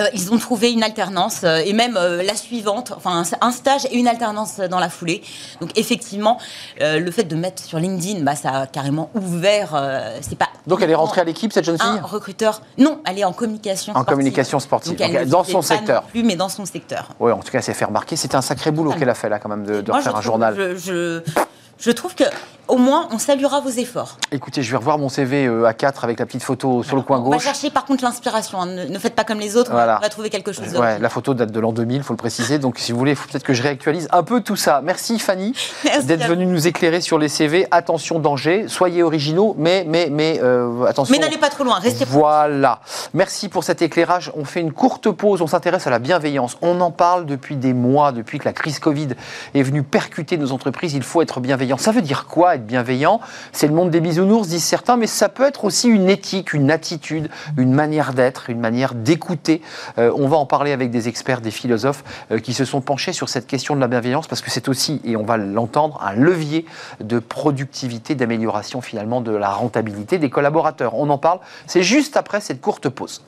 Euh, 0.00 0.06
ils 0.12 0.32
ont 0.32 0.38
trouvé 0.38 0.72
une 0.72 0.82
alternance 0.82 1.42
euh, 1.44 1.62
et 1.64 1.72
même 1.72 1.96
euh, 1.96 2.22
la 2.22 2.34
suivante, 2.34 2.92
enfin 2.96 3.22
un, 3.40 3.50
stage 3.52 3.86
et 3.90 3.96
une 3.96 4.08
alternance 4.08 4.58
dans 4.58 4.80
la 4.80 4.88
foulée. 4.88 5.22
Donc 5.60 5.70
effectivement, 5.76 6.38
le 6.80 7.10
fait 7.10 7.24
de 7.24 7.36
mettre 7.36 7.62
sur 7.62 7.78
LinkedIn, 7.78 8.22
bah, 8.22 8.34
ça 8.34 8.50
a 8.50 8.66
carrément 8.66 9.10
ouvert. 9.14 9.80
c'est 10.20 10.36
pas. 10.36 10.48
Donc 10.66 10.82
elle 10.82 10.90
est 10.90 10.94
rentrée 10.94 11.20
à 11.20 11.24
l'équipe 11.24 11.52
cette 11.52 11.64
jeune 11.64 11.78
fille. 11.78 11.86
Un 11.86 12.02
recruteur. 12.02 12.62
Non, 12.78 13.00
elle 13.06 13.18
est 13.18 13.24
en 13.24 13.32
communication. 13.32 13.94
En 13.94 14.04
communication 14.04 14.58
sportive. 14.58 14.96
dans 15.28 15.44
son 15.44 15.62
secteur. 15.62 16.02
plus, 16.04 16.22
mais 16.22 16.36
dans 16.36 16.48
son 16.48 16.64
secteur. 16.64 17.10
Oui, 17.20 17.30
en 17.32 17.38
tout 17.38 17.50
cas, 17.50 17.58
elle 17.58 17.64
s'est 17.64 17.74
fait 17.74 17.84
remarquer. 17.84 18.16
C'était 18.16 18.36
un 18.36 18.42
sacré 18.42 18.70
boulot 18.70 18.92
qu'elle 18.92 19.10
a 19.10 19.14
fait 19.14 19.28
là 19.28 19.38
quand 19.38 19.48
même 19.48 19.64
de, 19.64 19.90
refaire 19.90 20.16
un 20.16 20.20
journal. 20.22 20.76
je, 20.76 21.22
je 21.78 21.90
trouve 21.90 22.14
que 22.14 22.24
au 22.68 22.76
moins, 22.76 23.08
on 23.12 23.18
saluera 23.18 23.60
vos 23.60 23.70
efforts. 23.70 24.16
Écoutez, 24.32 24.62
je 24.62 24.70
vais 24.70 24.76
revoir 24.76 24.98
mon 24.98 25.08
CV 25.08 25.46
euh, 25.46 25.64
à 25.64 25.74
4 25.74 26.04
avec 26.04 26.18
la 26.18 26.26
petite 26.26 26.42
photo 26.42 26.82
sur 26.82 26.96
le 26.96 27.02
coin 27.02 27.18
gauche. 27.18 27.34
On 27.34 27.38
va 27.38 27.38
chercher 27.38 27.70
par 27.70 27.84
contre 27.84 28.04
l'inspiration. 28.04 28.60
Hein. 28.60 28.66
Ne, 28.66 28.98
faites 28.98 29.14
pas 29.14 29.24
comme 29.24 29.40
les 29.40 29.56
autres, 29.56 29.70
on 29.72 29.76
va 29.76 30.08
trouver 30.08 30.30
quelque 30.30 30.52
chose. 30.52 30.74
Ouais, 30.76 30.98
la 30.98 31.08
photo 31.08 31.34
date 31.34 31.52
de 31.52 31.60
l'an 31.60 31.72
2000, 31.72 31.98
il 31.98 32.02
faut 32.02 32.14
le 32.14 32.18
préciser. 32.18 32.58
Donc 32.58 32.78
si 32.78 32.92
vous 32.92 32.98
voulez, 32.98 33.12
il 33.12 33.16
faut 33.16 33.28
peut-être 33.28 33.44
que 33.44 33.52
je 33.52 33.62
réactualise 33.62 34.08
un 34.12 34.22
peu 34.22 34.40
tout 34.40 34.56
ça. 34.56 34.80
Merci 34.82 35.18
Fanny 35.18 35.52
d'être 36.04 36.26
venue 36.26 36.46
nous 36.46 36.66
éclairer 36.66 37.00
sur 37.00 37.18
les 37.18 37.28
CV. 37.28 37.66
Attention, 37.70 38.18
danger. 38.18 38.66
Soyez 38.68 39.02
originaux, 39.02 39.54
mais, 39.58 39.84
mais, 39.86 40.08
mais 40.10 40.40
euh, 40.42 40.84
attention. 40.86 41.12
Mais 41.12 41.18
n'allez 41.18 41.38
pas 41.38 41.50
trop 41.50 41.64
loin, 41.64 41.78
restez 41.78 42.04
Voilà. 42.06 42.80
Merci 43.12 43.48
pour 43.48 43.64
cet 43.64 43.82
éclairage. 43.82 44.32
On 44.36 44.44
fait 44.44 44.60
une 44.60 44.72
courte 44.72 45.10
pause. 45.10 45.42
On 45.42 45.46
s'intéresse 45.46 45.86
à 45.86 45.90
la 45.90 45.98
bienveillance. 45.98 46.56
On 46.62 46.80
en 46.80 46.90
parle 46.90 47.26
depuis 47.26 47.56
des 47.56 47.74
mois, 47.74 48.12
depuis 48.12 48.38
que 48.38 48.46
la 48.46 48.52
crise 48.52 48.78
Covid 48.78 49.08
est 49.54 49.62
venue 49.62 49.82
percuter 49.82 50.38
nos 50.38 50.52
entreprises. 50.52 50.94
Il 50.94 51.02
faut 51.02 51.20
être 51.20 51.40
bienveillant. 51.40 51.76
Ça 51.76 51.92
veut 51.92 52.02
dire 52.02 52.26
quoi 52.26 52.53
être 52.54 52.66
bienveillant 52.66 53.20
c'est 53.52 53.66
le 53.66 53.74
monde 53.74 53.90
des 53.90 54.00
bisounours, 54.00 54.48
disent 54.48 54.64
certains, 54.64 54.96
mais 54.96 55.06
ça 55.06 55.28
peut 55.28 55.44
être 55.44 55.64
aussi 55.64 55.88
une 55.88 56.08
éthique, 56.08 56.52
une 56.52 56.70
attitude, 56.70 57.30
une 57.56 57.72
manière 57.72 58.12
d'être, 58.12 58.50
une 58.50 58.60
manière 58.60 58.94
d'écouter. 58.94 59.62
Euh, 59.98 60.12
on 60.16 60.28
va 60.28 60.36
en 60.36 60.46
parler 60.46 60.72
avec 60.72 60.90
des 60.90 61.08
experts, 61.08 61.40
des 61.40 61.50
philosophes 61.50 62.04
euh, 62.30 62.38
qui 62.38 62.54
se 62.54 62.64
sont 62.64 62.80
penchés 62.80 63.12
sur 63.12 63.28
cette 63.28 63.46
question 63.46 63.74
de 63.74 63.80
la 63.80 63.88
bienveillance 63.88 64.26
parce 64.26 64.40
que 64.40 64.50
c'est 64.50 64.68
aussi, 64.68 65.00
et 65.04 65.16
on 65.16 65.24
va 65.24 65.36
l'entendre, 65.36 66.00
un 66.02 66.14
levier 66.14 66.66
de 67.00 67.18
productivité, 67.18 68.14
d'amélioration 68.14 68.80
finalement 68.80 69.20
de 69.20 69.32
la 69.32 69.50
rentabilité 69.50 70.18
des 70.18 70.30
collaborateurs. 70.30 70.94
On 70.94 71.10
en 71.10 71.18
parle, 71.18 71.40
c'est 71.66 71.82
juste 71.82 72.16
après 72.16 72.40
cette 72.40 72.60
courte 72.60 72.88
pause. 72.88 73.22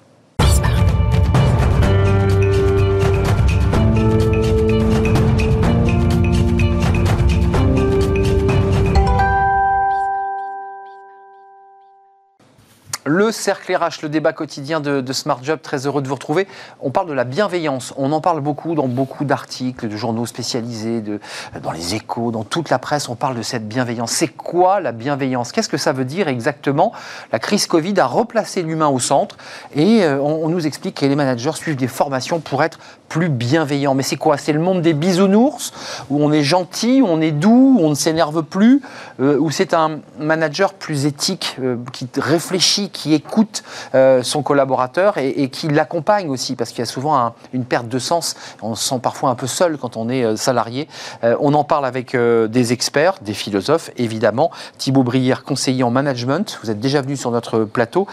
Le 13.08 13.30
cercle 13.30 13.72
RH, 13.72 14.02
le 14.02 14.08
débat 14.08 14.32
quotidien 14.32 14.80
de, 14.80 15.12
Smart 15.12 15.38
Job, 15.40 15.60
très 15.62 15.86
heureux 15.86 16.02
de 16.02 16.08
vous 16.08 16.16
retrouver. 16.16 16.48
On 16.80 16.90
parle 16.90 17.06
de 17.06 17.12
la 17.12 17.22
bienveillance. 17.22 17.94
On 17.96 18.10
en 18.10 18.20
parle 18.20 18.40
beaucoup 18.40 18.74
dans 18.74 18.88
beaucoup 18.88 19.24
d'articles, 19.24 19.88
de 19.88 19.96
journaux 19.96 20.26
spécialisés, 20.26 21.00
de, 21.02 21.20
dans 21.62 21.70
les 21.70 21.94
échos, 21.94 22.32
dans 22.32 22.42
toute 22.42 22.68
la 22.68 22.80
presse. 22.80 23.08
On 23.08 23.14
parle 23.14 23.36
de 23.36 23.42
cette 23.42 23.68
bienveillance. 23.68 24.10
C'est 24.10 24.26
quoi 24.26 24.80
la 24.80 24.90
bienveillance? 24.90 25.52
Qu'est-ce 25.52 25.68
que 25.68 25.76
ça 25.76 25.92
veut 25.92 26.04
dire 26.04 26.26
exactement? 26.26 26.92
La 27.30 27.38
crise 27.38 27.68
Covid 27.68 27.94
a 28.00 28.06
replacé 28.06 28.62
l'humain 28.62 28.88
au 28.88 28.98
centre 28.98 29.36
et 29.72 30.02
euh, 30.02 30.18
on, 30.20 30.48
nous 30.48 30.66
explique 30.66 30.96
que 30.96 31.06
les 31.06 31.14
managers 31.14 31.52
suivent 31.54 31.76
des 31.76 31.86
formations 31.86 32.40
pour 32.40 32.64
être 32.64 32.80
plus 33.08 33.28
bienveillants. 33.28 33.94
Mais 33.94 34.02
c'est 34.02 34.16
quoi? 34.16 34.36
C'est 34.36 34.52
le 34.52 34.58
monde 34.58 34.82
des 34.82 34.94
bisounours? 34.94 35.72
Où 36.10 36.24
on 36.24 36.32
est 36.32 36.42
gentil, 36.42 37.04
on 37.06 37.20
est 37.20 37.30
doux, 37.30 37.78
on 37.80 37.90
ne 37.90 37.94
s'énerve 37.94 38.42
plus, 38.42 38.82
euh, 39.20 39.38
où 39.38 39.52
c'est 39.52 39.74
un 39.74 40.00
manager 40.18 40.74
plus 40.74 41.06
éthique 41.06 41.56
euh, 41.60 41.76
qui 41.92 42.08
réfléchit 42.18 42.90
qui 42.96 43.12
écoute 43.12 43.62
euh, 43.94 44.22
son 44.22 44.42
collaborateur 44.42 45.18
et, 45.18 45.50
qui 45.50 45.68
l'accompagne 45.68 46.30
aussi, 46.30 46.56
parce 46.56 46.70
qu'il 46.70 46.78
y 46.78 46.82
a 46.82 46.86
souvent 46.86 47.34
une 47.52 47.66
perte 47.66 47.88
de 47.88 47.98
sens. 47.98 48.34
On 48.62 48.74
se 48.74 48.88
sent 48.88 49.00
parfois 49.02 49.28
un 49.28 49.34
peu 49.34 49.46
seul 49.46 49.76
quand 49.76 49.98
on 49.98 50.08
est 50.08 50.24
euh, 50.24 50.36
salarié. 50.36 50.88
Euh, 51.22 51.36
on 51.40 51.52
en 51.52 51.62
parle 51.62 51.84
avec 51.84 52.16
des 52.16 52.72
experts, 52.72 53.16
des 53.20 53.34
philosophes, 53.34 53.90
évidemment. 53.98 54.50
Thibaut 54.78 55.02
Brière, 55.02 55.44
conseiller 55.44 55.82
en 55.82 55.90
management, 55.90 56.58
vous 56.62 56.70
êtes 56.70 56.80
déjà 56.80 57.02
venu 57.02 57.16
sur 57.16 57.30
notre 57.30 57.64
plateau, 57.64 58.06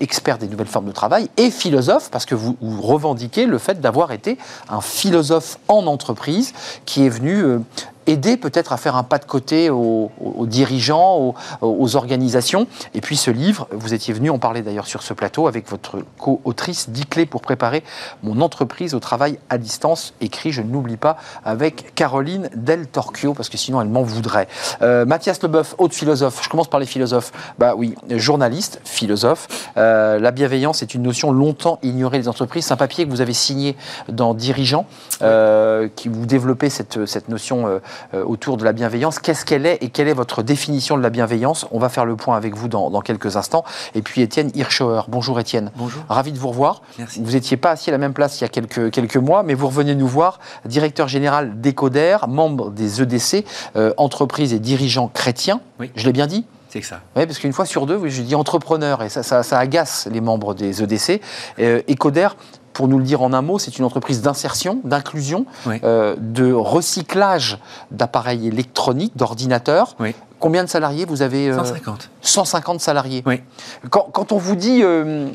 expert 0.00 0.38
des 0.38 0.48
nouvelles 0.48 0.66
formes 0.66 0.86
de 0.86 0.92
travail 0.92 1.28
et 1.36 1.50
philosophe, 1.50 2.10
parce 2.10 2.24
que 2.24 2.34
vous, 2.34 2.56
vous 2.60 2.80
revendiquez 2.80 3.44
le 3.44 3.58
fait 3.58 3.80
d'avoir 3.80 4.12
été 4.12 4.38
un 4.70 4.80
philosophe 4.80 5.58
en 5.68 5.86
entreprise 5.86 6.54
qui 6.86 7.04
est 7.04 7.10
venu 7.10 7.60
aider 8.08 8.36
peut-être 8.36 8.72
à 8.72 8.76
faire 8.76 8.96
un 8.96 9.02
pas 9.02 9.18
de 9.18 9.24
côté 9.24 9.70
aux, 9.70 10.10
dirigeants, 10.46 11.34
aux, 11.60 11.96
organisations. 11.96 12.66
Et 12.94 13.00
puis 13.00 13.16
ce 13.16 13.30
livre, 13.30 13.68
vous 13.70 13.94
étiez 13.94 14.14
venu 14.14 14.30
en 14.30 14.38
parler 14.38 14.62
d'ailleurs 14.62 14.86
sur 14.86 15.02
ce 15.02 15.12
plateau 15.12 15.46
avec 15.46 15.68
votre 15.68 15.98
co-autrice, 16.18 16.90
10 16.90 17.06
clés 17.06 17.26
pour 17.26 17.42
préparer 17.42 17.84
mon 18.22 18.40
entreprise 18.40 18.94
au 18.94 19.00
travail 19.00 19.38
à 19.50 19.58
distance, 19.58 20.14
écrit, 20.20 20.52
je 20.52 20.62
ne 20.62 20.72
l'oublie 20.72 20.96
pas, 20.96 21.18
avec 21.44 21.94
Caroline 21.94 22.48
Del 22.54 22.86
Torchio, 22.86 23.34
parce 23.34 23.48
que 23.48 23.58
sinon 23.58 23.80
elle 23.80 23.88
m'en 23.88 24.02
voudrait. 24.02 24.48
Euh, 24.82 25.04
Mathias 25.04 25.42
Leboeuf, 25.42 25.74
autre 25.78 25.94
philosophe, 25.94 26.42
je 26.42 26.48
commence 26.48 26.68
par 26.68 26.80
les 26.80 26.86
philosophes. 26.86 27.32
Bah 27.58 27.74
oui, 27.76 27.94
journaliste, 28.10 28.80
philosophe. 28.84 29.48
Euh, 29.76 30.18
la 30.18 30.30
bienveillance 30.30 30.82
est 30.82 30.94
une 30.94 31.02
notion 31.02 31.30
longtemps 31.30 31.78
ignorée 31.82 32.18
des 32.18 32.28
entreprises. 32.28 32.66
C'est 32.66 32.72
un 32.72 32.78
papier 32.78 33.04
que 33.04 33.10
vous 33.10 33.20
avez 33.20 33.34
signé 33.34 33.76
dans 34.08 34.34
Dirigeants, 34.34 34.86
euh, 35.22 35.88
qui 35.94 36.08
vous 36.08 36.26
développez 36.26 36.70
cette, 36.70 37.06
cette 37.06 37.28
notion 37.28 37.66
euh, 37.66 37.78
autour 38.12 38.56
de 38.56 38.64
la 38.64 38.72
bienveillance. 38.72 39.18
Qu'est-ce 39.18 39.44
qu'elle 39.44 39.66
est 39.66 39.82
et 39.82 39.90
quelle 39.90 40.08
est 40.08 40.14
votre 40.14 40.42
définition 40.42 40.96
de 40.96 41.02
la 41.02 41.10
bienveillance? 41.10 41.66
On 41.70 41.78
va 41.78 41.88
faire 41.88 42.04
le 42.04 42.16
point 42.16 42.36
avec 42.36 42.54
vous 42.54 42.68
dans, 42.68 43.00
quelques 43.00 43.36
instants. 43.36 43.64
Et 43.94 44.02
puis 44.02 44.22
Étienne 44.22 44.50
Hirschauer. 44.54 45.02
Bonjour 45.08 45.38
Étienne. 45.40 45.70
Bonjour. 45.76 46.02
Ravi 46.08 46.32
de 46.32 46.38
vous 46.38 46.48
revoir. 46.48 46.82
Merci. 46.98 47.22
Vous 47.22 47.32
n'étiez 47.32 47.56
pas 47.56 47.70
assis 47.70 47.90
à 47.90 47.92
la 47.92 47.98
même 47.98 48.12
place 48.12 48.40
il 48.40 48.42
y 48.42 48.44
a 48.44 48.48
quelques, 48.48 48.90
quelques 48.90 49.16
mois, 49.16 49.42
mais 49.42 49.54
vous 49.54 49.66
revenez 49.66 49.94
nous 49.94 50.08
voir, 50.08 50.38
directeur 50.64 51.08
général 51.08 51.60
d'Ecoder, 51.60 52.18
membre 52.28 52.70
des 52.70 53.02
EDC, 53.02 53.44
euh, 53.76 53.92
entreprise 53.96 54.52
et 54.52 54.58
dirigeant 54.58 55.08
chrétien. 55.08 55.60
Oui. 55.80 55.90
Je 55.94 56.06
l'ai 56.06 56.12
bien 56.12 56.26
dit? 56.26 56.44
C'est 56.70 56.82
ça. 56.82 57.00
Oui, 57.16 57.24
parce 57.24 57.38
qu'une 57.38 57.52
fois 57.52 57.64
sur 57.64 57.86
deux, 57.86 58.08
je 58.08 58.22
dis 58.22 58.34
entrepreneur, 58.34 59.02
et 59.02 59.08
ça, 59.08 59.22
ça, 59.22 59.58
agace 59.58 60.06
les 60.10 60.20
membres 60.20 60.54
des 60.54 60.82
EDC. 60.82 61.22
Euh, 61.58 61.80
Ecoder, 61.88 62.28
pour 62.72 62.88
nous 62.88 62.98
le 62.98 63.04
dire 63.04 63.22
en 63.22 63.32
un 63.32 63.42
mot, 63.42 63.58
c'est 63.58 63.78
une 63.78 63.84
entreprise 63.84 64.22
d'insertion, 64.22 64.80
d'inclusion, 64.84 65.46
euh, 65.66 66.14
de 66.18 66.52
recyclage 66.52 67.58
d'appareils 67.90 68.46
électroniques, 68.46 69.16
d'ordinateurs. 69.16 69.96
Combien 70.38 70.62
de 70.62 70.68
salariés 70.68 71.04
vous 71.04 71.22
avez 71.22 71.52
150. 71.52 72.00
Euh, 72.00 72.06
150 72.22 72.80
salariés. 72.80 73.24
Oui. 73.26 73.42
Quand, 73.90 74.30
on 74.30 74.38
vous 74.38 74.54
dit, 74.54 74.82
euh, 74.84 75.28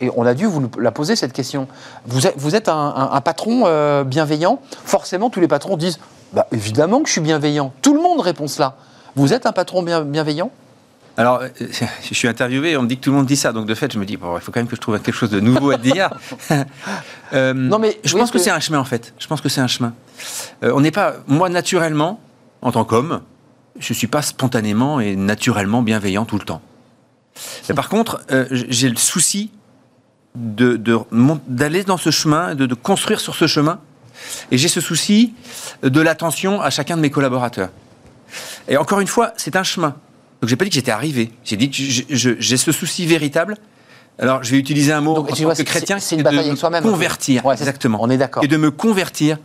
et 0.00 0.10
on 0.16 0.26
a 0.26 0.34
dû 0.34 0.46
vous 0.46 0.68
la 0.78 0.90
poser 0.90 1.14
cette 1.14 1.32
question, 1.32 1.68
vous 2.06 2.26
êtes, 2.26 2.34
vous 2.36 2.56
êtes 2.56 2.68
un, 2.68 3.20
patron 3.24 4.02
bienveillant, 4.04 4.60
forcément 4.84 5.30
tous 5.30 5.40
les 5.40 5.48
patrons 5.48 5.76
disent, 5.76 6.00
bah, 6.32 6.46
évidemment 6.50 7.00
que 7.00 7.06
je 7.06 7.12
suis 7.12 7.20
bienveillant. 7.20 7.72
Tout 7.82 7.94
le 7.94 8.02
monde 8.02 8.20
répond 8.20 8.48
cela. 8.48 8.74
Vous 9.14 9.32
êtes 9.32 9.46
un 9.46 9.52
patron 9.52 9.82
bienveillant? 9.82 10.50
Alors, 11.18 11.40
euh, 11.42 11.48
je 12.08 12.14
suis 12.14 12.28
interviewé, 12.28 12.76
on 12.76 12.82
me 12.82 12.86
dit 12.86 12.96
que 12.96 13.02
tout 13.02 13.10
le 13.10 13.16
monde 13.16 13.26
dit 13.26 13.34
ça, 13.34 13.52
donc 13.52 13.66
de 13.66 13.74
fait, 13.74 13.92
je 13.92 13.98
me 13.98 14.06
dis, 14.06 14.16
bon, 14.16 14.36
il 14.36 14.40
faut 14.40 14.52
quand 14.52 14.60
même 14.60 14.68
que 14.68 14.76
je 14.76 14.80
trouve 14.80 14.96
quelque 15.00 15.16
chose 15.16 15.30
de 15.30 15.40
nouveau 15.40 15.72
à 15.72 15.76
dire. 15.76 16.10
Euh, 17.34 17.52
non, 17.52 17.78
mais 17.78 18.00
je 18.04 18.16
pense 18.16 18.30
que, 18.30 18.38
c'est 18.38 18.48
un 18.48 18.58
chemin, 18.58 18.78
en 18.78 18.86
fait. 18.86 19.12
Je 19.18 19.26
pense 19.26 19.42
que 19.42 19.50
c'est 19.50 19.60
un 19.60 19.66
chemin. 19.66 19.92
Euh, 20.64 20.72
on 20.74 20.80
n'est 20.80 20.90
pas, 20.90 21.16
moi, 21.26 21.50
naturellement, 21.50 22.20
en 22.62 22.72
tant 22.72 22.86
qu'homme, 22.86 23.20
je 23.78 23.92
ne 23.92 23.94
suis 23.94 24.06
pas 24.06 24.22
spontanément 24.22 24.98
et 24.98 25.14
naturellement 25.14 25.82
bienveillant 25.82 26.24
tout 26.24 26.38
le 26.38 26.44
temps. 26.46 26.62
Mais 27.68 27.74
par 27.74 27.90
contre, 27.90 28.22
j'ai 28.50 28.88
le 28.88 28.96
souci 28.96 29.50
d'aller 30.34 31.82
de, 31.82 31.86
dans 31.86 31.98
ce 31.98 32.10
chemin, 32.10 32.54
de, 32.54 32.64
de 32.64 32.74
construire 32.74 33.20
sur 33.20 33.34
ce 33.34 33.46
chemin, 33.46 33.78
et 34.50 34.56
j'ai 34.56 34.68
ce 34.68 34.80
souci 34.80 35.34
de 35.82 36.00
l'attention 36.00 36.62
à 36.62 36.70
chacun 36.70 36.96
de 36.96 37.02
mes 37.02 37.10
collaborateurs. 37.10 37.68
Et 38.68 38.78
encore 38.78 39.00
une 39.00 39.06
fois, 39.06 39.34
c'est 39.36 39.54
un 39.54 39.64
chemin. 39.64 39.96
Donc 40.40 40.48
j'ai 40.48 40.56
pas 40.56 40.64
dit 40.64 40.70
que 40.70 40.74
j'étais 40.74 40.90
arrivé. 40.90 41.30
J'ai 41.44 41.56
dit 41.56 41.70
que 41.70 41.76
j'ai 41.76 42.56
ce 42.56 42.72
souci 42.72 43.06
véritable. 43.06 43.56
Alors 44.18 44.42
je 44.42 44.50
vais 44.50 44.58
utiliser 44.58 44.92
un 44.92 45.00
mot 45.00 45.16
en 45.16 45.22
tant 45.22 45.34
que 45.34 45.62
chrétien, 45.62 45.98
c'est 45.98 46.16
une 46.16 46.22
bataille 46.22 46.46
avec 46.46 46.58
soi-même. 46.58 46.82
Convertir, 46.82 47.48
exactement. 47.50 47.98
On 48.00 48.10
est 48.10 48.16
d'accord. 48.18 48.42
Et 48.44 48.48
de 48.48 48.56
me 48.56 48.70
convertir 48.70 49.38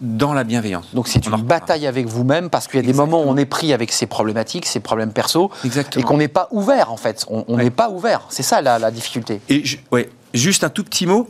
dans 0.00 0.34
la 0.34 0.44
bienveillance. 0.44 0.88
Donc 0.94 1.08
c'est 1.08 1.26
une 1.26 1.36
bataille 1.36 1.86
avec 1.86 2.06
vous-même 2.06 2.50
parce 2.50 2.66
qu'il 2.66 2.80
y 2.80 2.82
a 2.82 2.86
des 2.86 2.92
moments 2.92 3.22
où 3.22 3.28
on 3.28 3.36
est 3.36 3.46
pris 3.46 3.72
avec 3.72 3.92
ses 3.92 4.06
problématiques, 4.06 4.66
ses 4.66 4.80
problèmes 4.80 5.12
perso, 5.12 5.50
Exactement. 5.64 6.02
et 6.02 6.06
qu'on 6.06 6.18
n'est 6.18 6.28
pas 6.28 6.48
ouvert 6.50 6.92
en 6.92 6.96
fait. 6.96 7.24
On 7.28 7.56
n'est 7.56 7.70
pas 7.70 7.90
ouvert. 7.90 8.26
C'est 8.28 8.42
ça 8.42 8.60
la, 8.60 8.90
difficulté. 8.90 9.40
Et 9.48 9.62
ouais, 9.90 10.10
juste 10.34 10.64
un 10.64 10.68
tout 10.68 10.84
petit 10.84 11.06
mot. 11.06 11.28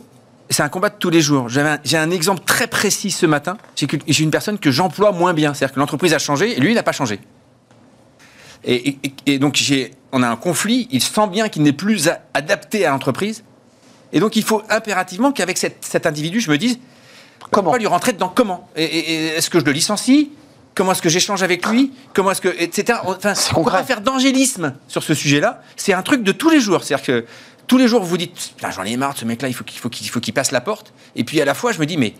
C'est 0.49 0.63
un 0.63 0.69
combat 0.69 0.89
de 0.89 0.95
tous 0.97 1.09
les 1.09 1.21
jours. 1.21 1.49
J'ai 1.49 1.97
un, 1.97 2.11
exemple 2.11 2.41
très 2.45 2.67
précis 2.67 3.11
ce 3.11 3.25
matin. 3.25 3.57
J'ai 3.75 4.23
une 4.23 4.31
personne 4.31 4.57
que 4.57 4.71
j'emploie 4.71 5.11
moins 5.11 5.33
bien. 5.33 5.53
C'est-à-dire 5.53 5.75
que 5.75 5.79
l'entreprise 5.79 6.13
a 6.13 6.19
changé 6.19 6.57
et 6.57 6.59
lui, 6.59 6.71
il 6.71 6.75
n'a 6.75 6.83
pas 6.83 6.93
changé. 6.93 7.19
Et, 8.67 9.39
donc, 9.39 9.57
on 10.11 10.21
a 10.21 10.27
un 10.27 10.35
conflit, 10.35 10.89
il 10.91 11.01
sent 11.01 11.27
bien 11.27 11.47
qu'il 11.47 11.63
n'est 11.63 11.73
plus 11.73 12.09
adapté 12.33 12.85
à 12.85 12.91
l'entreprise. 12.91 13.43
Et 14.11 14.19
donc, 14.19 14.35
il 14.35 14.43
faut 14.43 14.61
impérativement 14.69 15.31
qu'avec 15.31 15.57
cet, 15.57 16.05
individu, 16.05 16.41
je 16.41 16.51
me 16.51 16.57
dise 16.57 16.77
comment 17.49 17.75
lui 17.75 17.87
rentrer 17.87 18.11
dedans? 18.11 18.31
Comment? 18.33 18.69
Et, 18.75 19.27
Est-ce 19.27 19.49
que 19.49 19.59
je 19.59 19.65
le 19.65 19.71
licencie? 19.71 20.31
Comment 20.75 20.91
est-ce 20.91 21.01
que 21.01 21.09
j'échange 21.09 21.41
avec 21.43 21.65
lui? 21.65 21.91
Comment 22.13 22.31
est-ce 22.31 22.41
que. 22.41 22.49
etc. 22.49 22.99
Enfin, 23.05 23.33
on 23.55 23.63
va 23.63 23.83
faire 23.83 24.01
d'angélisme 24.01 24.75
sur 24.87 25.01
ce 25.01 25.13
sujet-là? 25.13 25.61
C'est 25.75 25.93
un 25.93 26.03
truc 26.03 26.21
de 26.23 26.31
tous 26.31 26.49
les 26.49 26.59
jours. 26.59 26.83
C'est-à-dire 26.83 27.05
que 27.05 27.25
tous 27.67 27.77
les 27.77 27.87
jours, 27.87 28.01
vous 28.01 28.09
vous 28.09 28.17
dites 28.17 28.53
j'en 28.69 28.83
ai 28.83 28.95
marre 28.95 29.13
de 29.13 29.19
ce 29.19 29.25
mec-là, 29.25 29.47
il 29.47 29.53
faut 29.53 29.63
qu'il 29.63 29.79
faut 29.79 30.19
qu'il 30.19 30.33
passe 30.33 30.51
la 30.51 30.61
porte. 30.61 30.93
Et 31.15 31.23
puis 31.23 31.41
à 31.41 31.45
la 31.45 31.53
fois, 31.53 31.71
je 31.71 31.79
me 31.79 31.85
dis 31.85 31.97
mais 31.97 32.13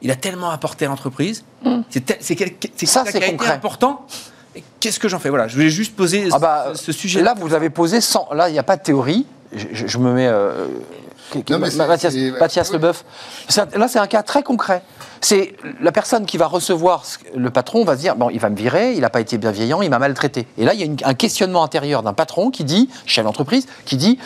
il 0.00 0.10
a 0.10 0.16
tellement 0.16 0.50
apporté 0.50 0.84
à 0.84 0.88
l'entreprise. 0.88 1.44
Mmh. 1.64 1.80
C'est 1.90 2.86
ça, 2.86 3.04
c'est 3.10 3.24
important. 3.50 4.06
Qu'est-ce 4.80 5.00
que 5.00 5.08
j'en 5.08 5.18
fais? 5.18 5.28
Voilà, 5.28 5.48
je 5.48 5.54
voulais 5.54 5.70
juste 5.70 5.96
poser 5.96 6.28
ah 6.32 6.38
bah, 6.38 6.72
ce, 6.74 6.92
sujet. 6.92 7.22
Là, 7.22 7.34
vous 7.38 7.54
avez 7.54 7.70
posé 7.70 8.00
sans. 8.00 8.28
Là, 8.32 8.48
il 8.48 8.52
n'y 8.52 8.58
a 8.58 8.62
pas 8.64 8.76
de 8.76 8.82
théorie. 8.82 9.26
Je, 9.52 9.98
me 9.98 10.12
mets. 10.12 10.26
Euh, 10.26 10.66
Mathias, 11.50 12.14
Mathias 12.38 12.72
Leboeuf. 12.72 13.04
Là, 13.76 13.88
c'est 13.88 13.98
un 13.98 14.06
cas 14.06 14.22
très 14.22 14.42
concret. 14.42 14.82
C'est 15.20 15.54
la 15.80 15.90
personne 15.90 16.26
qui 16.26 16.36
va 16.36 16.46
recevoir 16.46 17.04
le 17.34 17.50
patron 17.50 17.84
va 17.84 17.96
se 17.96 18.00
dire 18.00 18.14
bon, 18.14 18.30
il 18.30 18.40
va 18.40 18.50
me 18.50 18.56
virer, 18.56 18.92
il 18.92 19.00
n'a 19.00 19.10
pas 19.10 19.20
été 19.20 19.38
bienveillant, 19.38 19.80
il 19.80 19.90
m'a 19.90 19.98
maltraité. 19.98 20.46
Et 20.58 20.64
là, 20.64 20.74
il 20.74 20.80
y 20.80 21.04
a 21.04 21.08
un 21.08 21.14
questionnement 21.14 21.64
intérieur 21.64 22.02
d'un 22.02 22.12
patron 22.12 22.50
qui 22.50 22.64
dit, 22.64 22.90
chef 23.06 23.24
d'entreprise, 23.24 23.66
qui 23.84 23.96
dit 23.96 24.18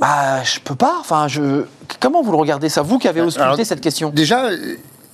bah, 0.00 0.42
je 0.42 0.60
peux 0.60 0.74
pas. 0.74 0.96
Enfin, 0.98 1.28
je. 1.28 1.64
Comment 2.00 2.22
vous 2.22 2.32
le 2.32 2.38
regardez 2.38 2.68
ça, 2.68 2.82
vous 2.82 2.98
qui 2.98 3.06
avez 3.06 3.20
ausculté 3.20 3.64
cette 3.64 3.80
question? 3.80 4.10
Déjà, 4.10 4.48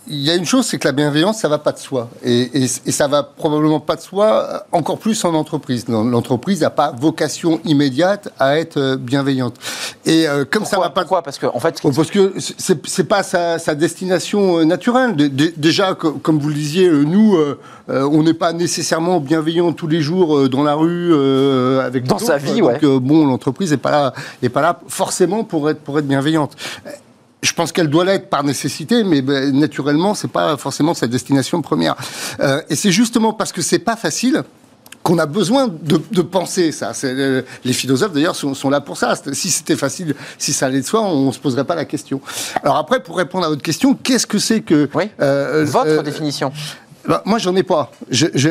il 0.08 0.20
y 0.20 0.30
a 0.30 0.34
une 0.34 0.44
chose, 0.44 0.66
c'est 0.66 0.78
que 0.78 0.86
la 0.86 0.92
bienveillance, 0.92 1.38
ça 1.38 1.48
va 1.48 1.58
pas 1.58 1.72
de 1.72 1.78
soi. 1.78 2.08
Et, 2.22 2.42
et, 2.54 2.64
et, 2.64 2.92
ça 2.92 3.08
va 3.08 3.22
probablement 3.22 3.80
pas 3.80 3.96
de 3.96 4.00
soi, 4.00 4.26
euh, 4.26 4.58
encore 4.72 4.98
plus 4.98 5.24
en 5.24 5.34
entreprise. 5.34 5.86
L'entreprise 5.88 6.60
n'a 6.60 6.70
pas 6.70 6.92
vocation 6.96 7.60
immédiate 7.64 8.28
à 8.38 8.58
être 8.58 8.76
euh, 8.76 8.96
bienveillante. 8.96 9.56
Et 10.04 10.28
euh, 10.28 10.44
comme 10.48 10.64
ça 10.64 10.78
va 10.78 10.90
pas. 10.90 11.02
Pourquoi 11.02 11.22
Parce 11.22 11.38
que 11.38 11.46
en 11.46 11.60
fait. 11.60 11.80
Oh, 11.82 11.90
parce 11.94 12.10
que 12.10 12.34
c'est 12.38 13.04
pas 13.04 13.22
sa, 13.22 13.58
sa, 13.58 13.74
destination 13.74 14.64
naturelle. 14.64 15.14
déjà, 15.16 15.94
comme 15.94 16.38
vous 16.38 16.48
le 16.48 16.54
disiez, 16.54 16.88
nous, 16.88 17.36
on 17.88 18.22
n'est 18.22 18.34
pas 18.34 18.52
nécessairement 18.52 19.20
bienveillant 19.20 19.72
tous 19.72 19.88
les 19.88 20.00
jours 20.00 20.48
dans 20.48 20.62
la 20.62 20.74
rue 20.74 21.12
avec. 21.80 22.04
Dans 22.04 22.18
sa 22.18 22.38
vie, 22.38 22.60
donc, 22.60 22.82
ouais. 22.82 23.00
bon, 23.00 23.26
l'entreprise 23.26 23.72
n'est 23.72 23.76
pas 23.76 23.90
là, 23.90 24.14
est 24.42 24.48
pas 24.48 24.62
là 24.62 24.80
forcément 24.88 25.44
pour 25.44 25.68
être 25.70 25.80
pour 25.80 25.98
être 25.98 26.06
bienveillante 26.06 26.56
je 27.46 27.54
pense 27.54 27.72
qu'elle 27.72 27.88
doit 27.88 28.04
l'être 28.04 28.28
par 28.28 28.44
nécessité, 28.44 29.04
mais 29.04 29.22
ben, 29.22 29.56
naturellement, 29.56 30.14
c'est 30.14 30.30
pas 30.30 30.56
forcément 30.56 30.94
sa 30.94 31.06
destination 31.06 31.62
première. 31.62 31.94
Euh, 32.40 32.60
et 32.68 32.76
c'est 32.76 32.90
justement 32.92 33.32
parce 33.32 33.52
que 33.52 33.62
c'est 33.62 33.78
pas 33.78 33.96
facile 33.96 34.42
qu'on 35.02 35.18
a 35.18 35.26
besoin 35.26 35.68
de, 35.68 36.22
penser 36.22 36.72
ça. 36.72 36.90
Euh, 37.04 37.42
les 37.64 37.72
philosophes 37.72 38.12
d'ailleurs 38.12 38.34
sont, 38.34 38.70
là 38.70 38.80
pour 38.80 38.96
ça. 38.96 39.14
Si 39.32 39.50
c'était 39.50 39.76
facile, 39.76 40.16
si 40.36 40.52
ça 40.52 40.66
allait 40.66 40.80
de 40.80 40.86
soi, 40.86 41.02
on 41.02 41.30
se 41.30 41.38
poserait 41.38 41.64
pas 41.64 41.76
la 41.76 41.84
question. 41.84 42.20
Alors 42.64 42.76
après, 42.76 43.00
pour 43.00 43.16
répondre 43.16 43.46
à 43.46 43.48
votre 43.48 43.62
question, 43.62 43.94
qu'est-ce 43.94 44.26
que 44.26 44.38
c'est 44.38 44.62
que 44.62 44.88
oui. 44.94 45.04
Euh, 45.20 45.64
votre 45.64 46.02
définition 46.02 46.52
bah, 47.06 47.22
Moi, 47.24 47.38
j'en 47.38 47.54
ai 47.54 47.62
pas. 47.62 47.92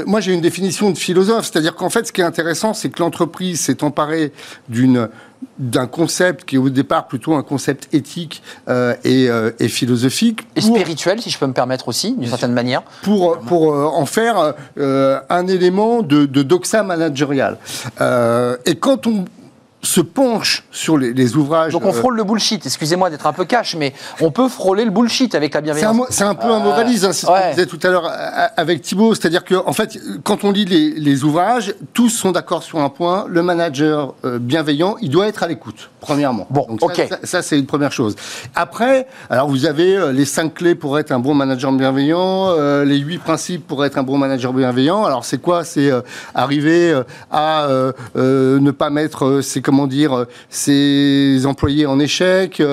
moi, 0.06 0.22
j'ai 0.22 0.34
une 0.34 0.40
définition 0.40 0.92
de 0.92 0.98
philosophe, 0.98 1.50
c'est-à-dire 1.52 1.76
qu'en 1.76 1.90
fait, 1.90 2.08
ce 2.08 2.14
qui 2.14 2.22
est 2.22 2.26
intéressant, 2.26 2.74
c'est 2.74 2.88
que 2.90 3.00
l'entreprise 3.00 3.60
s'est 3.60 3.84
emparée 3.84 4.32
d'une 4.70 5.10
d'un 5.58 5.88
concept 5.88 6.46
qui 6.46 6.56
est 6.56 6.60
au 6.60 6.70
départ 6.70 7.08
plutôt 7.08 7.34
un 7.34 7.44
concept 7.44 7.94
éthique 7.94 8.44
euh, 8.68 8.94
euh, 9.06 9.52
et, 9.60 9.68
philosophique. 9.68 10.46
et 10.56 10.62
spirituel, 10.62 11.22
si 11.22 11.30
je 11.30 11.40
peux 11.40 11.48
me 11.48 11.54
permettre 11.54 11.88
aussi, 11.88 12.14
d'une 12.14 12.30
certaine 12.30 12.52
manière. 12.52 12.82
Pour, 13.04 13.40
pour 13.40 13.74
euh, 13.74 13.86
en 13.86 14.06
faire 14.06 14.54
un 14.78 15.48
élément 15.48 16.02
de, 16.02 16.26
de 16.26 16.44
doxa 16.44 16.84
managérial. 16.84 17.58
et 18.66 18.76
quand 18.76 19.08
on 19.08 19.26
se 19.86 20.02
penche 20.02 20.64
sur 20.72 20.98
les, 20.98 21.36
ouvrages. 21.36 21.74
Donc 21.74 21.86
on 21.86 21.94
frôle 21.94 22.16
le 22.16 22.24
bullshit, 22.24 22.66
excusez-moi 22.66 23.10
d'être 23.10 23.28
un 23.28 23.34
peu 23.34 23.46
cash, 23.46 23.76
mais 23.76 23.94
on 24.22 24.32
peut 24.32 24.50
frôler 24.50 24.86
le 24.86 24.92
bullshit 24.92 25.36
avec 25.36 25.54
la 25.54 25.62
bienveillance. 25.62 26.08
C'est 26.10 26.24
un, 26.24 26.36
peu 26.36 26.48
un 26.48 26.60
moralisme, 26.60 27.08
hein, 27.08 27.14
c'est 27.14 27.26
ce 27.26 27.32
que 27.32 27.38
je 27.38 27.50
disais 27.52 27.66
tout 27.66 27.80
à 27.84 27.90
l'heure 27.90 28.12
avec 28.58 28.82
Thibault, 28.82 29.16
c'est-à-dire 29.16 29.44
qu'en 29.44 29.68
en 29.68 29.74
fait, 29.74 29.98
quand 30.24 30.44
on 30.44 30.52
lit 30.52 30.66
les, 30.66 31.24
ouvrages, 31.24 31.74
tous 31.94 32.10
sont 32.10 32.32
d'accord 32.32 32.64
sur 32.64 32.80
un 32.80 32.90
point, 32.90 33.26
le 33.28 33.42
manager 33.42 34.14
bienveillant, 34.24 34.96
il 35.02 35.10
doit 35.10 35.28
être 35.28 35.44
à 35.44 35.48
l'écoute 35.48 35.90
premièrement. 36.06 36.48
Bon, 36.50 36.68
ok. 36.82 37.08
Ça, 37.24 37.42
c'est 37.42 37.58
une 37.58 37.66
première 37.66 37.92
chose. 37.92 38.16
Après, 38.54 39.08
alors 39.30 39.50
vous 39.50 39.66
avez 39.66 39.98
euh, 39.98 40.12
les 40.12 40.26
cinq 40.26 40.54
clés 40.54 40.76
pour 40.76 41.00
être 41.00 41.12
un 41.12 41.20
bon 41.20 41.34
manager 41.34 41.72
bienveillant, 41.72 42.50
euh, 42.50 42.86
les 42.86 42.98
huit 42.98 43.18
principes 43.18 43.66
pour 43.68 43.84
être 43.84 43.98
un 43.98 44.04
bon 44.04 44.18
manager 44.18 44.54
bienveillant. 44.54 45.04
Alors 45.04 45.26
c'est 45.26 45.40
quoi? 45.40 45.64
C'est 45.64 45.92
euh, 45.92 46.02
arriver 46.34 46.94
à 47.32 47.68
ne 48.16 48.72
pas 48.72 48.90
mettre, 48.90 49.42
c'est 49.42 49.62
comment 49.76 49.88
dire, 49.88 50.26
ses 50.50 51.46
employés 51.46 51.86
en 51.86 52.00
échec, 52.00 52.64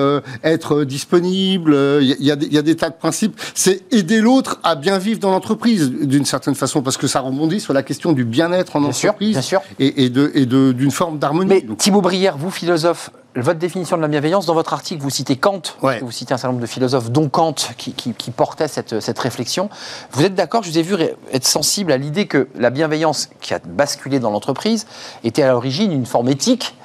être 0.41 0.85
disponible. 0.85 1.75
Il 2.01 2.15
y, 2.19 2.31
a 2.31 2.61
des 2.61 2.75
tas 2.75 2.89
de 2.89 2.95
principes. 2.95 3.39
C'est 3.53 3.81
aider 3.91 4.21
l'autre 4.21 4.59
à 4.63 4.75
bien 4.75 4.97
vivre 4.97 5.19
dans 5.19 5.31
l'entreprise 5.31 5.91
d'une 5.91 6.25
certaine 6.25 6.55
façon, 6.55 6.81
parce 6.81 6.95
que 6.95 7.07
ça 7.07 7.19
rebondit 7.19 7.59
sur 7.59 7.73
la 7.73 7.83
question 7.83 8.13
du 8.13 8.23
bien-être 8.23 8.77
en 8.77 8.83
entreprise 8.83 9.31
bien 9.31 9.41
sûr. 9.41 9.61
et, 9.79 10.05
et 10.05 10.09
de 10.09 10.31
et 10.33 10.45
d'une 10.45 10.91
forme 10.91 11.19
d'harmonie. 11.19 11.49
Mais 11.49 11.75
Thibaut 11.75 12.01
Brière, 12.01 12.37
vous 12.37 12.51
philosophe, 12.51 13.11
votre 13.35 13.59
définition 13.59 13.97
de 13.97 14.01
la 14.01 14.07
bienveillance, 14.07 14.45
dans 14.45 14.53
votre 14.53 14.73
article, 14.73 15.01
vous 15.01 15.09
citez 15.09 15.35
Kant, 15.35 15.61
vous 16.01 16.11
citez 16.11 16.33
un 16.33 16.37
certain 16.37 16.49
nombre 16.49 16.61
de 16.61 16.67
philosophes, 16.67 17.09
dont 17.09 17.29
Kant, 17.29 17.55
qui, 17.77 18.31
portait 18.31 18.67
cette, 18.67 18.99
cette, 18.99 19.19
réflexion. 19.19 19.69
Vous 20.11 20.23
êtes 20.23 20.35
d'accord, 20.35 20.63
je 20.63 20.69
vous 20.69 20.77
ai 20.77 20.83
vu 20.83 20.95
être 21.31 21.45
sensible 21.45 21.91
à 21.91 21.97
l'idée 21.97 22.27
que 22.27 22.47
la 22.55 22.69
bienveillance 22.69 23.29
qui 23.41 23.53
a 23.53 23.59
basculé 23.59 24.19
dans 24.19 24.29
l'entreprise 24.29 24.85
était 25.23 25.43
à 25.43 25.51
l'origine 25.51 25.91
une 25.91 26.05
forme 26.05 26.29
éthique, 26.29 26.75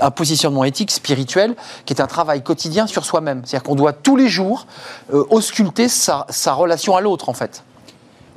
un 0.00 0.10
positionnement 0.10 0.64
éthique, 0.64 0.90
spirituel, 0.90 1.54
qui 1.86 1.92
est 1.92 2.00
un 2.00 2.06
travail 2.06 2.42
quotidien 2.42 2.86
sur 2.86 3.04
soi-même. 3.04 3.42
C'est-à-dire 3.44 3.64
qu'on 3.64 3.74
doit 3.74 3.92
tous 3.92 4.16
les 4.16 4.28
jours 4.28 4.66
euh, 5.12 5.24
ausculter 5.30 5.88
sa, 5.88 6.26
relation 6.52 6.96
à 6.96 7.00
l'autre, 7.00 7.28
en 7.28 7.34
fait. 7.34 7.64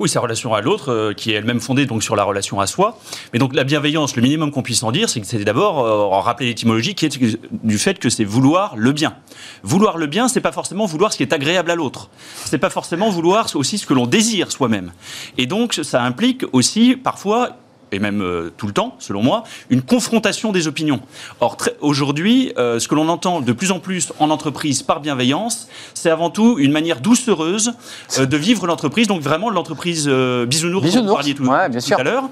Oui, 0.00 0.08
sa 0.08 0.20
relation 0.20 0.54
à 0.54 0.60
l'autre, 0.60 0.92
euh, 0.92 1.12
qui 1.12 1.32
est 1.32 1.34
elle-même 1.34 1.58
fondée 1.58 1.84
donc 1.84 2.04
sur 2.04 2.14
la 2.14 2.22
relation 2.22 2.60
à 2.60 2.68
soi. 2.68 3.00
Mais 3.32 3.40
donc 3.40 3.52
la 3.52 3.64
bienveillance, 3.64 4.14
le 4.14 4.22
minimum 4.22 4.52
qu'on 4.52 4.62
puisse 4.62 4.84
en 4.84 4.92
dire, 4.92 5.08
c'est 5.08 5.20
que 5.20 5.42
d'abord 5.42 5.80
euh, 5.80 6.20
rappeler 6.20 6.46
l'étymologie 6.46 6.94
qui 6.94 7.06
est 7.06 7.18
du 7.50 7.78
fait 7.78 7.98
que 7.98 8.08
c'est 8.08 8.22
vouloir 8.22 8.76
le 8.76 8.92
bien. 8.92 9.16
Vouloir 9.64 9.98
le 9.98 10.06
bien, 10.06 10.28
c'est 10.28 10.40
pas 10.40 10.52
forcément 10.52 10.86
vouloir 10.86 11.12
ce 11.12 11.16
qui 11.16 11.24
est 11.24 11.32
agréable 11.32 11.72
à 11.72 11.74
l'autre. 11.74 12.10
C'est 12.44 12.58
pas 12.58 12.70
forcément 12.70 13.10
vouloir 13.10 13.48
aussi 13.56 13.76
ce 13.76 13.86
que 13.86 13.94
l'on 13.94 14.06
désire 14.06 14.52
soi-même. 14.52 14.92
Et 15.36 15.46
donc 15.46 15.80
ça 15.82 16.00
implique 16.04 16.44
aussi 16.52 16.94
parfois 16.94 17.56
et 17.92 17.98
même 17.98 18.22
euh, 18.22 18.52
tout 18.56 18.66
le 18.66 18.72
temps, 18.72 18.96
selon 18.98 19.22
moi, 19.22 19.44
une 19.70 19.82
confrontation 19.82 20.52
des 20.52 20.68
opinions. 20.68 21.00
Or, 21.40 21.56
aujourd'hui, 21.80 22.52
euh, 22.58 22.78
ce 22.78 22.88
que 22.88 22.94
l'on 22.94 23.08
entend 23.08 23.40
de 23.40 23.52
plus 23.52 23.70
en 23.70 23.80
plus 23.80 24.12
en 24.18 24.30
entreprise 24.30 24.82
par 24.82 25.00
bienveillance, 25.00 25.68
c'est 25.94 26.10
avant 26.10 26.30
tout 26.30 26.58
une 26.58 26.72
manière 26.72 27.00
doucereuse 27.00 27.72
euh, 28.18 28.26
de 28.26 28.36
vivre 28.36 28.66
l'entreprise, 28.66 29.06
donc 29.06 29.22
vraiment 29.22 29.50
l'entreprise 29.50 30.08
bisounours, 30.08 30.46
bisounours, 30.46 30.94
dont 30.94 31.02
vous 31.02 31.14
parliez 31.14 31.34
tout, 31.34 31.44
tout 31.44 31.94
à 32.00 32.02
l'heure. 32.02 32.24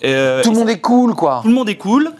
tout 0.00 0.50
le 0.50 0.58
monde 0.58 0.70
est 0.70 0.80
cool, 0.80 1.14
quoi. 1.14 1.40
Tout 1.42 1.48
le 1.48 1.54
monde 1.54 1.68
est 1.68 1.76
cool. 1.76 2.12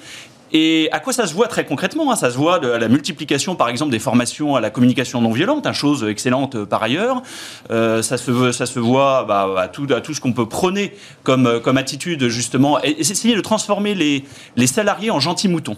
Et 0.52 0.88
à 0.92 1.00
quoi 1.00 1.12
ça 1.12 1.26
se 1.26 1.34
voit 1.34 1.46
très 1.46 1.64
concrètement 1.64 2.10
hein? 2.10 2.16
Ça 2.16 2.30
se 2.30 2.36
voit 2.36 2.56
à 2.64 2.78
la 2.78 2.88
multiplication, 2.88 3.54
par 3.56 3.68
exemple, 3.68 3.90
des 3.90 3.98
formations 3.98 4.56
à 4.56 4.60
la 4.60 4.70
communication 4.70 5.20
non 5.20 5.32
violente, 5.32 5.66
une 5.66 5.72
chose 5.72 6.04
excellente 6.04 6.54
euh, 6.54 6.66
par 6.66 6.82
ailleurs. 6.82 7.22
Euh, 7.70 8.02
ça, 8.02 8.16
se, 8.16 8.30
voit 8.78 9.24
bah, 9.24 9.54
à, 9.56 9.68
tout, 9.68 9.86
ce 9.86 10.20
qu'on 10.20 10.32
peut 10.32 10.48
prôner 10.48 10.94
comme, 11.22 11.46
euh, 11.46 11.74
attitude, 11.76 12.28
justement, 12.28 12.82
et, 12.82 12.96
essayer 12.98 13.36
de 13.36 13.40
transformer 13.40 13.94
les, 13.94 14.24
les 14.56 14.66
salariés 14.66 15.10
en 15.10 15.20
gentils 15.20 15.48
moutons 15.48 15.76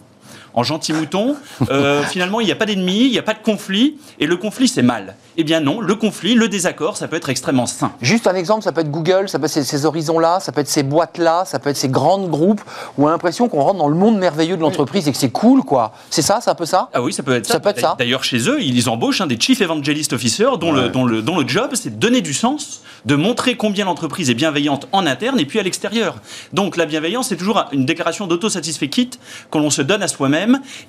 en 0.55 0.63
gentil 0.63 0.93
mouton, 0.93 1.37
euh, 1.71 2.03
finalement, 2.05 2.41
il 2.41 2.47
n'y 2.47 2.53
a 2.53 2.57
pas 2.57 2.67
d'ennemi, 2.67 3.05
il 3.05 3.11
n'y 3.11 3.19
a 3.19 3.23
pas 3.23 3.35
de 3.35 3.43
conflit, 3.43 3.99
et 4.19 4.27
le 4.27 4.37
conflit, 4.37 4.69
c'est 4.69 4.83
mal. 4.83 5.17
Eh 5.37 5.45
bien 5.45 5.61
non, 5.61 5.81
le 5.81 5.95
conflit, 5.95 6.35
le 6.35 6.49
désaccord, 6.49 6.97
ça 6.97 7.09
peut 7.09 7.17
être 7.17 7.29
extrêmement 7.29 7.67
sain. 7.67 7.93
Juste 8.03 8.27
un 8.27 8.35
exemple, 8.35 8.63
ça 8.63 8.73
peut 8.73 8.81
être 8.81 8.91
Google, 8.91 9.29
ça 9.29 9.39
peut 9.39 9.47
être 9.47 9.51
ces, 9.51 9.87
horizons-là, 9.87 10.41
ça 10.41 10.53
peut 10.53 10.61
être 10.61 10.69
ces 10.69 10.83
boîtes-là, 10.83 11.45
ça 11.47 11.59
peut 11.59 11.71
être 11.71 11.77
ces 11.77 11.89
grands 11.89 12.27
groupes, 12.27 12.61
où 12.99 13.05
on 13.05 13.09
a 13.09 13.11
l'impression 13.11 13.49
qu'on 13.49 13.63
rentre 13.63 13.79
dans 13.79 13.89
le 13.89 13.95
monde 13.95 14.19
merveilleux 14.19 14.57
de 14.57 14.63
l'entreprise 14.63 15.09
et 15.09 15.13
que 15.13 15.19
c'est 15.19 15.31
cool, 15.31 15.63
quoi. 15.63 15.93
C'est 16.11 16.23
ça, 16.23 16.41
c'est 16.43 16.51
un 16.51 16.55
peu 16.55 16.67
ça? 16.67 16.89
Ah 16.93 17.03
oui, 17.03 17.13
ça 17.13 17.23
peut 17.23 17.35
être 17.35 17.47
ça. 17.47 17.61
peut 17.61 17.71
être 17.71 17.81
ça. 17.81 17.97
D'ailleurs, 17.99 18.25
chez 18.25 18.49
eux, 18.49 18.61
ils 18.61 18.89
embauchent 18.89 19.23
des 19.23 19.39
Chief 19.39 19.61
Evangelist 19.61 20.13
Officers 20.13 20.59
dont, 20.59 20.73
le, 20.73 20.89
dont, 20.89 21.05
le, 21.05 21.23
dont 21.23 21.39
le 21.39 21.47
job, 21.47 21.71
c'est 21.75 21.91
de 21.91 22.01
donner 22.01 22.21
du 22.21 22.35
sens, 22.35 22.83
de 23.05 23.15
montrer 23.15 23.57
combien 23.57 23.85
l'entreprise 23.85 24.31
est 24.31 24.35
bienveillante 24.35 24.89
en 24.93 25.07
interne 25.07 25.39
et 25.39 25.45
puis 25.45 25.59
à 25.59 25.63
l'extérieur. 25.63 26.17
Donc 26.53 26.77
la 26.77 26.87
bienveillance, 26.87 27.29
c'est 27.29 27.37
toujours 27.37 27.65
une 27.73 27.85
déclaration 27.85 28.27
d'autosatisfait 28.27 28.89
quitte 28.89 29.19
qu'on 29.51 29.71
se 29.71 29.83
donne 29.83 30.03
à 30.03 30.09
soi-même 30.09 30.40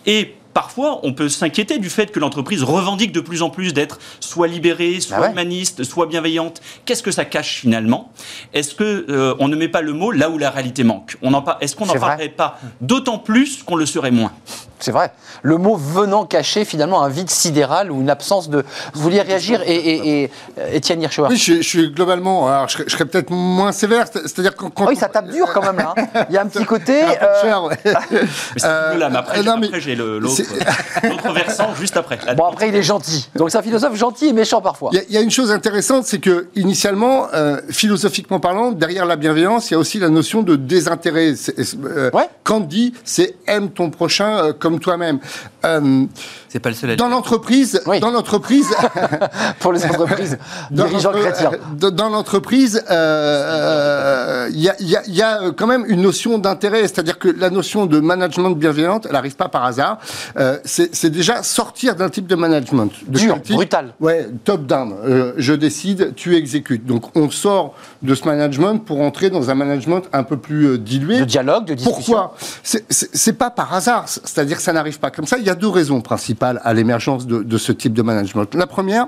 et 0.06 0.36
parfois, 0.54 1.00
on 1.04 1.14
peut 1.14 1.30
s'inquiéter 1.30 1.80
du 1.80 1.90
fait 1.90 2.12
que 2.12 2.20
l'entreprise 2.20 2.64
revendique 2.64 3.12
de 3.12 3.22
plus 3.22 3.42
en 3.42 3.50
plus 3.50 3.74
d'être 3.74 4.00
soit 4.20 4.48
libérée, 4.48 5.00
soit 5.00 5.26
ah 5.26 5.32
humaniste, 5.32 5.84
soit 5.84 6.06
bienveillante. 6.06 6.62
Qu'est-ce 6.86 7.04
que 7.04 7.12
ça 7.12 7.26
cache 7.26 7.60
finalement? 7.62 8.12
Est-ce 8.54 8.76
que 8.76 9.06
euh, 9.10 9.36
on 9.40 9.48
ne 9.48 9.56
met 9.56 9.68
pas 9.68 9.82
le 9.82 9.94
mot 9.94 10.12
là 10.12 10.30
où 10.30 10.38
la 10.38 10.50
réalité 10.50 10.84
manque 10.84 11.18
Est-ce 11.62 11.76
qu'on 11.76 11.86
n'en 11.86 11.94
parlerait 11.94 12.30
pas 12.30 12.60
d'autant 12.80 13.18
plus 13.18 13.64
qu'on 13.64 13.76
le 13.76 13.86
serait 13.86 14.12
moins? 14.12 14.32
C'est 14.82 14.92
vrai. 14.92 15.12
Le 15.44 15.58
mot 15.58 15.76
venant 15.76 16.26
cacher 16.26 16.66
finalement 16.66 17.04
un 17.04 17.10
vide 17.10 17.30
sidéral 17.30 17.92
ou 17.92 18.02
une 18.02 18.10
absence 18.10 18.50
de. 18.50 18.66
Vous 18.94 19.02
vouliez 19.02 19.22
réagir 19.22 19.62
et, 19.64 20.24
et, 20.24 20.32
Étienne 20.74 21.04
Hirschauer 21.04 21.28
Oui, 21.30 21.38
je, 21.38 21.62
suis 21.62 21.92
globalement. 21.92 22.48
Alors, 22.48 22.68
je, 22.68 22.90
serais 22.90 23.06
peut-être 23.06 23.30
moins 23.30 23.72
sévère. 23.74 24.08
C'est-à-dire 24.08 24.56
quand. 24.56 24.88
oui, 24.88 24.96
ça 24.96 25.08
tape 25.08 25.30
dur 25.30 25.48
quand 25.54 25.62
même 25.62 25.78
là. 25.78 25.94
Hein. 25.96 26.26
Il 26.30 26.34
y 26.36 26.38
a 26.38 26.42
un 26.42 26.48
petit 26.48 26.66
côté. 26.66 27.00
Un 27.04 27.10
euh... 27.22 27.42
cher, 27.42 27.64
ouais. 27.64 27.78
mais 27.86 27.94
c'est 28.58 28.66
euh, 28.66 28.98
là, 28.98 29.10
mais 29.12 29.18
après, 29.18 29.82
j'ai 29.82 29.96
l'autre 29.96 30.41
versant 31.34 31.76
juste 31.76 31.98
après. 31.98 32.20
Bon, 32.36 32.46
après, 32.46 32.70
il 32.70 32.76
est 32.76 32.84
gentil. 32.84 33.28
Donc, 33.36 33.52
c'est 33.52 33.58
un 33.58 33.62
philosophe 33.62 33.96
gentil 33.96 34.28
et 34.28 34.34
méchant 34.34 34.62
parfois. 34.62 34.92
Il 34.94 35.14
y, 35.14 35.18
a 35.18 35.22
une 35.22 35.32
chose 35.32 35.52
intéressante, 35.52 36.06
c'est 36.06 36.20
que 36.20 36.48
initialement, 36.56 37.28
euh, 37.34 37.60
philosophiquement 37.70 38.40
parlant, 38.40 38.72
derrière 38.72 39.06
la 39.06 39.16
bienveillance, 39.16 39.70
il 39.70 39.74
y 39.74 39.76
a 39.76 39.80
aussi 39.80 40.00
la 40.00 40.10
notion 40.10 40.44
de 40.44 40.56
désintérêt. 40.56 41.34
Euh, 41.86 42.10
ouais. 42.12 42.30
Quand 42.44 42.62
dit, 42.62 42.94
c'est 43.04 43.36
aime 43.48 43.70
ton 43.70 43.90
prochain 43.90 44.38
euh, 44.38 44.54
comme 44.54 44.80
toi-même. 44.80 45.20
Euh, 46.52 46.54
c'est 46.54 46.60
pas 46.60 46.70
le 46.70 46.76
seul. 46.76 46.96
Dans 46.96 47.08
l'entreprise, 47.08 47.82
dans 48.02 48.12
l'entreprise, 48.12 48.68
pour 49.60 49.74
les 49.74 49.86
entreprises, 49.86 50.38
dirigeants 50.72 51.12
chrétiens. 51.12 51.52
Dans 51.78 52.10
l'entreprise, 52.10 52.84
il 52.90 52.94
euh, 52.94 54.50
y, 54.52 54.70
a, 54.70 54.76
y, 54.80 54.96
a, 54.96 55.02
y, 55.08 55.22
a, 55.22 55.52
quand 55.52 55.68
même 55.68 55.86
une 55.88 56.02
notion 56.02 56.38
d'intérêt, 56.38 56.82
c'est-à-dire 56.82 57.20
que 57.20 57.30
la 57.30 57.50
notion 57.50 57.86
de 57.86 58.00
management 58.00 58.52
bienveillante, 58.52 59.06
elle 59.06 59.14
n'arrive 59.14 59.36
pas 59.36 59.50
par 59.50 59.66
hasard. 59.66 60.00
Euh, 60.38 60.58
c'est 60.66 61.10
déjà 61.10 61.44
sortir 61.44 61.96
d'un 61.96 62.10
type 62.10 62.28
de 62.28 62.36
management. 62.36 62.92
De 63.08 63.18
Dur, 63.18 63.40
brutal. 63.50 63.94
Ouais, 64.00 64.28
top 64.44 64.66
down. 64.66 64.94
Euh, 65.04 65.34
je 65.38 65.54
décide, 65.54 66.14
tu 66.16 66.36
exécutes. 66.36 66.86
Donc 66.86 67.16
on 67.16 67.30
sort 67.30 67.76
de 68.02 68.16
ce 68.16 68.26
management 68.26 68.80
pour 68.80 69.02
entrer 69.02 69.30
dans 69.30 69.50
un 69.50 69.56
management 69.56 70.04
un 70.14 70.24
peu 70.24 70.38
plus 70.38 70.78
dilué. 70.78 71.20
De 71.20 71.26
dialogue, 71.26 71.66
de 71.66 71.74
discussion. 71.76 72.14
Pourquoi? 72.14 72.36
C'est 72.64 73.34
pas 73.34 73.50
par 73.50 73.74
hasard. 73.74 74.06
C'est-à-dire 74.08 74.58
que 74.58 74.64
ça 74.64 74.74
n'arrive 74.74 75.00
pas 75.00 75.12
comme 75.12 75.26
ça. 75.26 75.38
Il 75.38 75.46
y 75.46 75.50
a 75.50 75.56
deux 75.56 75.70
raisons 75.70 76.02
principales 76.02 76.41
à 76.42 76.74
l'émergence 76.74 77.28
de, 77.28 77.58
ce 77.58 77.72
type 77.72 77.94
de 77.94 78.02
management. 78.02 78.54
La 78.56 78.68
première, 78.68 79.08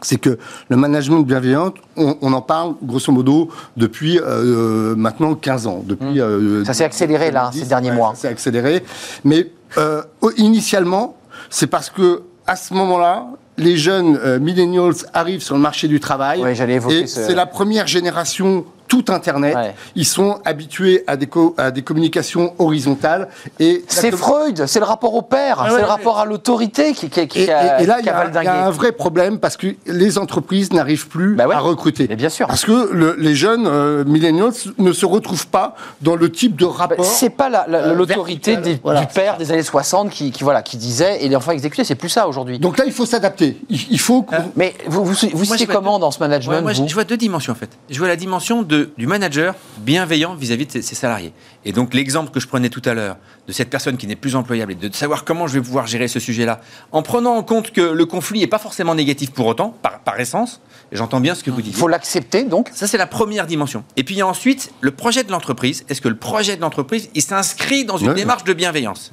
c'est 0.00 0.18
que 0.18 0.38
le 0.68 0.76
management 0.76 1.22
bienveillant, 1.22 1.72
on, 1.96 2.32
en 2.32 2.42
parle 2.42 2.74
grosso 2.82 3.10
modo 3.12 3.48
depuis 3.76 4.18
euh, 4.20 4.94
maintenant 4.96 5.34
15 5.34 5.66
ans. 5.66 5.82
Depuis, 5.84 6.18
mmh. 6.18 6.20
euh, 6.20 6.64
ça 6.64 6.74
s'est 6.74 6.84
accéléré 6.84 7.30
là, 7.30 7.50
ces 7.52 7.66
derniers 7.66 7.92
mois. 7.92 8.10
Ça 8.14 8.22
s'est 8.22 8.28
accéléré. 8.28 8.84
Mais 9.24 9.50
euh, 9.78 10.02
initialement, 10.36 11.16
c'est 11.48 11.68
parce 11.68 11.90
que 11.90 12.22
à 12.46 12.56
ce 12.56 12.74
moment-là, 12.74 13.28
les 13.56 13.76
jeunes 13.76 14.38
millennials 14.38 14.94
arrivent 15.14 15.42
sur 15.42 15.54
le 15.54 15.60
marché 15.60 15.88
du 15.88 16.00
travail. 16.00 16.42
Oui, 16.42 16.54
j'allais 16.54 16.74
évoquer 16.74 17.02
et 17.02 17.06
c'est 17.06 17.34
la 17.34 17.46
première 17.46 17.86
génération 17.86 18.66
tout 18.88 19.04
Internet. 19.08 19.56
Ils 19.94 20.06
sont 20.06 20.40
habitués 20.44 21.04
à 21.06 21.16
des, 21.16 21.28
à 21.56 21.70
des 21.70 21.82
communications 21.82 22.54
horizontales. 22.58 23.28
Et 23.60 23.84
c'est 23.88 24.10
Freud, 24.10 24.64
c'est 24.66 24.78
le 24.78 24.84
rapport 24.84 25.14
au 25.14 25.22
père, 25.22 25.64
c'est 25.70 25.80
le 25.80 25.86
rapport 25.86 26.18
à 26.18 26.24
l'autorité 26.24 26.92
qui, 26.92 27.08
qui, 27.10 27.26
qui 27.28 27.42
et, 27.42 27.52
a, 27.52 27.80
et 27.80 27.86
là, 27.86 27.98
il 28.00 28.06
y, 28.06 28.08
a 28.08 28.66
un 28.66 28.70
vrai 28.70 28.92
problème 28.92 29.38
parce 29.38 29.56
que 29.56 29.68
les 29.86 30.18
entreprises 30.18 30.72
n'arrivent 30.72 31.08
plus 31.08 31.34
bah 31.34 31.46
à 31.50 31.58
recruter. 31.58 32.06
bien 32.08 32.28
sûr. 32.28 32.46
Parce 32.46 32.64
que 32.64 32.90
le, 32.92 33.16
les 33.18 33.34
jeunes 33.34 33.66
euh, 33.66 34.04
millennials 34.04 34.52
ne 34.78 34.92
se 34.92 35.06
retrouvent 35.06 35.46
pas 35.46 35.74
dans 36.00 36.16
le 36.16 36.30
type 36.30 36.56
de 36.56 36.64
rapport. 36.64 36.98
Bah, 36.98 37.04
c'est 37.04 37.30
pas 37.30 37.66
euh, 37.68 37.94
l'autorité 37.94 38.56
du 38.56 38.78
père 39.14 39.36
des 39.38 39.52
années 39.52 39.62
60 39.62 40.10
qui, 40.10 40.32
voilà, 40.40 40.62
qui 40.62 40.76
disait 40.76 41.24
et 41.24 41.28
les 41.28 41.36
enfants 41.36 41.52
exécutés, 41.52 41.84
c'est 41.84 41.94
plus 41.94 42.08
ça 42.08 42.28
aujourd'hui. 42.28 42.58
Donc 42.58 42.78
là, 42.78 42.84
il 42.86 42.92
faut 42.92 43.06
s'adapter. 43.06 43.58
Il, 43.68 44.00
faut. 44.00 44.26
Euh, 44.32 44.38
mais 44.56 44.74
vous, 44.86 45.04
vous, 45.04 45.14
vous 45.32 45.44
citez 45.44 45.66
comment 45.66 45.98
dans 45.98 46.10
ce 46.10 46.18
management 46.20 46.62
moi, 46.62 46.72
je 46.72 46.94
vois 46.94 47.04
deux 47.04 47.16
dimensions 47.16 47.52
en 47.52 47.56
fait. 47.56 47.70
Je 47.90 47.98
vois 47.98 48.08
la 48.08 48.16
dimension 48.16 48.62
de, 48.62 48.73
du 48.96 49.06
manager 49.06 49.54
bienveillant 49.78 50.34
vis-à-vis 50.34 50.66
de 50.66 50.72
ses, 50.72 50.82
salariés. 50.82 51.32
Et 51.64 51.72
donc 51.72 51.94
l'exemple 51.94 52.30
que 52.30 52.40
je 52.40 52.46
prenais 52.46 52.68
tout 52.68 52.82
à 52.84 52.94
l'heure 52.94 53.16
de 53.46 53.52
cette 53.52 53.70
personne 53.70 53.96
qui 53.96 54.06
n'est 54.06 54.16
plus 54.16 54.36
employable 54.36 54.72
et 54.72 54.74
de 54.74 54.94
savoir 54.94 55.24
comment 55.24 55.46
je 55.46 55.54
vais 55.54 55.60
pouvoir 55.60 55.86
gérer 55.86 56.08
ce 56.08 56.20
sujet-là, 56.20 56.60
en 56.92 57.02
prenant 57.02 57.34
en 57.34 57.42
compte 57.42 57.70
que 57.70 57.80
le 57.80 58.06
conflit 58.06 58.40
n'est 58.40 58.46
pas 58.46 58.58
forcément 58.58 58.94
négatif 58.94 59.30
pour 59.30 59.46
autant, 59.46 59.74
par, 59.82 60.00
par 60.00 60.18
essence. 60.20 60.60
J'entends 60.92 61.20
bien 61.20 61.34
ce 61.34 61.42
que 61.42 61.50
vous 61.50 61.62
dites. 61.62 61.74
Il 61.74 61.78
faut 61.78 61.88
l'accepter 61.88 62.44
donc. 62.44 62.70
Ça 62.72 62.86
c'est 62.86 62.98
la 62.98 63.06
première 63.06 63.46
dimension. 63.46 63.84
Et 63.96 64.04
puis 64.04 64.14
il 64.14 64.18
y 64.18 64.22
a 64.22 64.26
ensuite 64.26 64.72
le 64.80 64.90
projet 64.90 65.24
de 65.24 65.32
l'entreprise. 65.32 65.84
Est-ce 65.88 66.00
que 66.00 66.08
le 66.08 66.16
projet 66.16 66.56
de 66.56 66.60
l'entreprise 66.60 67.10
il 67.14 67.22
s'inscrit 67.22 67.84
dans 67.84 67.96
une 67.96 68.14
démarche 68.14 68.44
de 68.44 68.52
bienveillance? 68.52 69.10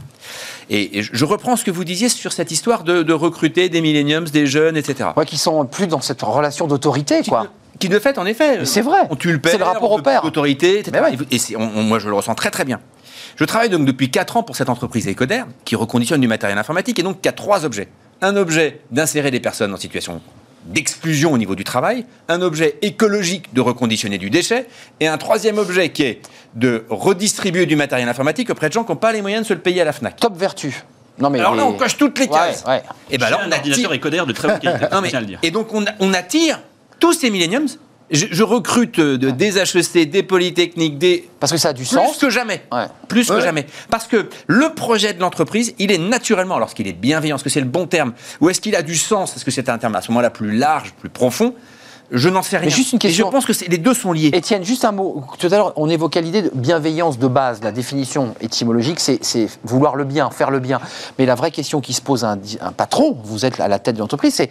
Et, 0.69 1.03
je 1.03 1.25
reprends 1.25 1.55
ce 1.55 1.65
que 1.65 1.71
vous 1.71 1.83
disiez 1.83 2.07
sur 2.07 2.31
cette 2.31 2.51
histoire 2.51 2.83
de, 2.83 3.13
recruter 3.13 3.67
des 3.69 3.81
millenniums, 3.81 4.25
des 4.25 4.47
jeunes, 4.47 4.77
etc. 4.77 5.09
Ouais, 5.17 5.25
qui 5.25 5.37
sont 5.37 5.65
plus 5.65 5.87
dans 5.87 5.99
cette 6.01 6.21
relation 6.21 6.65
d'autorité, 6.67 7.21
quoi. 7.27 7.47
Qui 7.81 7.89
de 7.89 7.97
fait, 7.97 8.19
en 8.19 8.27
effet. 8.27 8.63
C'est 8.65 8.81
vrai. 8.81 8.99
On 9.09 9.15
tue 9.15 9.31
le 9.31 9.39
père, 9.39 9.53
c'est 9.53 9.57
le 9.57 9.63
rapport 9.63 9.91
au 9.91 10.01
père. 10.01 10.23
L'autorité, 10.23 10.79
etc. 10.79 11.17
Et 11.31 11.57
moi, 11.57 11.97
je 11.97 12.07
le 12.07 12.13
ressens 12.13 12.35
très 12.35 12.51
très 12.51 12.63
bien. 12.63 12.79
Je 13.35 13.43
travaille 13.43 13.69
donc 13.69 13.85
depuis 13.85 14.11
4 14.11 14.37
ans 14.37 14.43
pour 14.43 14.55
cette 14.55 14.69
entreprise 14.69 15.07
Ecoder 15.07 15.43
qui 15.65 15.75
reconditionne 15.75 16.21
du 16.21 16.27
matériel 16.27 16.59
informatique 16.59 16.99
et 16.99 17.03
donc 17.03 17.21
qui 17.21 17.27
a 17.27 17.31
trois 17.31 17.65
objets. 17.65 17.87
Un 18.21 18.35
objet 18.35 18.81
d'insérer 18.91 19.31
des 19.31 19.39
personnes 19.39 19.73
en 19.73 19.77
situation 19.77 20.21
d'exclusion 20.65 21.33
au 21.33 21.39
niveau 21.39 21.55
du 21.55 21.63
travail, 21.63 22.05
un 22.27 22.43
objet 22.43 22.77
écologique 22.83 23.51
de 23.51 23.61
reconditionner 23.61 24.19
du 24.19 24.29
déchet, 24.29 24.67
et 24.99 25.07
un 25.07 25.17
troisième 25.17 25.57
objet 25.57 25.89
qui 25.89 26.03
est 26.03 26.21
de 26.53 26.85
redistribuer 26.87 27.65
du 27.65 27.75
matériel 27.75 28.07
informatique 28.07 28.51
auprès 28.51 28.67
de 28.67 28.73
gens 28.73 28.83
qui 28.83 28.91
n'ont 28.91 28.97
pas 28.97 29.11
les 29.11 29.23
moyens 29.23 29.41
de 29.41 29.47
se 29.47 29.53
le 29.55 29.59
payer 29.59 29.81
à 29.81 29.85
la 29.85 29.91
FNAC. 29.91 30.17
Top 30.17 30.37
vertu. 30.37 30.83
Non 31.17 31.31
mais 31.31 31.39
Alors 31.39 31.55
là, 31.55 31.65
on 31.65 31.73
coche 31.73 31.97
toutes 31.97 32.19
les 32.19 32.27
cases. 32.27 32.63
Et 33.09 33.17
ben 33.17 33.31
là, 33.31 33.39
on 33.43 33.51
attire... 33.51 33.89
de 33.89 34.33
très 34.33 34.47
le 34.47 35.37
Et 35.41 35.49
donc, 35.49 35.73
on, 35.73 35.83
on 35.99 36.13
attire 36.13 36.59
tous 37.01 37.11
ces 37.11 37.29
millenniums 37.29 37.67
je, 38.11 38.43
recrute 38.43 38.99
de, 38.99 39.29
des 39.31 39.57
HEC, 39.57 40.09
des 40.09 40.23
polytechniques, 40.23 40.97
des... 40.97 41.29
Parce 41.39 41.51
que 41.51 41.57
ça 41.57 41.69
a 41.69 41.73
du 41.73 41.85
sens 41.85 42.17
Plus 42.17 42.27
que 42.27 42.29
jamais. 42.29 42.61
Plus 43.07 43.29
que 43.29 43.39
jamais. 43.39 43.65
Parce 43.89 44.05
que 44.05 44.27
le 44.47 44.73
projet 44.73 45.13
de 45.13 45.21
l'entreprise, 45.21 45.73
il 45.79 45.91
est 45.91 45.97
naturellement, 45.97 46.59
lorsqu'il 46.59 46.87
est 46.87 46.93
bienveillant, 46.93 47.37
est-ce 47.37 47.43
que 47.45 47.49
c'est 47.49 47.61
le 47.61 47.67
bon 47.67 47.87
terme 47.87 48.13
Ou 48.41 48.49
est-ce 48.49 48.59
qu'il 48.59 48.75
a 48.75 48.81
du 48.81 48.97
sens 48.97 49.35
Est-ce 49.35 49.45
que 49.45 49.51
c'est 49.51 49.69
un 49.69 49.77
terme 49.77 49.95
à 49.95 50.01
ce 50.01 50.11
moment-là 50.11 50.29
plus 50.29 50.57
large, 50.57 50.93
plus 50.99 51.09
profond 51.09 51.55
je 52.13 52.27
n'en 52.27 52.41
sais 52.41 52.57
rien. 52.57 52.65
Mais 52.65 52.75
juste 52.75 52.91
une 52.91 52.99
question. 52.99 53.27
je 53.27 53.31
pense 53.31 53.45
que 53.45 53.69
les 53.69 53.77
deux 53.77 53.93
sont 53.93 54.11
liés. 54.11 54.31
Étienne, 54.33 54.65
juste 54.65 54.83
un 54.83 54.91
mot. 54.91 55.23
Tout 55.39 55.47
à 55.47 55.49
l'heure, 55.51 55.73
on 55.77 55.89
évoquait 55.89 56.21
l'idée 56.21 56.41
de 56.41 56.51
bienveillance 56.53 57.17
de 57.17 57.27
base. 57.27 57.63
La 57.63 57.71
définition 57.71 58.35
étymologique, 58.41 58.99
c'est 58.99 59.47
vouloir 59.63 59.95
le 59.95 60.03
bien, 60.03 60.29
faire 60.29 60.51
le 60.51 60.59
bien. 60.59 60.81
Mais 61.17 61.25
la 61.25 61.35
vraie 61.35 61.51
question 61.51 61.79
qui 61.79 61.93
se 61.93 62.01
pose 62.01 62.25
à 62.25 62.31
un, 62.31 62.39
un 62.59 62.73
patron, 62.73 63.17
vous 63.23 63.45
êtes 63.45 63.61
à 63.61 63.69
la 63.69 63.79
tête 63.79 63.95
de 63.95 64.01
l'entreprise, 64.01 64.33
c'est 64.33 64.49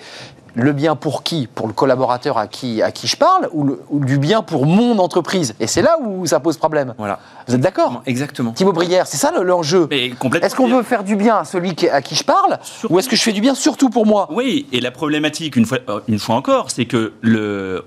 le 0.54 0.72
bien 0.72 0.96
pour 0.96 1.22
qui 1.22 1.48
Pour 1.54 1.66
le 1.66 1.72
collaborateur 1.72 2.38
à 2.38 2.46
qui, 2.46 2.82
à 2.82 2.92
qui 2.92 3.06
je 3.06 3.16
parle 3.16 3.48
ou, 3.52 3.76
du 4.04 4.18
bien 4.18 4.42
pour 4.42 4.66
mon 4.66 4.98
entreprise 4.98 5.54
Et 5.60 5.66
c'est 5.66 5.82
là 5.82 5.96
où 6.00 6.26
ça 6.26 6.40
pose 6.40 6.56
problème. 6.56 6.94
Voilà. 6.98 7.18
Vous 7.46 7.54
êtes 7.54 7.60
d'accord? 7.60 8.02
Exactement. 8.06 8.52
Thibaut 8.52 8.72
Brière, 8.72 9.06
c'est 9.06 9.16
ça 9.16 9.32
l'enjeu. 9.42 9.88
Est-ce 9.90 10.54
qu'on 10.54 10.68
veut 10.68 10.82
faire 10.82 11.04
du 11.04 11.16
bien 11.16 11.36
à 11.38 11.44
celui 11.44 11.74
à 11.90 12.02
qui 12.02 12.14
je 12.14 12.24
parle 12.24 12.58
Ou 12.88 12.98
est-ce 12.98 13.08
que 13.08 13.16
je 13.16 13.22
fais 13.22 13.32
du 13.32 13.40
bien 13.40 13.54
surtout 13.54 13.90
pour 13.90 14.06
moi? 14.06 14.28
Oui, 14.30 14.66
et 14.72 14.80
la 14.80 14.90
problématique, 14.90 15.56
une 15.56 15.64
fois, 15.64 15.78
euh, 15.88 16.00
une 16.08 16.18
fois 16.18 16.34
encore, 16.34 16.70
c'est 16.70 16.84
que 16.84 17.12
le, 17.22 17.84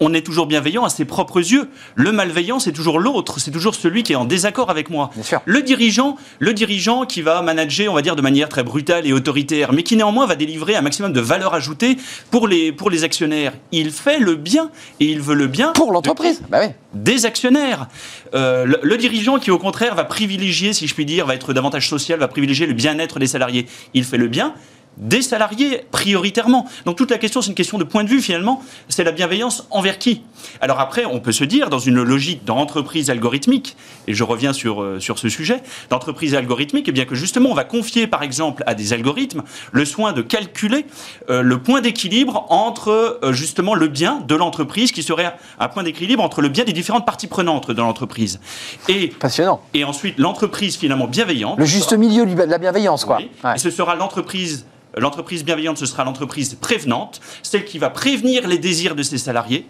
on 0.00 0.14
est 0.14 0.22
toujours 0.22 0.46
bienveillant 0.46 0.84
à 0.84 0.88
ses 0.88 1.04
propres 1.04 1.38
yeux. 1.38 1.68
Le 1.94 2.10
malveillant, 2.10 2.58
c'est 2.58 2.72
toujours 2.72 2.98
l'autre, 2.98 3.38
c'est 3.38 3.50
toujours 3.50 3.74
celui 3.74 4.02
qui 4.02 4.12
est 4.12 4.16
en 4.16 4.24
désaccord 4.24 4.70
avec 4.70 4.90
moi. 4.90 5.10
Le 5.44 5.62
dirigeant, 5.62 6.16
le 6.38 6.54
dirigeant 6.54 7.04
qui 7.04 7.22
va 7.22 7.42
manager, 7.42 7.92
on 7.92 7.94
va 7.94 8.02
dire, 8.02 8.16
de 8.16 8.22
manière 8.22 8.48
très 8.48 8.62
brutale 8.62 9.06
et 9.06 9.12
autoritaire, 9.12 9.72
mais 9.72 9.82
qui 9.82 9.96
néanmoins 9.96 10.26
va 10.26 10.36
délivrer 10.36 10.74
un 10.76 10.82
maximum 10.82 11.12
de 11.12 11.20
valeur 11.20 11.54
ajoutée 11.54 11.96
pour 12.30 12.48
les, 12.48 12.72
pour 12.72 12.90
les 12.90 13.04
actionnaires. 13.04 13.52
Il 13.72 13.90
fait 13.90 14.18
le 14.18 14.34
bien 14.34 14.70
et 15.00 15.06
il 15.06 15.20
veut 15.20 15.34
le 15.34 15.46
bien 15.46 15.72
pour 15.72 15.92
l'entreprise. 15.92 16.42
Bah 16.48 16.60
des 16.92 17.26
actionnaires. 17.26 17.88
Euh, 18.34 18.66
le, 18.82 18.96
dirigeant 18.96 19.38
qui, 19.38 19.50
au 19.50 19.58
contraire, 19.58 19.94
va 19.94 20.04
privilégier, 20.04 20.72
si 20.72 20.86
je 20.86 20.94
puis 20.94 21.04
dire, 21.04 21.26
va 21.26 21.34
être 21.34 21.52
davantage 21.52 21.88
social, 21.88 22.18
va 22.18 22.28
privilégier 22.28 22.66
le 22.66 22.72
bien-être 22.72 23.18
des 23.18 23.26
salariés. 23.26 23.66
Il 23.94 24.04
fait 24.04 24.18
le 24.18 24.28
bien 24.28 24.54
des 25.00 25.22
salariés 25.22 25.82
prioritairement. 25.90 26.66
Donc 26.84 26.96
toute 26.96 27.10
la 27.10 27.18
question, 27.18 27.42
c'est 27.42 27.48
une 27.48 27.54
question 27.54 27.78
de 27.78 27.84
point 27.84 28.04
de 28.04 28.08
vue 28.08 28.20
finalement. 28.20 28.62
C'est 28.88 29.04
la 29.04 29.12
bienveillance 29.12 29.66
envers 29.70 29.98
qui? 29.98 30.22
Alors 30.60 30.78
après, 30.80 31.04
on 31.04 31.20
peut 31.20 31.32
se 31.32 31.44
dire, 31.44 31.70
dans 31.70 31.78
une 31.78 32.02
logique 32.02 32.44
d'entreprise 32.44 33.10
algorithmique, 33.10 33.76
et 34.06 34.14
je 34.14 34.24
reviens 34.24 34.52
sur, 34.52 34.82
euh, 34.82 35.00
sur 35.00 35.18
ce 35.18 35.28
sujet, 35.28 35.62
d'entreprise 35.88 36.34
algorithmique, 36.34 36.88
et 36.88 36.90
eh 36.90 36.92
bien 36.92 37.04
que 37.04 37.14
justement 37.14 37.50
on 37.50 37.54
va 37.54 37.64
confier 37.64 38.06
par 38.06 38.22
exemple 38.22 38.62
à 38.66 38.74
des 38.74 38.92
algorithmes 38.92 39.42
le 39.72 39.84
soin 39.84 40.12
de 40.12 40.22
calculer 40.22 40.84
euh, 41.28 41.42
le 41.42 41.58
point 41.58 41.80
d'équilibre 41.80 42.46
entre 42.50 43.20
euh, 43.22 43.32
justement 43.32 43.74
le 43.74 43.88
bien 43.88 44.20
de 44.26 44.34
l'entreprise, 44.34 44.92
qui 44.92 45.02
serait 45.02 45.34
un 45.58 45.68
point 45.68 45.82
d'équilibre 45.82 46.22
entre 46.22 46.42
le 46.42 46.48
bien 46.48 46.64
des 46.64 46.72
différentes 46.72 47.06
parties 47.06 47.26
prenantes 47.26 47.70
de 47.70 47.80
l'entreprise. 47.80 48.40
Et, 48.88 49.08
Passionnant. 49.08 49.62
Et 49.74 49.84
ensuite 49.84 50.18
l'entreprise 50.18 50.76
finalement 50.76 51.06
bienveillante. 51.06 51.58
Le 51.58 51.64
juste 51.64 51.92
milieu 51.92 52.26
de 52.26 52.42
la 52.42 52.58
bienveillance, 52.58 53.04
quoi. 53.04 53.18
Et 53.20 53.58
ce 53.58 53.70
sera 53.70 53.94
l'entreprise 53.94 54.66
L'entreprise 54.96 55.44
bienveillante, 55.44 55.78
ce 55.78 55.86
sera 55.86 56.04
l'entreprise 56.04 56.56
prévenante, 56.60 57.20
celle 57.42 57.64
qui 57.64 57.78
va 57.78 57.90
prévenir 57.90 58.48
les 58.48 58.58
désirs 58.58 58.94
de 58.94 59.02
ses 59.02 59.18
salariés 59.18 59.66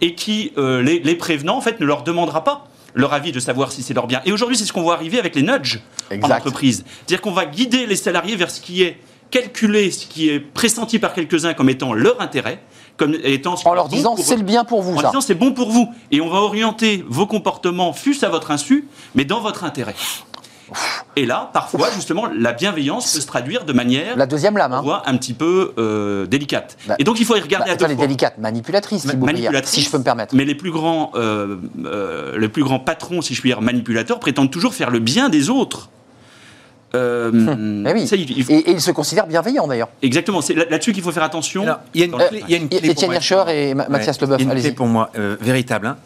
et 0.00 0.14
qui, 0.14 0.52
euh, 0.58 0.82
les, 0.82 1.14
prévenant, 1.14 1.56
en 1.56 1.60
fait, 1.60 1.80
ne 1.80 1.86
leur 1.86 2.02
demandera 2.02 2.44
pas 2.44 2.66
leur 2.94 3.12
avis 3.12 3.30
de 3.30 3.40
savoir 3.40 3.72
si 3.72 3.82
c'est 3.82 3.94
leur 3.94 4.06
bien. 4.06 4.22
Et 4.24 4.32
aujourd'hui, 4.32 4.56
c'est 4.56 4.64
ce 4.64 4.72
qu'on 4.72 4.82
voit 4.82 4.94
arriver 4.94 5.18
avec 5.18 5.34
les 5.34 5.42
nudges 5.42 5.80
en 6.10 6.30
entreprise. 6.30 6.84
C'est-à-dire 6.86 7.20
qu'on 7.20 7.32
va 7.32 7.44
guider 7.44 7.86
les 7.86 7.96
salariés 7.96 8.36
vers 8.36 8.50
ce 8.50 8.60
qui 8.60 8.82
est 8.82 8.98
calculé, 9.30 9.90
ce 9.90 10.06
qui 10.06 10.30
est 10.30 10.40
pressenti 10.40 10.98
par 10.98 11.12
quelques-uns 11.12 11.52
comme 11.52 11.68
étant 11.68 11.92
leur 11.92 12.20
intérêt, 12.20 12.62
comme 12.96 13.14
étant 13.22 13.56
en 13.64 13.74
leur 13.74 13.88
disant 13.88 14.16
c'est 14.16 14.36
le 14.36 14.42
bien 14.42 14.64
pour 14.64 14.82
vous. 14.82 14.96
En 14.96 15.02
disant 15.02 15.20
c'est 15.20 15.34
bon 15.34 15.52
pour 15.52 15.70
vous. 15.70 15.92
Et 16.10 16.20
on 16.20 16.28
va 16.28 16.38
orienter 16.38 17.04
vos 17.08 17.26
comportements, 17.26 17.92
fût 17.92 18.16
à 18.24 18.28
votre 18.28 18.50
insu, 18.50 18.88
mais 19.14 19.24
dans 19.24 19.40
votre 19.40 19.64
intérêt. 19.64 19.94
Et 21.18 21.24
là, 21.24 21.48
parfois, 21.54 21.88
justement, 21.94 22.26
la 22.26 22.52
bienveillance 22.52 23.10
peut 23.10 23.20
se 23.20 23.26
traduire 23.26 23.64
de 23.64 23.72
manière. 23.72 24.18
La 24.18 24.26
deuxième 24.26 24.58
lame, 24.58 24.74
hein. 24.74 25.02
un 25.06 25.16
petit 25.16 25.32
peu 25.32 25.72
euh, 25.78 26.26
délicate. 26.26 26.76
Bah, 26.86 26.96
et 26.98 27.04
donc, 27.04 27.18
il 27.18 27.24
faut 27.24 27.36
y 27.36 27.40
regarder 27.40 27.70
bah, 27.70 27.86
à 27.86 27.88
deux 27.88 27.94
délicate, 27.94 28.36
manipulatrice, 28.36 29.02
si 29.02 29.08
je 29.80 29.90
peux 29.90 29.96
me 29.96 30.04
permettre. 30.04 30.34
Mais 30.34 30.44
les 30.44 30.54
plus 30.54 30.70
grands, 30.70 31.12
euh, 31.14 31.56
euh, 31.86 32.38
les 32.38 32.50
plus 32.50 32.62
grands 32.62 32.80
patrons, 32.80 33.22
si 33.22 33.34
je 33.34 33.40
puis 33.40 33.48
dire, 33.48 33.62
manipulateurs, 33.62 34.20
prétendent 34.20 34.50
toujours 34.50 34.74
faire 34.74 34.90
le 34.90 34.98
bien 34.98 35.30
des 35.30 35.48
autres. 35.48 35.88
Euh, 36.94 37.30
hum. 37.30 37.88
oui. 37.92 38.08
et, 38.48 38.70
ils 38.70 38.80
se 38.82 38.90
considèrent 38.90 39.26
bienveillants 39.26 39.66
d'ailleurs. 39.66 39.88
Exactement, 40.02 40.42
c'est 40.42 40.54
là-dessus 40.54 40.92
qu'il 40.92 41.02
faut 41.02 41.12
faire 41.12 41.22
attention. 41.22 41.64
il 41.94 42.00
y 42.00 42.04
a 42.04 42.06
une 42.06 42.12
clé, 42.12 42.44
il 42.46 42.50
y 42.50 42.54
a 42.54 42.58
une 42.58 42.68
clé 42.68 42.90
Étienne 42.90 43.12
Hircher 43.12 43.44
et 43.48 43.74
Mathias 43.74 44.20
Leboeuf. 44.20 44.40
Il 44.40 44.46
y 44.46 44.50
a 44.50 44.54
une 44.54 44.60
clé 44.60 44.72
pour 44.72 44.86
moi 44.86 45.10
véritable. 45.40 45.86
Hein. 45.86 45.96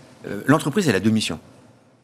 L'entreprise, 0.47 0.89
elle 0.89 0.95
a 0.95 1.01
deux 1.01 1.11
missions 1.11 1.41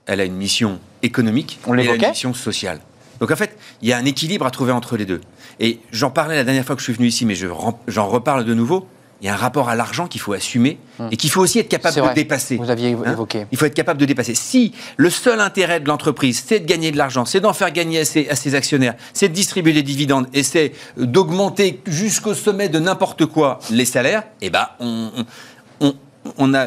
elle 0.06 0.20
a 0.20 0.24
une 0.24 0.36
mission 0.36 0.78
économique 1.02 1.58
On 1.66 1.76
et 1.76 1.84
une 1.84 2.08
mission 2.08 2.32
sociale. 2.32 2.80
Donc 3.20 3.30
en 3.30 3.36
fait, 3.36 3.56
il 3.82 3.88
y 3.88 3.92
a 3.92 3.96
un 3.96 4.04
équilibre 4.04 4.46
à 4.46 4.50
trouver 4.50 4.72
entre 4.72 4.96
les 4.96 5.06
deux. 5.06 5.20
Et 5.60 5.80
j'en 5.92 6.10
parlais 6.10 6.36
la 6.36 6.44
dernière 6.44 6.64
fois 6.64 6.76
que 6.76 6.80
je 6.80 6.84
suis 6.84 6.92
venu 6.92 7.08
ici, 7.08 7.24
mais 7.24 7.34
j'en 7.34 8.06
reparle 8.06 8.44
de 8.44 8.54
nouveau. 8.54 8.86
Il 9.22 9.26
y 9.26 9.30
a 9.30 9.32
un 9.32 9.36
rapport 9.36 9.70
à 9.70 9.74
l'argent 9.74 10.08
qu'il 10.08 10.20
faut 10.20 10.34
assumer 10.34 10.78
hum. 10.98 11.08
et 11.10 11.16
qu'il 11.16 11.30
faut 11.30 11.40
aussi 11.40 11.58
être 11.58 11.68
capable 11.68 11.96
de 11.96 12.14
dépasser. 12.14 12.56
Vous 12.56 12.68
aviez 12.68 12.92
hein 12.92 13.12
évoqué. 13.12 13.46
Il 13.50 13.56
faut 13.56 13.64
être 13.64 13.74
capable 13.74 13.98
de 13.98 14.04
dépasser. 14.04 14.34
Si 14.34 14.72
le 14.98 15.08
seul 15.08 15.40
intérêt 15.40 15.80
de 15.80 15.88
l'entreprise, 15.88 16.44
c'est 16.46 16.60
de 16.60 16.66
gagner 16.66 16.92
de 16.92 16.98
l'argent, 16.98 17.24
c'est 17.24 17.40
d'en 17.40 17.54
faire 17.54 17.70
gagner 17.70 18.00
à 18.00 18.04
ses, 18.04 18.28
à 18.28 18.36
ses 18.36 18.54
actionnaires, 18.54 18.94
c'est 19.14 19.30
de 19.30 19.34
distribuer 19.34 19.72
des 19.72 19.82
dividendes 19.82 20.26
et 20.34 20.42
c'est 20.42 20.72
d'augmenter 20.98 21.80
jusqu'au 21.86 22.34
sommet 22.34 22.68
de 22.68 22.78
n'importe 22.78 23.24
quoi 23.24 23.58
les 23.70 23.86
salaires, 23.86 24.24
eh 24.42 24.50
ben 24.50 24.68
on, 24.80 25.10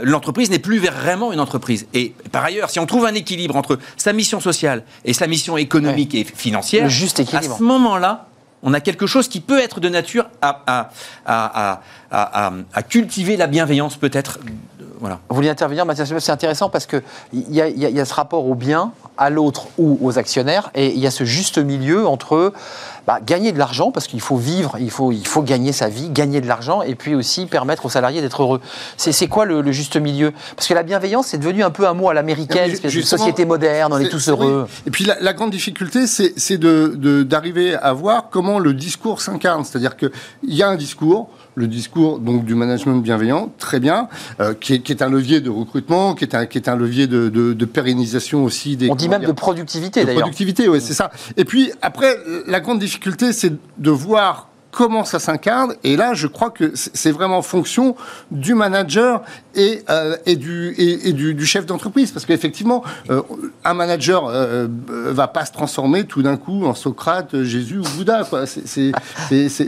l'entreprise 0.03 0.49
n'est 0.49 0.59
plus 0.59 0.79
vraiment 0.79 1.31
une 1.31 1.39
entreprise. 1.39 1.87
Et 1.93 2.13
par 2.31 2.43
ailleurs, 2.43 2.69
si 2.69 2.79
on 2.79 2.85
trouve 2.85 3.05
un 3.05 3.13
équilibre 3.13 3.55
entre 3.55 3.79
sa 3.97 4.13
mission 4.13 4.39
sociale 4.39 4.83
et 5.05 5.13
sa 5.13 5.27
mission 5.27 5.57
économique 5.57 6.15
et 6.15 6.23
financière, 6.23 6.85
à 6.85 7.41
ce 7.41 7.63
moment-là, 7.63 8.27
on 8.61 8.73
a 8.73 8.81
quelque 8.81 9.07
chose 9.07 9.27
qui 9.27 9.39
peut 9.39 9.59
être 9.59 9.79
de 9.79 9.89
nature 9.89 10.25
à, 10.41 10.91
cultiver 12.89 13.37
la 13.37 13.47
bienveillance 13.47 13.95
peut-être. 13.95 14.39
Voilà. 14.99 15.19
Vous 15.29 15.35
voulez 15.35 15.49
intervenir, 15.49 15.85
Mathias 15.85 16.11
C'est 16.19 16.31
intéressant 16.31 16.69
parce 16.69 16.85
qu'il 16.85 17.01
y, 17.33 17.61
a, 17.61 17.69
y 17.69 17.99
a 17.99 18.05
ce 18.05 18.13
rapport 18.13 18.45
au 18.45 18.55
bien 18.55 18.91
à 19.17 19.29
l'autre 19.29 19.67
ou 19.77 19.97
aux 20.01 20.17
actionnaires. 20.17 20.71
Et 20.75 20.93
il 20.93 20.99
y 20.99 21.07
a 21.07 21.11
ce 21.11 21.25
juste 21.25 21.57
milieu 21.57 22.07
entre 22.07 22.53
bah, 23.09 23.19
gagner 23.25 23.51
de 23.51 23.57
l'argent, 23.57 23.91
parce 23.91 24.07
qu'il 24.07 24.21
faut 24.21 24.37
vivre, 24.37 24.75
il 24.79 24.91
faut, 24.91 25.11
il 25.11 25.25
faut 25.25 25.41
gagner 25.41 25.71
sa 25.71 25.89
vie, 25.89 26.09
gagner 26.09 26.41
de 26.41 26.47
l'argent, 26.47 26.83
et 26.83 26.93
puis 26.93 27.15
aussi 27.15 27.47
permettre 27.47 27.85
aux 27.85 27.89
salariés 27.89 28.21
d'être 28.21 28.43
heureux. 28.43 28.61
C'est 28.97 29.27
quoi 29.27 29.45
le, 29.45 29.71
juste 29.71 29.97
milieu? 29.97 30.31
Parce 30.55 30.67
que 30.67 30.75
la 30.75 30.83
bienveillance, 30.83 31.27
c'est 31.27 31.39
devenu 31.39 31.63
un 31.63 31.71
peu 31.71 31.87
un 31.87 31.93
mot 31.93 32.09
à 32.09 32.13
l'américaine, 32.13 32.71
une 32.71 33.01
société 33.01 33.45
moderne, 33.45 33.93
on 33.93 33.99
est, 33.99 34.09
tous 34.09 34.29
heureux. 34.29 34.67
Et 34.85 34.91
puis 34.91 35.05
la, 35.05 35.33
grande 35.33 35.49
difficulté, 35.49 36.05
c'est 36.05 36.57
d'arriver 36.57 37.71
de, 37.71 37.77
à 37.81 37.93
voir 37.93 38.27
comment 38.29 38.59
le 38.59 38.73
discours 38.73 39.21
s'incarne. 39.21 39.63
C'est-à-dire 39.63 39.97
qu'il 39.97 40.11
y 40.43 40.61
a 40.61 40.67
un 40.67 40.75
discours, 40.75 41.29
le 41.59 41.67
discours 41.67 42.19
donc 42.19 42.45
du 42.45 42.55
management 42.55 43.01
bienveillant, 43.01 43.51
très 43.57 43.79
bien, 43.79 44.07
euh, 44.39 44.53
qui, 44.53 44.73
est, 44.73 45.01
un 45.01 45.09
levier 45.09 45.41
de 45.41 45.49
recrutement, 45.49 46.15
qui 46.15 46.23
est 46.23 46.33
un, 46.33 46.45
qui 46.45 46.57
est 46.57 46.69
un 46.69 46.75
levier 46.75 47.05
de, 47.07 47.65
pérennisation 47.65 48.43
aussi 48.43 48.77
des. 48.77 48.89
On 48.89 48.95
dit 48.95 49.09
même 49.09 49.25
de 49.25 49.31
productivité 49.31 50.05
d'ailleurs. 50.05 50.21
Productivité, 50.21 50.67
oui, 50.67 50.79
c'est 50.81 50.93
ça. 50.93 51.11
Et 51.37 51.45
puis 51.45 51.71
après, 51.81 52.15
la 52.47 52.59
grande 52.59 52.79
difficulté, 52.79 53.33
c'est 53.33 53.53
de 53.77 53.91
voir 53.91 54.48
comment 54.79 55.03
ça 55.03 55.19
s'incarne. 55.19 55.75
Et 55.83 55.97
là, 55.97 56.13
je 56.13 56.25
crois 56.25 56.51
que 56.51 56.71
c'est 56.73 57.11
vraiment 57.11 57.41
fonction 57.41 57.97
du 58.31 58.53
manager 58.53 59.23
et, 59.53 59.83
euh, 59.89 60.15
et, 60.25 60.37
du, 60.37 60.73
et, 60.77 61.11
du, 61.11 61.45
chef 61.45 61.65
d'entreprise. 61.65 62.13
Parce 62.13 62.25
qu'effectivement, 62.25 62.81
euh, 63.09 63.21
un 63.65 63.73
manager 63.73 64.27
euh, 64.27 64.67
va 64.87 65.27
pas 65.27 65.43
se 65.43 65.51
transformer 65.51 66.05
tout 66.05 66.21
d'un 66.21 66.37
coup 66.37 66.65
en 66.65 66.75
Socrate, 66.75 67.43
Jésus 67.43 67.79
ou 67.79 67.83
Bouddha. 67.97 68.23
Quoi. 68.23 68.45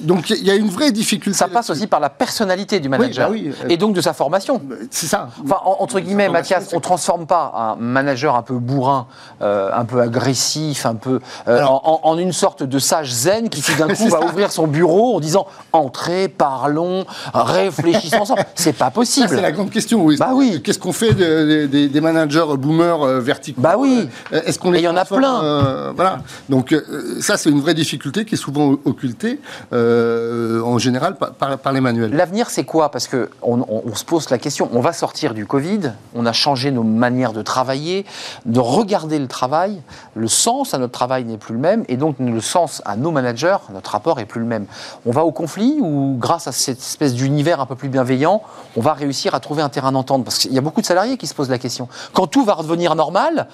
Donc 0.03 0.30
il 0.30 0.45
y 0.45 0.51
a 0.51 0.55
une 0.55 0.70
vraie 0.70 0.93
difficulté. 0.93 1.38
Ça 1.38 1.49
passe 1.49 1.70
aussi 1.70 1.88
par 1.88 1.99
la 1.99 2.09
personnalité 2.09 2.80
du 2.80 2.88
manager. 2.88 3.32
Bah 3.32 3.36
et 3.68 3.76
donc 3.76 3.93
de 3.93 3.99
sa 3.99 4.14
formation. 4.14 4.62
C'est 4.91 5.07
ça. 5.07 5.28
Enfin, 5.43 5.57
entre 5.66 5.99
guillemets, 5.99 6.30
Mathias, 6.30 6.70
on 6.72 6.80
transforme 6.80 7.26
pas 7.26 7.51
un 7.53 7.76
manager 7.76 8.38
un 8.38 8.43
peu 8.43 8.53
bourrin, 8.53 9.07
un 9.41 9.84
peu 9.84 9.99
agressif, 9.99 10.86
un 10.86 10.95
peu 10.95 11.20
en, 11.47 11.99
en, 12.03 12.18
une 12.18 12.32
sorte 12.32 12.64
de 12.64 12.80
sage 12.80 13.12
zen 13.12 13.49
qui 13.49 13.62
tout 13.62 13.76
d'un 13.78 13.88
coup 13.93 14.07
va 14.07 14.22
ouvrir 14.22 14.53
son 14.53 14.68
bureau 14.68 15.01
en 15.04 15.20
disant 15.20 15.47
entrez, 15.74 16.28
parlons, 16.28 17.06
réfléchissons 17.34 18.18
ensemble. 18.22 18.45
C'est 18.56 18.74
pas 18.74 18.91
possible. 18.91 19.30
C'est 19.30 19.41
la 19.41 19.52
grande 19.52 19.70
question. 19.70 20.04
Oui. 20.04 20.18
Bah 20.18 20.32
oui. 20.34 20.62
Qu'est-ce 20.64 20.80
qu'on 20.80 20.93
fait 20.93 21.14
des, 21.14 22.02
managers 22.02 22.58
boomers 22.58 23.04
euh, 23.04 23.20
verticaux 23.20 23.62
Bah 23.62 23.76
oui. 23.78 24.10
Euh, 24.34 24.41
est-ce 24.45 24.60
qu'on 24.60 24.74
il 24.74 24.82
y 24.82 24.88
en 24.88 24.95
a 24.95 25.06
plein. 25.06 25.43
Euh, 25.43 25.93
voilà. 25.95 26.20
Donc 26.49 26.76
ça, 27.20 27.38
c'est 27.38 27.49
une 27.49 27.62
vraie 27.62 27.74
difficulté 27.74 28.26
qui 28.26 28.36
est 28.36 28.38
souvent 28.38 28.76
occultée 28.86 29.39
en 29.72 30.78
général 30.78 31.16
par, 31.16 31.72
les 31.72 31.82
manuels. 31.82 32.12
L'avenir, 32.14 32.49
c'est 32.49 32.64
quoi? 32.64 32.89
Parce 32.89 33.08
que 33.08 33.30
on, 33.41 33.95
se 33.95 34.06
pose 34.06 34.30
la 34.30 34.38
question. 34.38 34.70
On 34.74 34.82
va 34.82 34.93
sortir 34.93 35.34
du 35.34 35.45
Covid. 35.45 35.93
On 36.16 36.26
a 36.26 36.34
changé 36.34 36.72
nos 36.72 36.84
manières 36.84 37.34
de 37.34 37.41
travailler, 37.41 38.06
de 38.45 38.60
regarder 38.60 39.20
le 39.20 39.28
travail. 39.28 39.82
Le 40.16 40.28
sens 40.28 40.74
à 40.74 40.78
notre 40.78 40.93
travail 40.93 41.26
n'est 41.26 41.38
plus 41.38 41.54
le 41.54 41.60
même, 41.60 41.84
et 41.88 41.97
donc 41.97 42.16
le 42.20 42.41
sens 42.41 42.82
à 42.86 42.95
nos 42.95 43.12
managers, 43.12 43.58
notre 43.74 43.91
rapport 43.91 44.20
est 44.20 44.26
plus 44.26 44.41
le 44.41 44.47
même 44.47 44.66
on 45.06 45.12
va 45.12 45.24
au 45.24 45.32
conflit 45.32 45.78
ou 45.80 46.16
grâce 46.18 46.48
à 46.48 46.52
cette 46.52 46.80
espèce 46.80 47.14
d'univers 47.14 47.60
un 47.60 47.66
peu 47.66 47.76
plus 47.76 47.90
bienveillant, 47.90 48.42
on 48.76 48.82
va 48.82 48.94
réussir 48.94 49.36
à 49.36 49.40
trouver 49.40 49.62
un 49.62 49.70
terrain 49.70 49.92
d'entente? 49.92 50.24
Parce 50.24 50.40
qu'il 50.40 50.54
y 50.54 50.58
a 50.58 50.62
beaucoup 50.62 50.82
de 50.82 50.86
salariés 50.86 51.18
qui 51.18 51.28
se 51.28 51.34
posent 51.34 51.50
la 51.50 51.60
question. 51.60 51.88
Quand 52.14 52.28
tout 52.28 52.44
va 52.44 52.54
redevenir 52.54 52.96
normal, 52.96 53.48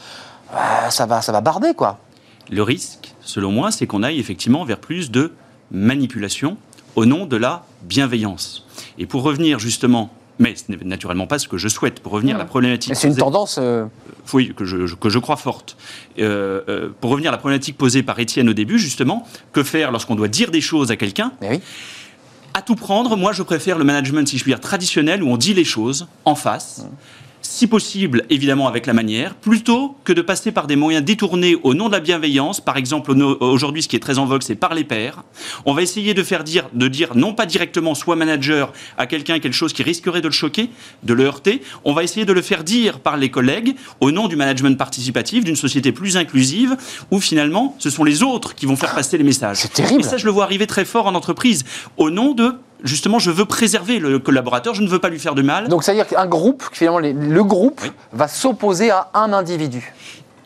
euh, 0.54 0.90
ça, 0.90 1.06
va, 1.06 1.22
ça 1.22 1.32
va 1.32 1.42
barder, 1.42 1.74
quoi. 1.74 2.00
Le 2.50 2.64
risque, 2.64 3.14
selon 3.22 3.52
moi, 3.52 3.72
c'est 3.72 3.88
qu'on 3.88 4.04
aille 4.04 4.20
effectivement 4.20 4.64
vers 4.64 4.80
plus 4.80 5.12
de 5.12 5.34
manipulation 5.72 6.58
au 6.96 7.06
nom 7.06 7.26
de 7.26 7.38
la 7.38 7.64
bienveillance. 7.84 8.66
Et 8.98 9.06
pour 9.06 9.24
revenir 9.24 9.60
justement 9.60 10.10
mais 10.40 10.56
ce 10.56 10.72
n'est 10.72 10.78
naturellement 10.84 11.28
pas 11.28 11.40
ce 11.40 11.48
que 11.48 11.58
je 11.58 11.68
souhaite. 11.68 12.00
Pour 12.00 12.12
revenir 12.12 12.36
à 12.36 12.40
la 12.40 12.46
mmh. 12.46 12.48
problématique. 12.48 12.96
C'est 12.96 13.08
une 13.08 13.16
tendance. 13.16 13.58
Euh, 13.60 13.86
oui, 14.34 14.54
que 14.56 14.66
je, 14.66 14.96
que 14.96 15.10
je, 15.10 15.20
crois 15.20 15.38
forte. 15.38 15.78
Euh, 16.20 16.62
euh, 16.70 16.90
pour 17.02 17.12
revenir 17.12 17.30
à 17.30 17.32
la 17.32 17.38
problématique 17.38 17.78
posée 17.78 18.04
par 18.04 18.20
Étienne 18.20 18.50
au 18.50 18.54
début, 18.54 18.80
justement, 18.80 19.28
que 19.54 19.64
faire 19.64 19.92
lorsqu'on 19.92 20.16
doit 20.16 20.28
dire 20.28 20.52
des 20.52 20.62
choses 20.62 20.92
à 20.92 20.96
quelqu'un? 20.96 21.32
Oui. 21.42 21.62
À 22.54 22.62
tout 22.62 22.76
prendre, 22.76 23.16
moi 23.16 23.34
je 23.34 23.44
préfère 23.44 23.78
le 23.78 23.84
management, 23.84 24.28
si 24.28 24.38
je 24.38 24.44
puis 24.44 24.52
dire, 24.52 24.60
traditionnel, 24.60 25.22
où 25.22 25.30
on 25.30 25.38
dit 25.38 25.54
les 25.54 25.64
choses 25.66 26.08
en 26.26 26.36
face. 26.36 26.80
Mmh 26.84 26.96
si 27.48 27.66
possible, 27.66 28.26
évidemment 28.30 28.68
avec 28.68 28.86
la 28.86 28.94
manière, 28.94 29.34
plutôt 29.34 29.96
que 30.04 30.12
de 30.12 30.22
passer 30.22 30.52
par 30.52 30.68
des 30.68 30.76
moyens 30.76 31.04
détournés 31.04 31.56
au 31.64 31.74
nom 31.74 31.88
de 31.88 31.94
la 31.94 32.02
bienveillance. 32.02 32.60
Par 32.60 32.76
exemple, 32.76 33.12
aujourd'hui, 33.40 33.82
ce 33.82 33.88
qui 33.88 33.96
est 33.96 34.02
très 34.02 34.20
en 34.20 34.26
vogue, 34.26 34.44
c'est 34.44 34.56
par 34.56 34.74
les 34.76 34.84
pairs. 34.84 35.24
On 35.66 35.74
va 35.74 35.82
essayer 35.82 36.14
de 36.14 36.24
faire 36.24 36.44
dire, 36.44 36.70
de 36.74 36.88
dire 36.90 37.16
non 37.16 37.34
pas 37.34 37.46
directement 37.46 37.96
soit 37.96 38.18
manager 38.18 38.74
à 38.98 39.08
quelqu'un 39.08 39.40
quelque 39.40 39.54
chose 39.54 39.72
qui 39.72 39.82
risquerait 39.82 40.22
de 40.22 40.28
le 40.28 40.34
choquer, 40.34 40.70
de 41.04 41.14
le 41.14 41.24
heurter. 41.24 41.62
On 41.86 41.94
va 41.94 42.04
essayer 42.04 42.26
de 42.26 42.34
le 42.34 42.42
faire 42.42 42.66
dire 42.66 43.00
par 43.00 43.16
les 43.16 43.32
collègues 43.32 43.76
au 44.02 44.12
nom 44.12 44.28
du 44.28 44.36
management 44.36 44.78
participatif, 44.78 45.46
d'une 45.46 45.56
société 45.56 45.94
plus 45.94 46.18
inclusive, 46.18 46.76
où 47.12 47.22
finalement, 47.22 47.76
ce 47.80 47.90
sont 47.90 48.04
les 48.04 48.24
autres 48.24 48.56
qui 48.56 48.66
vont 48.66 48.76
faire 48.76 48.94
passer 48.94 49.18
les 49.18 49.24
messages. 49.24 49.60
C'est 49.60 49.74
terrible. 49.74 50.02
Et 50.02 50.04
ça, 50.04 50.18
je 50.18 50.26
le 50.26 50.32
vois 50.32 50.44
arriver 50.44 50.68
très 50.68 50.86
fort 50.86 51.08
en 51.08 51.16
entreprise, 51.16 51.64
au 51.96 52.10
nom 52.10 52.34
de 52.34 52.56
justement, 52.84 53.20
je 53.20 53.32
veux 53.32 53.46
préserver 53.46 54.00
le 54.00 54.20
collaborateur, 54.20 54.74
je 54.74 54.82
ne 54.82 54.88
veux 54.88 55.00
pas 55.00 55.10
lui 55.10 55.20
faire 55.20 55.36
de 55.36 55.42
mal. 55.42 55.68
Donc, 55.68 55.84
ça 55.84 55.92
veut 55.92 55.98
dire 55.98 56.08
qu'un 56.08 56.26
groupe, 56.26 56.64
finalement, 56.72 57.00
le 57.00 57.44
groupe 57.44 57.82
va 58.14 58.28
s'opposer 58.28 58.92
à 58.92 59.10
un 59.14 59.34
individu. 59.34 59.94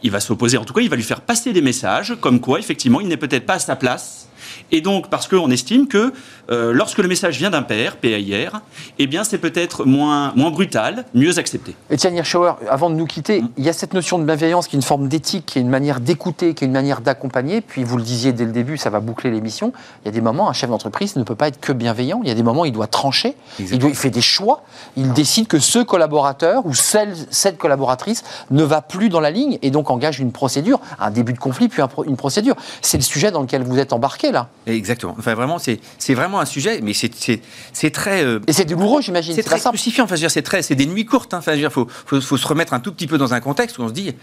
Il 0.04 0.12
va 0.12 0.20
s'opposer, 0.20 0.58
en 0.58 0.66
tout 0.66 0.74
cas, 0.74 0.82
il 0.82 0.90
va 0.90 0.96
lui 0.96 1.04
faire 1.04 1.22
passer 1.22 1.54
des 1.54 1.62
messages, 1.62 2.16
comme 2.20 2.40
quoi, 2.40 2.60
effectivement, 2.60 3.02
il 3.02 3.08
n'est 3.08 3.18
peut-être 3.18 3.46
pas 3.46 3.56
à 3.56 3.60
sa 3.60 3.76
place 3.76 4.28
et 4.72 4.82
donc, 4.82 5.10
parce 5.10 5.28
qu'on 5.28 5.50
estime 5.52 5.88
que 5.88 6.14
euh, 6.50 6.74
lorsque 6.74 6.98
le 6.98 7.08
message 7.08 7.38
vient 7.38 7.50
d'un 7.50 7.62
père, 7.62 7.98
PAIR, 7.98 8.62
eh 9.00 9.08
bien, 9.08 9.24
c'est 9.24 9.38
peut-être 9.38 9.86
moins, 9.86 10.34
moins 10.36 10.52
brutal, 10.52 11.06
mieux 11.14 11.38
accepté. 11.40 11.76
Etienne 11.92 12.16
Hirschauer, 12.16 12.54
avant 12.70 12.90
de 12.90 12.96
nous 12.96 13.06
quitter, 13.06 13.42
mm. 13.42 13.50
il 13.58 13.64
y 13.64 13.70
a 13.70 13.74
cette 13.74 13.94
notion 13.94 14.20
de 14.20 14.26
bienveillance 14.26 14.68
qui 14.68 14.76
est 14.76 14.80
une 14.80 14.84
forme 14.84 15.08
d'éthique, 15.08 15.46
qui 15.46 15.60
est 15.60 15.62
une 15.62 15.70
manière 15.70 16.00
d'écouter, 16.00 16.54
qui 16.54 16.64
est 16.64 16.68
une 16.68 16.74
manière 16.74 17.02
d'accompagner. 17.02 17.62
Puis, 17.62 17.84
vous 17.84 17.98
le 17.98 18.04
disiez 18.04 18.34
dès 18.34 18.46
le 18.46 18.52
début, 18.52 18.78
ça 18.78 18.90
va 18.90 19.00
boucler 19.00 19.32
l'émission. 19.32 19.72
Il 20.04 20.08
y 20.08 20.10
a 20.10 20.12
des 20.12 20.22
moments, 20.22 20.50
un 20.50 20.54
chef 20.54 20.70
d'entreprise 20.70 21.16
ne 21.16 21.24
peut 21.24 21.36
pas 21.36 21.48
être 21.48 21.60
que 21.60 21.72
bienveillant. 21.72 22.20
Il 22.24 22.28
y 22.28 22.32
a 22.32 22.36
des 22.36 22.44
moments, 22.44 22.66
il 22.66 22.72
doit 22.74 22.88
trancher. 22.88 23.36
Il, 23.60 23.80
doit, 23.80 23.90
il, 23.90 23.96
fait 23.96 24.10
des 24.10 24.22
choix. 24.22 24.64
Il 24.98 25.14
décide 25.14 25.48
que 25.48 25.60
ce 25.60 25.80
collaborateur 25.80 26.66
ou 26.66 26.74
celle, 26.74 27.16
cette 27.30 27.58
collaboratrice 27.58 28.24
ne 28.50 28.64
va 28.64 28.82
plus 28.82 29.10
dans 29.10 29.20
la 29.20 29.32
ligne 29.32 29.58
et 29.62 29.72
donc 29.72 29.90
engage 29.90 30.20
une 30.20 30.32
procédure, 30.32 30.80
un 31.00 31.12
début 31.12 31.34
de 31.34 31.40
conflit, 31.40 31.70
puis 31.70 31.82
une 32.06 32.18
procédure. 32.18 32.56
C'est 32.82 32.98
le 32.98 33.04
sujet 33.04 33.32
dans 33.32 33.42
lequel 33.42 33.64
vous 33.64 33.80
êtes 33.80 33.94
embarqué, 33.94 34.32
là. 34.32 34.41
Exactement. 34.68 35.16
Enfin, 35.18 35.34
vraiment, 35.34 35.58
c'est 35.60 36.14
vraiment 36.14 36.40
un 36.40 36.46
sujet, 36.46 36.82
mais 36.82 36.94
c'est 36.94 37.92
très. 37.92 38.24
Euh, 38.24 38.40
et 38.48 38.54
c'est 38.54 38.66
douloureux, 38.66 39.02
j'imagine. 39.02 39.36
C'est 39.36 39.44
très 39.44 39.60
crucifiant. 39.60 40.06
Enfin, 40.06 40.16
c'est 40.16 40.42
très, 40.42 40.62
c'est 40.62 40.76
des 40.76 40.86
nuits 40.86 41.06
courtes. 41.06 41.34
Hein. 41.34 41.40
Enfin, 41.40 41.54
il 41.54 41.70
faut, 41.70 41.88
faut, 42.06 42.22
faut, 42.22 42.38
se 42.38 42.48
remettre 42.48 42.74
un 42.74 42.80
tout 42.80 42.92
petit 42.92 43.08
peu 43.08 43.18
dans 43.18 43.34
un 43.34 43.40
contexte 43.40 43.78
où 43.78 43.84
on 43.84 43.88
se 43.88 43.94
dit. 43.94 44.14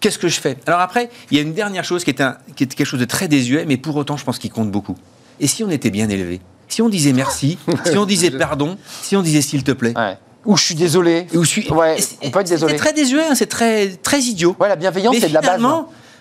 Qu'est-ce 0.00 0.18
que 0.18 0.28
je 0.28 0.38
fais? 0.38 0.58
Alors 0.66 0.80
après, 0.80 1.08
il 1.30 1.36
y 1.36 1.40
a 1.40 1.42
une 1.42 1.54
dernière 1.54 1.84
chose 1.84 2.04
qui 2.04 2.10
est, 2.10 2.20
un, 2.20 2.36
qui 2.56 2.64
est 2.64 2.74
quelque 2.74 2.86
chose 2.86 3.00
de 3.00 3.06
très 3.06 3.26
désuet, 3.26 3.64
mais 3.66 3.78
pour 3.78 3.96
autant, 3.96 4.18
je 4.18 4.24
pense 4.24 4.38
qu'il 4.38 4.50
compte 4.50 4.70
beaucoup. 4.70 4.96
Et 5.40 5.46
si 5.46 5.64
on 5.64 5.70
était 5.70 5.88
bien 5.88 6.10
élevé? 6.10 6.42
Si 6.68 6.82
on 6.82 6.90
disait 6.90 7.14
merci, 7.14 7.58
si 7.86 7.96
on 7.96 8.04
disait 8.04 8.30
pardon, 8.30 8.76
si 9.00 9.16
on 9.16 9.22
disait 9.22 9.40
s'il 9.40 9.64
te 9.64 9.72
plaît? 9.72 9.94
Ou 10.44 10.56
je 10.56 10.64
suis 10.64 10.74
désolé. 10.74 11.26
Ou 11.34 11.44
je 11.44 11.48
suis. 11.48 11.70
Ouais, 11.70 11.96
on 12.22 12.30
peut 12.30 12.40
être 12.40 12.48
désolé. 12.48 12.74
C'est 12.74 12.78
très 12.78 12.92
désuet, 12.92 13.24
hein, 13.24 13.34
c'est 13.34 13.46
très, 13.46 13.88
très 13.96 14.20
idiot. 14.20 14.54
Ouais, 14.60 14.68
la 14.68 14.76
bienveillance, 14.76 15.16
c'est 15.18 15.28
de 15.28 15.34
la 15.34 15.40
base. 15.40 15.62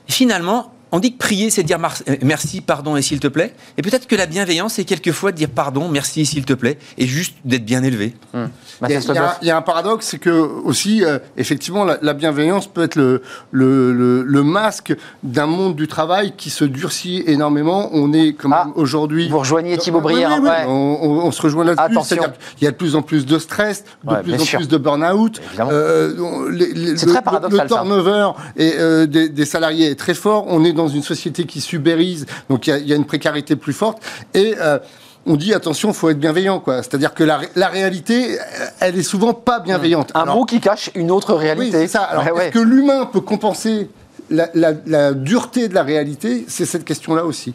Finalement, 0.07 0.72
on 0.93 0.99
dit 0.99 1.13
que 1.13 1.17
prier, 1.17 1.49
c'est 1.49 1.63
dire 1.63 1.79
euh, 2.07 2.15
merci, 2.21 2.61
pardon 2.61 2.95
et 2.95 3.01
s'il 3.01 3.19
te 3.19 3.27
plaît. 3.27 3.55
Et 3.77 3.81
peut-être 3.81 4.05
que 4.05 4.15
la 4.15 4.27
bienveillance, 4.27 4.75
c'est 4.75 4.85
quelquefois 4.85 5.31
de 5.31 5.37
dire 5.37 5.49
pardon, 5.49 5.89
merci 5.89 6.21
et 6.21 6.25
s'il 6.25 6.45
te 6.45 6.53
plaît, 6.53 6.77
et 6.99 7.07
juste 7.07 7.33
d'être 7.45 7.65
bien 7.65 7.81
élevé. 7.81 8.13
Hmm. 8.31 8.45
Il, 8.87 9.47
y 9.47 9.49
a, 9.49 9.57
un 9.57 9.61
paradoxe, 9.63 10.07
c'est 10.07 10.19
que 10.19 10.29
aussi, 10.29 11.03
euh, 11.03 11.17
effectivement, 11.35 11.83
la, 11.83 12.13
bienveillance 12.13 12.67
peut 12.67 12.83
être 12.83 12.95
le, 12.95 13.23
le, 13.51 14.43
masque 14.43 14.93
d'un 15.23 15.47
monde 15.47 15.75
du 15.75 15.87
travail 15.87 16.33
qui 16.37 16.51
se 16.51 16.63
durcit 16.63 17.23
énormément. 17.25 17.89
On 17.93 18.13
est 18.13 18.33
comme 18.33 18.53
ah, 18.53 18.67
aujourd'hui. 18.75 19.29
Vous 19.29 19.39
rejoignez 19.39 19.77
Thibaut 19.77 20.01
Brière. 20.01 20.39
on, 20.67 21.31
se 21.31 21.41
rejoint 21.41 21.63
là-dessus. 21.63 22.17
Il 22.61 22.65
y 22.65 22.67
a 22.67 22.71
de 22.71 22.75
plus 22.75 22.95
en 22.95 23.01
plus 23.01 23.25
de 23.25 23.39
stress, 23.39 23.83
de 24.03 24.15
plus 24.21 24.33
en 24.33 24.57
plus 24.57 24.67
de 24.67 24.77
burn-out. 24.77 25.41
Euh, 25.59 26.95
c'est 26.97 27.07
très 27.07 27.23
paradoxal. 27.23 27.63
Le 27.63 27.67
turnover 27.67 28.31
et, 28.57 29.07
des, 29.07 29.29
des, 29.29 29.45
salariés 29.45 29.89
est 29.89 29.95
très 29.95 30.13
fort. 30.13 30.45
On 30.49 30.63
est 30.63 30.73
dans 30.73 30.82
dans 30.83 30.89
une 30.89 31.03
société 31.03 31.45
qui 31.45 31.61
subérise, 31.61 32.25
donc 32.49 32.67
il 32.67 32.87
y, 32.87 32.93
a 32.93 32.95
une 32.95 33.05
précarité 33.05 33.55
plus 33.55 33.73
forte. 33.73 34.01
Et 34.33 34.55
euh, 34.59 34.79
on 35.25 35.35
dit 35.35 35.53
attention, 35.53 35.89
il 35.89 35.95
faut 35.95 36.09
être 36.09 36.19
bienveillant, 36.19 36.59
quoi. 36.59 36.83
C'est-à-dire 36.83 37.13
que 37.13 37.23
la, 37.23 37.67
réalité, 37.67 38.37
elle 38.79 38.97
est 38.97 39.03
souvent 39.03 39.33
pas 39.33 39.59
bienveillante. 39.59 40.11
Un 40.15 40.25
mot 40.25 40.45
qui 40.45 40.59
cache 40.59 40.89
une 40.95 41.11
autre 41.11 41.33
réalité. 41.33 41.77
Oui, 41.77 41.87
ça. 41.87 42.03
Alors, 42.03 42.41
est-ce 42.41 42.51
que 42.51 42.59
l'humain 42.59 43.05
peut 43.05 43.21
compenser 43.21 43.89
la, 44.29 45.13
dureté 45.13 45.67
de 45.67 45.73
la 45.73 45.83
réalité? 45.83 46.45
C'est 46.47 46.65
cette 46.65 46.85
question-là 46.85 47.25
aussi. 47.25 47.53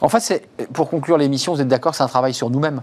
En 0.00 0.08
fait, 0.08 0.48
pour 0.72 0.88
conclure 0.88 1.18
l'émission, 1.18 1.54
vous 1.54 1.60
êtes 1.60 1.68
d'accord, 1.68 1.94
c'est 1.94 2.02
un 2.02 2.08
travail 2.08 2.34
sur 2.34 2.50
nous-mêmes 2.50 2.80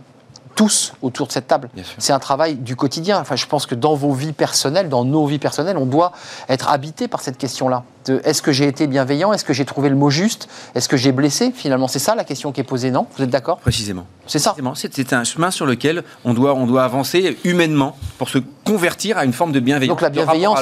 tous 0.59 0.91
autour 1.01 1.27
de 1.27 1.31
cette 1.31 1.47
table. 1.47 1.69
C'est 1.99 2.11
un 2.11 2.19
travail 2.19 2.55
du 2.55 2.75
quotidien. 2.75 3.17
Enfin, 3.21 3.37
je 3.37 3.45
pense 3.45 3.65
que 3.65 3.75
dans 3.75 3.95
vos 3.95 4.11
vies 4.11 4.33
personnelles, 4.33 4.89
dans 4.89 5.05
nos 5.05 5.25
vies 5.25 5.39
personnelles, 5.39 5.77
on 5.77 5.85
doit 5.85 6.11
être 6.49 6.67
habité 6.67 7.07
par 7.07 7.21
cette 7.21 7.37
question-là. 7.37 7.85
Est-ce 8.25 8.41
que 8.41 8.51
j'ai 8.51 8.67
été 8.67 8.85
bienveillant? 8.85 9.31
Est-ce 9.31 9.45
que 9.45 9.53
j'ai 9.53 9.63
trouvé 9.63 9.87
le 9.87 9.95
mot 9.95 10.09
juste? 10.09 10.49
Est-ce 10.75 10.89
que 10.89 10.97
j'ai 10.97 11.13
blessé? 11.13 11.53
Finalement, 11.55 11.87
c'est 11.87 11.99
ça 11.99 12.13
la 12.13 12.25
question 12.25 12.51
qui 12.51 12.59
est 12.59 12.65
posée, 12.65 12.91
non? 12.91 13.07
Vous 13.15 13.23
êtes 13.23 13.29
d'accord? 13.29 13.59
Précisément. 13.59 14.05
C'est 14.27 14.39
ça. 14.39 14.53
C'est 14.75 15.13
un 15.13 15.23
chemin 15.23 15.49
sur 15.49 15.65
lequel 15.65 16.03
on 16.25 16.33
doit, 16.33 16.53
on 16.55 16.67
doit 16.67 16.83
avancer 16.83 17.37
humainement 17.45 17.95
pour 18.17 18.27
se 18.27 18.39
convertir 18.65 19.17
à 19.17 19.23
une 19.23 19.31
forme 19.31 19.53
de 19.53 19.61
bienveillance. 19.61 19.95
Donc 19.95 20.01
la 20.01 20.09
bienveillance, 20.09 20.59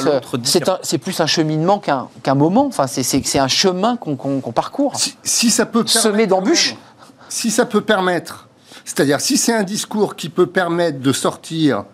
c'est 0.84 0.98
plus 0.98 1.20
un 1.20 1.26
cheminement 1.26 1.80
qu'un 1.80 2.34
moment. 2.36 2.66
Enfin, 2.66 2.86
c'est 2.86 3.38
un 3.40 3.48
chemin 3.48 3.96
qu'on 3.96 4.52
parcourt. 4.52 4.94
Si, 5.24 5.50
ça 5.50 5.66
peut 5.66 5.84
semer 5.88 6.28
d'embûches. 6.28 6.76
Si 7.28 7.50
ça 7.50 7.66
peut 7.66 7.80
permettre, 7.80 8.47
c'est-à-dire 8.88 9.20
si 9.20 9.36
c'est 9.36 9.52
un 9.52 9.64
discours 9.64 10.16
qui 10.16 10.30
peut 10.30 10.46
permettre 10.46 11.00
de 11.00 11.12
sortir 11.12 11.84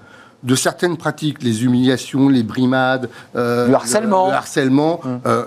de 0.44 0.54
certaines 0.54 0.96
pratiques, 0.96 1.42
les 1.42 1.64
humiliations, 1.64 2.28
les 2.28 2.44
brimades, 2.44 3.10
euh, 3.34 3.66
le 3.66 3.74
harcèlement, 3.74 4.28
le, 4.28 4.32
harcèlement 4.32 5.00
hum. 5.02 5.20
euh, 5.26 5.44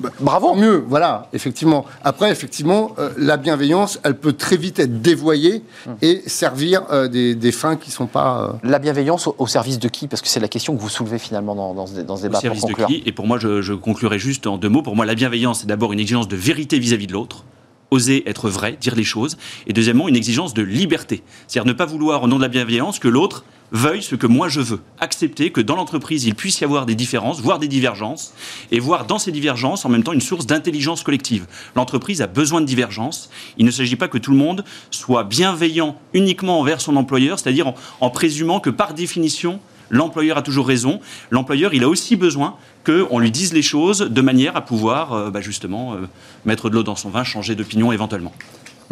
bah, 0.00 0.10
Bravo. 0.20 0.54
Mieux, 0.54 0.84
voilà, 0.86 1.28
effectivement. 1.32 1.86
Après, 2.04 2.30
effectivement, 2.30 2.94
euh, 2.98 3.10
la 3.16 3.38
bienveillance, 3.38 3.98
elle 4.02 4.16
peut 4.16 4.34
très 4.34 4.58
vite 4.58 4.78
être 4.78 5.00
dévoyée 5.00 5.62
hum. 5.86 5.96
et 6.02 6.22
servir 6.26 6.82
des, 7.08 7.52
fins 7.52 7.76
qui 7.76 7.88
ne 7.88 7.94
sont 7.94 8.06
pas. 8.06 8.58
La 8.62 8.78
bienveillance 8.78 9.26
au, 9.26 9.46
service 9.46 9.78
de 9.78 9.88
qui? 9.88 10.06
Parce 10.06 10.20
que 10.20 10.28
c'est 10.28 10.40
la 10.40 10.48
question 10.48 10.76
que 10.76 10.82
vous 10.82 10.90
soulevez 10.90 11.18
finalement 11.18 11.54
dans, 11.54 11.86
ce, 11.86 12.00
dans 12.02 12.16
ce, 12.16 12.22
débat. 12.22 12.38
Au 12.38 12.40
service 12.42 12.66
de 12.66 12.74
qui? 12.86 13.02
Et 13.06 13.12
pour 13.12 13.26
moi, 13.26 13.38
je, 13.38 13.62
je, 13.62 13.72
conclurai 13.72 14.18
juste 14.18 14.46
en 14.46 14.58
deux 14.58 14.68
mots. 14.68 14.82
Pour 14.82 14.96
moi, 14.96 15.06
la 15.06 15.14
bienveillance, 15.14 15.60
c'est 15.60 15.66
d'abord 15.66 15.94
une 15.94 16.00
exigence 16.00 16.28
de 16.28 16.36
vérité 16.36 16.78
vis-à-vis 16.78 17.06
-vis 17.06 17.08
de 17.08 17.14
l'autre 17.14 17.44
oser 17.90 18.28
être 18.28 18.48
vrai, 18.48 18.76
dire 18.80 18.94
les 18.94 19.04
choses. 19.04 19.36
Et 19.66 19.72
deuxièmement, 19.72 20.08
une 20.08 20.16
exigence 20.16 20.54
de 20.54 20.62
liberté. 20.62 21.22
C'est-à-dire 21.46 21.66
ne 21.66 21.76
pas 21.76 21.86
vouloir, 21.86 22.22
au 22.22 22.28
nom 22.28 22.36
de 22.36 22.42
la 22.42 22.48
bienveillance, 22.48 22.98
que 22.98 23.08
l'autre 23.08 23.44
veuille 23.72 24.02
ce 24.02 24.14
que 24.14 24.26
moi 24.26 24.48
je 24.48 24.60
veux. 24.60 24.80
Accepter 24.98 25.50
que 25.50 25.60
dans 25.60 25.76
l'entreprise, 25.76 26.24
il 26.24 26.34
puisse 26.34 26.60
y 26.60 26.64
avoir 26.64 26.86
des 26.86 26.94
différences, 26.94 27.40
voire 27.40 27.58
des 27.58 27.68
divergences, 27.68 28.34
et 28.70 28.80
voir 28.80 29.06
dans 29.06 29.18
ces 29.18 29.32
divergences 29.32 29.84
en 29.84 29.88
même 29.88 30.02
temps 30.02 30.12
une 30.12 30.20
source 30.20 30.46
d'intelligence 30.46 31.02
collective. 31.02 31.46
L'entreprise 31.76 32.22
a 32.22 32.26
besoin 32.26 32.60
de 32.60 32.66
divergences. 32.66 33.30
Il 33.58 33.66
ne 33.66 33.70
s'agit 33.70 33.96
pas 33.96 34.08
que 34.08 34.18
tout 34.18 34.32
le 34.32 34.38
monde 34.38 34.64
soit 34.90 35.24
bienveillant 35.24 35.96
uniquement 36.12 36.60
envers 36.60 36.80
son 36.80 36.96
employeur, 36.96 37.38
c'est-à-dire 37.38 37.72
en, 38.00 38.10
présumant 38.10 38.60
que 38.60 38.70
par 38.70 38.94
définition, 38.94 39.60
l'employeur 39.90 40.38
a 40.38 40.42
toujours 40.42 40.66
raison. 40.66 41.00
L'employeur, 41.30 41.74
il 41.74 41.84
a 41.84 41.88
aussi 41.88 42.16
besoin 42.16 42.56
qu'on 42.84 43.18
lui 43.18 43.30
dise 43.30 43.52
les 43.52 43.62
choses 43.62 44.00
de 44.00 44.20
manière 44.20 44.56
à 44.56 44.62
pouvoir 44.62 45.12
euh, 45.12 45.30
bah, 45.30 45.40
justement 45.40 45.94
euh, 45.94 46.08
mettre 46.44 46.70
de 46.70 46.74
l'eau 46.74 46.82
dans 46.82 46.96
son 46.96 47.10
vin, 47.10 47.24
changer 47.24 47.54
d'opinion 47.54 47.92
éventuellement. 47.92 48.32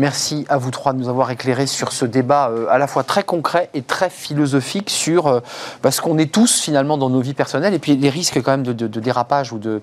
Merci 0.00 0.46
à 0.48 0.58
vous 0.58 0.70
trois 0.70 0.92
de 0.92 0.98
nous 0.98 1.08
avoir 1.08 1.28
éclairés 1.32 1.66
sur 1.66 1.90
ce 1.90 2.04
débat 2.04 2.50
euh, 2.50 2.68
à 2.70 2.78
la 2.78 2.86
fois 2.86 3.02
très 3.02 3.24
concret 3.24 3.68
et 3.74 3.82
très 3.82 4.10
philosophique 4.10 4.90
sur 4.90 5.26
euh, 5.26 5.40
bah, 5.82 5.90
ce 5.90 6.00
qu'on 6.00 6.18
est 6.18 6.32
tous 6.32 6.60
finalement 6.60 6.96
dans 6.96 7.10
nos 7.10 7.20
vies 7.20 7.34
personnelles 7.34 7.74
et 7.74 7.80
puis 7.80 7.96
les 7.96 8.08
risques 8.08 8.40
quand 8.40 8.52
même 8.52 8.62
de, 8.62 8.86
dérapage 8.86 9.52
ou 9.52 9.58
de, 9.58 9.82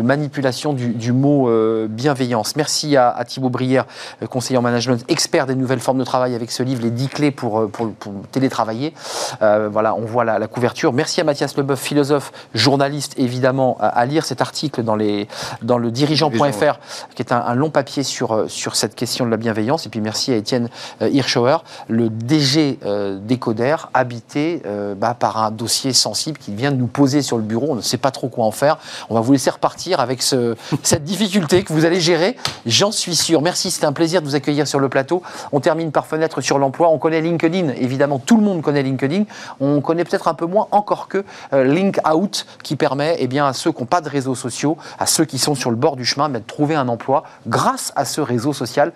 manipulation 0.00 0.74
du, 0.74 1.12
mot 1.12 1.48
euh, 1.48 1.88
bienveillance. 1.90 2.54
Merci 2.54 2.96
à, 2.96 3.20
Thibaut 3.26 3.48
Brière, 3.48 3.86
conseiller 4.30 4.58
en 4.58 4.62
management, 4.62 5.04
expert 5.08 5.46
des 5.46 5.56
nouvelles 5.56 5.80
formes 5.80 5.98
de 5.98 6.04
travail 6.04 6.36
avec 6.36 6.52
ce 6.52 6.62
livre, 6.62 6.82
Les 6.82 6.92
10 6.92 7.08
clés 7.08 7.30
pour, 7.32 7.68
pour, 7.68 7.90
télétravailler. 8.30 8.94
voilà, 9.40 9.96
on 9.96 10.02
voit 10.02 10.24
la, 10.24 10.46
couverture. 10.46 10.92
Merci 10.92 11.20
à 11.20 11.24
Mathias 11.24 11.56
Leboeuf, 11.56 11.80
philosophe, 11.80 12.30
journaliste 12.54 13.14
évidemment, 13.18 13.76
à, 13.80 14.06
lire 14.06 14.24
cet 14.24 14.40
article 14.40 14.84
dans, 14.84 14.94
les, 14.94 15.26
dans 15.62 15.78
le 15.78 15.90
dirigeant.fr 15.90 16.78
qui 17.16 17.22
est 17.22 17.32
un, 17.32 17.40
un, 17.40 17.54
long 17.56 17.70
papier 17.70 18.04
sur, 18.04 18.44
sur 18.48 18.76
cette 18.76 18.94
question 18.94 19.26
de 19.26 19.30
la 19.30 19.36
bienveillance 19.36 19.47
et 19.48 19.88
puis 19.90 20.00
merci 20.00 20.32
à 20.32 20.36
Étienne 20.36 20.68
euh, 21.02 21.08
Hirschauer, 21.08 21.58
le 21.88 22.08
DG 22.10 22.78
euh, 22.84 23.18
d'Ecoder, 23.18 23.76
habité 23.94 24.62
euh, 24.66 24.94
bah, 24.94 25.14
par 25.18 25.38
un 25.38 25.50
dossier 25.50 25.92
sensible 25.92 26.38
qui 26.38 26.54
vient 26.54 26.70
de 26.70 26.76
nous 26.76 26.86
poser 26.86 27.22
sur 27.22 27.36
le 27.36 27.42
bureau. 27.42 27.68
On 27.70 27.74
ne 27.74 27.80
sait 27.80 27.98
pas 27.98 28.10
trop 28.10 28.28
quoi 28.28 28.44
en 28.44 28.50
faire. 28.50 28.78
On 29.10 29.14
va 29.14 29.20
vous 29.20 29.32
laisser 29.32 29.50
repartir 29.50 30.00
avec 30.00 30.22
cette 30.82 31.04
difficulté 31.04 31.62
que 31.62 31.72
vous 31.72 31.84
allez 31.84 32.00
gérer, 32.00 32.36
j'en 32.66 32.92
suis 32.92 33.16
sûr. 33.16 33.42
Merci, 33.42 33.70
c'était 33.70 33.86
un 33.86 33.92
plaisir 33.92 34.20
de 34.20 34.26
vous 34.26 34.34
accueillir 34.34 34.66
sur 34.66 34.80
le 34.80 34.88
plateau. 34.88 35.22
On 35.52 35.60
termine 35.60 35.92
par 35.92 36.06
fenêtre 36.06 36.40
sur 36.40 36.58
l'emploi. 36.58 36.88
On 36.88 36.98
connaît 36.98 37.20
LinkedIn, 37.20 37.70
évidemment, 37.70 38.18
tout 38.18 38.36
le 38.36 38.42
monde 38.42 38.62
connaît 38.62 38.82
LinkedIn. 38.82 39.24
On 39.60 39.80
connaît 39.80 40.04
peut-être 40.04 40.28
un 40.28 40.34
peu 40.34 40.46
moins 40.46 40.68
encore 40.70 41.08
que 41.08 41.24
Link 41.52 41.98
Out, 42.08 42.46
qui 42.62 42.76
permet 42.76 43.16
eh 43.18 43.26
bien, 43.26 43.46
à 43.46 43.52
ceux 43.52 43.72
qui 43.72 43.80
n'ont 43.80 43.86
pas 43.86 44.00
de 44.00 44.08
réseaux 44.08 44.34
sociaux, 44.34 44.76
à 44.98 45.06
ceux 45.06 45.24
qui 45.24 45.38
sont 45.38 45.54
sur 45.54 45.70
le 45.70 45.76
bord 45.76 45.96
du 45.96 46.04
chemin, 46.04 46.28
de 46.28 46.38
trouver 46.38 46.74
un 46.74 46.88
emploi 46.88 47.24
grâce 47.46 47.92
à 47.96 48.04
ce 48.04 48.20
réseau 48.20 48.52
social. 48.52 48.92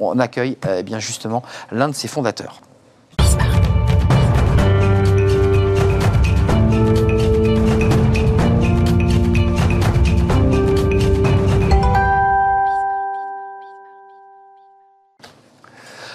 On, 0.00 0.18
accueille 0.18 0.56
euh, 0.66 0.76
eh 0.78 0.82
bien 0.82 0.98
justement 0.98 1.42
l'un 1.70 1.88
de 1.88 1.94
ses 1.94 2.08
fondateurs. 2.08 2.60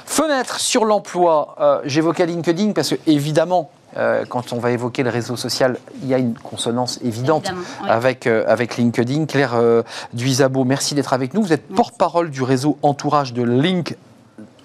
Fenêtre 0.06 0.60
sur 0.62 0.86
l'emploi, 0.86 1.56
euh, 1.60 1.82
j'évoquais 1.84 2.26
LinkedIn 2.26 2.72
parce 2.72 2.90
que 2.90 2.96
évidemment, 3.06 3.70
euh, 3.98 4.26
quand 4.28 4.54
on 4.54 4.60
va 4.60 4.72
évoquer 4.72 5.04
le 5.04 5.10
réseau 5.10 5.36
social, 5.36 5.78
il 6.02 6.08
y 6.08 6.14
a 6.14 6.18
une 6.18 6.34
consonance 6.38 7.00
évidente 7.04 7.52
avec, 7.88 8.28
avec 8.28 8.78
LinkedIn. 8.78 9.26
Claire 9.26 9.56
Duisabo, 10.14 10.64
merci 10.64 10.96
d'être 10.96 11.14
avec 11.14 11.34
nous. 11.34 11.42
Vous 11.42 11.54
êtes 11.54 11.68
porte-parole 11.68 12.30
du 12.30 12.44
réseau 12.44 12.78
entourage 12.82 13.34
de 13.34 13.44
Link 13.44 13.96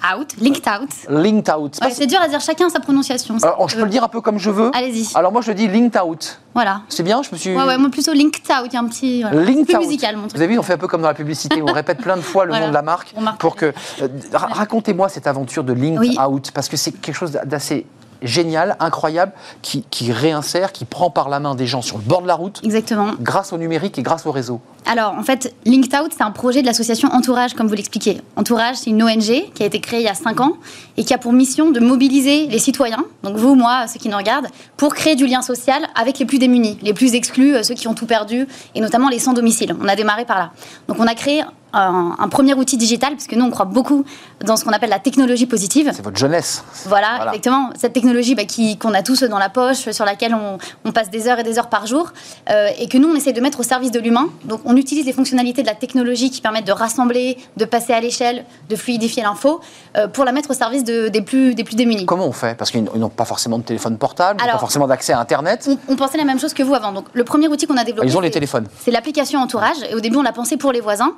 Out, 0.02 0.34
linked 0.40 0.66
out. 0.66 0.88
Linked 1.10 1.50
out. 1.50 1.78
c'est 1.90 2.06
dur 2.06 2.20
à 2.20 2.28
dire 2.28 2.40
chacun 2.40 2.70
sa 2.70 2.80
prononciation. 2.80 3.36
Alors, 3.42 3.68
je 3.68 3.76
peux 3.76 3.82
le 3.82 3.90
dire 3.90 4.02
un 4.02 4.08
peu 4.08 4.22
comme 4.22 4.38
je 4.38 4.48
veux. 4.48 4.70
Allez-y. 4.74 5.14
Alors 5.14 5.30
moi 5.30 5.42
je 5.42 5.52
dis 5.52 5.68
linked 5.68 6.00
out. 6.00 6.40
Voilà. 6.54 6.82
C'est 6.88 7.02
bien, 7.02 7.22
je 7.22 7.28
me 7.30 7.36
suis. 7.36 7.54
Ouais, 7.54 7.64
ouais, 7.64 7.76
moi 7.76 7.90
plutôt 7.90 8.12
linked 8.12 8.42
out, 8.50 8.66
il 8.66 8.72
y 8.72 8.76
a 8.76 8.80
un 8.80 8.86
petit. 8.86 9.22
Voilà. 9.22 9.42
Linked 9.42 9.76
out. 9.76 9.82
musical, 9.82 10.16
mon 10.16 10.22
truc. 10.22 10.36
Vous 10.36 10.42
avez 10.42 10.54
vu, 10.54 10.58
on 10.58 10.62
fait 10.62 10.72
un 10.72 10.78
peu 10.78 10.88
comme 10.88 11.02
dans 11.02 11.08
la 11.08 11.14
publicité, 11.14 11.60
on 11.62 11.72
répète 11.72 11.98
plein 11.98 12.16
de 12.16 12.22
fois 12.22 12.46
le 12.46 12.52
nom 12.54 12.68
de 12.68 12.74
la 12.74 12.82
marque 12.82 13.14
pour 13.38 13.56
que. 13.56 13.72
Euh, 14.00 14.08
racontez-moi 14.32 15.08
cette 15.10 15.26
aventure 15.26 15.64
de 15.64 15.74
linked 15.74 16.18
out 16.18 16.50
parce 16.52 16.68
que 16.68 16.78
c'est 16.78 16.92
quelque 16.92 17.14
chose 17.14 17.32
d'assez 17.44 17.84
génial, 18.22 18.76
incroyable, 18.80 19.32
qui, 19.62 20.12
réinsère, 20.12 20.72
qui 20.72 20.84
prend 20.84 21.10
par 21.10 21.28
la 21.28 21.40
main 21.40 21.54
des 21.54 21.66
gens 21.66 21.82
sur 21.82 21.98
le 21.98 22.04
bord 22.04 22.22
de 22.22 22.26
la 22.26 22.34
route. 22.34 22.60
Exactement. 22.64 23.12
Grâce 23.20 23.52
au 23.52 23.58
numérique 23.58 23.98
et 23.98 24.02
grâce 24.02 24.26
au 24.26 24.32
réseau. 24.32 24.60
Alors, 24.86 25.12
en 25.12 25.22
fait, 25.22 25.54
Linked 25.66 25.94
Out, 25.94 26.12
c'est 26.16 26.22
un 26.22 26.30
projet 26.30 26.62
de 26.62 26.66
l'association 26.66 27.08
Entourage, 27.12 27.54
comme 27.54 27.68
vous 27.68 27.74
l'expliquez. 27.74 28.20
Entourage, 28.36 28.76
c'est 28.76 28.90
une 28.90 29.02
ONG 29.02 29.52
qui 29.54 29.62
a 29.62 29.66
été 29.66 29.80
créée 29.80 30.00
il 30.00 30.06
y 30.06 30.08
a 30.08 30.14
5 30.14 30.40
ans 30.40 30.54
et 30.96 31.04
qui 31.04 31.12
a 31.12 31.18
pour 31.18 31.32
mission 31.32 31.70
de 31.70 31.80
mobiliser 31.80 32.46
les 32.46 32.58
citoyens, 32.58 33.04
donc 33.22 33.36
vous, 33.36 33.54
moi, 33.54 33.86
ceux 33.86 33.98
qui 33.98 34.08
nous 34.08 34.16
regardent, 34.16 34.48
pour 34.76 34.94
créer 34.94 35.16
du 35.16 35.26
lien 35.26 35.42
social 35.42 35.82
avec 35.94 36.18
les 36.18 36.24
plus 36.24 36.38
démunis, 36.38 36.78
les 36.82 36.94
plus 36.94 37.14
exclus, 37.14 37.54
euh, 37.54 37.62
ceux 37.62 37.74
qui 37.74 37.88
ont 37.88 37.94
tout 37.94 38.06
perdu, 38.06 38.46
et 38.74 38.80
notamment 38.80 39.08
les 39.08 39.18
sans 39.18 39.32
domicile. 39.32 39.76
On 39.80 39.88
a 39.88 39.96
démarré 39.96 40.24
par 40.24 40.38
là. 40.38 40.50
Donc, 40.88 40.98
on 40.98 41.06
a 41.06 41.14
créé 41.14 41.42
un, 41.72 42.28
premier 42.28 42.54
outil 42.54 42.76
digital, 42.76 43.12
parce 43.12 43.26
que 43.26 43.36
nous, 43.36 43.44
on 43.44 43.50
croit 43.50 43.66
beaucoup 43.66 44.04
dans 44.44 44.56
ce 44.56 44.64
qu'on 44.64 44.72
appelle 44.72 44.90
la 44.90 44.98
technologie 44.98 45.46
positive. 45.46 45.90
C'est 45.94 46.04
votre 46.04 46.16
jeunesse. 46.16 46.64
Voilà, 46.86 47.26
exactement. 47.26 47.70
Cette 47.76 47.92
technologie 47.92 48.34
bah, 48.34 48.42
qu'on 48.78 48.94
a 48.94 49.02
tous 49.02 49.22
dans 49.24 49.38
la 49.38 49.48
poche, 49.48 49.90
sur 49.90 50.04
laquelle 50.04 50.34
on, 50.34 50.92
passe 50.92 51.10
des 51.10 51.28
heures 51.28 51.38
et 51.38 51.44
des 51.44 51.58
heures 51.58 51.68
par 51.68 51.86
jour, 51.86 52.12
euh, 52.50 52.68
et 52.78 52.88
que 52.88 52.98
nous, 52.98 53.08
on 53.08 53.14
essaie 53.14 53.32
de 53.32 53.40
mettre 53.40 53.60
au 53.60 53.62
service 53.62 53.92
de 53.92 54.00
l'humain. 54.00 54.28
Donc, 54.44 54.60
on 54.64 54.76
utilise 54.76 55.06
les 55.06 55.12
fonctionnalités 55.12 55.62
de 55.62 55.68
la 55.68 55.74
technologie 55.74 56.30
qui 56.30 56.40
permettent 56.40 56.66
de 56.66 56.72
rassembler, 56.72 57.38
de 57.56 57.64
passer 57.64 57.92
à 57.92 58.00
l'échelle, 58.00 58.44
de 58.68 58.76
fluidifier 58.76 59.22
l'info, 59.22 59.60
euh, 59.96 60.08
pour 60.08 60.24
la 60.24 60.32
mettre 60.32 60.50
au 60.50 60.54
service 60.54 60.82
des, 60.84 61.22
plus, 61.22 61.54
des 61.54 61.64
plus 61.64 61.76
démunis. 61.76 62.06
Comment 62.06 62.26
on 62.26 62.32
fait? 62.32 62.56
Parce 62.56 62.70
qu'ils 62.70 62.82
n'ont 62.82 63.08
pas 63.08 63.24
forcément 63.24 63.58
de 63.58 63.64
téléphone 63.64 63.98
portable, 63.98 64.40
pas 64.40 64.58
forcément 64.58 64.86
d'accès 64.86 65.12
à 65.12 65.20
Internet. 65.20 65.68
On, 65.88 65.96
pensait 65.96 66.18
la 66.18 66.24
même 66.24 66.40
chose 66.40 66.54
que 66.54 66.62
vous 66.62 66.74
avant. 66.74 66.92
Donc, 66.92 67.06
le 67.12 67.24
premier 67.24 67.46
outil 67.48 67.66
qu'on 67.66 67.76
a 67.76 67.84
développé. 67.84 68.08
Ils 68.08 68.16
ont 68.16 68.20
les 68.20 68.30
téléphones. 68.30 68.66
C'est 68.80 68.90
l'application 68.90 69.40
Entourage. 69.40 69.76
Et 69.90 69.94
au 69.94 70.00
début, 70.00 70.16
on 70.16 70.22
l'a 70.22 70.32
pensé 70.32 70.56
pour 70.56 70.72
les 70.72 70.80
voisins. 70.80 71.12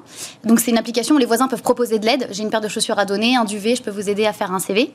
Donc 0.44 0.60
c'est 0.60 0.70
une 0.70 0.78
application 0.78 1.14
où 1.14 1.18
les 1.18 1.26
voisins 1.26 1.48
peuvent 1.48 1.62
proposer 1.62 1.98
de 1.98 2.06
l'aide. 2.06 2.28
J'ai 2.30 2.42
une 2.42 2.50
paire 2.50 2.60
de 2.60 2.68
chaussures 2.68 2.98
à 2.98 3.04
donner, 3.04 3.36
un 3.36 3.44
duvet, 3.44 3.76
je 3.76 3.82
peux 3.82 3.90
vous 3.90 4.08
aider 4.08 4.26
à 4.26 4.32
faire 4.32 4.52
un 4.52 4.58
CV. 4.58 4.92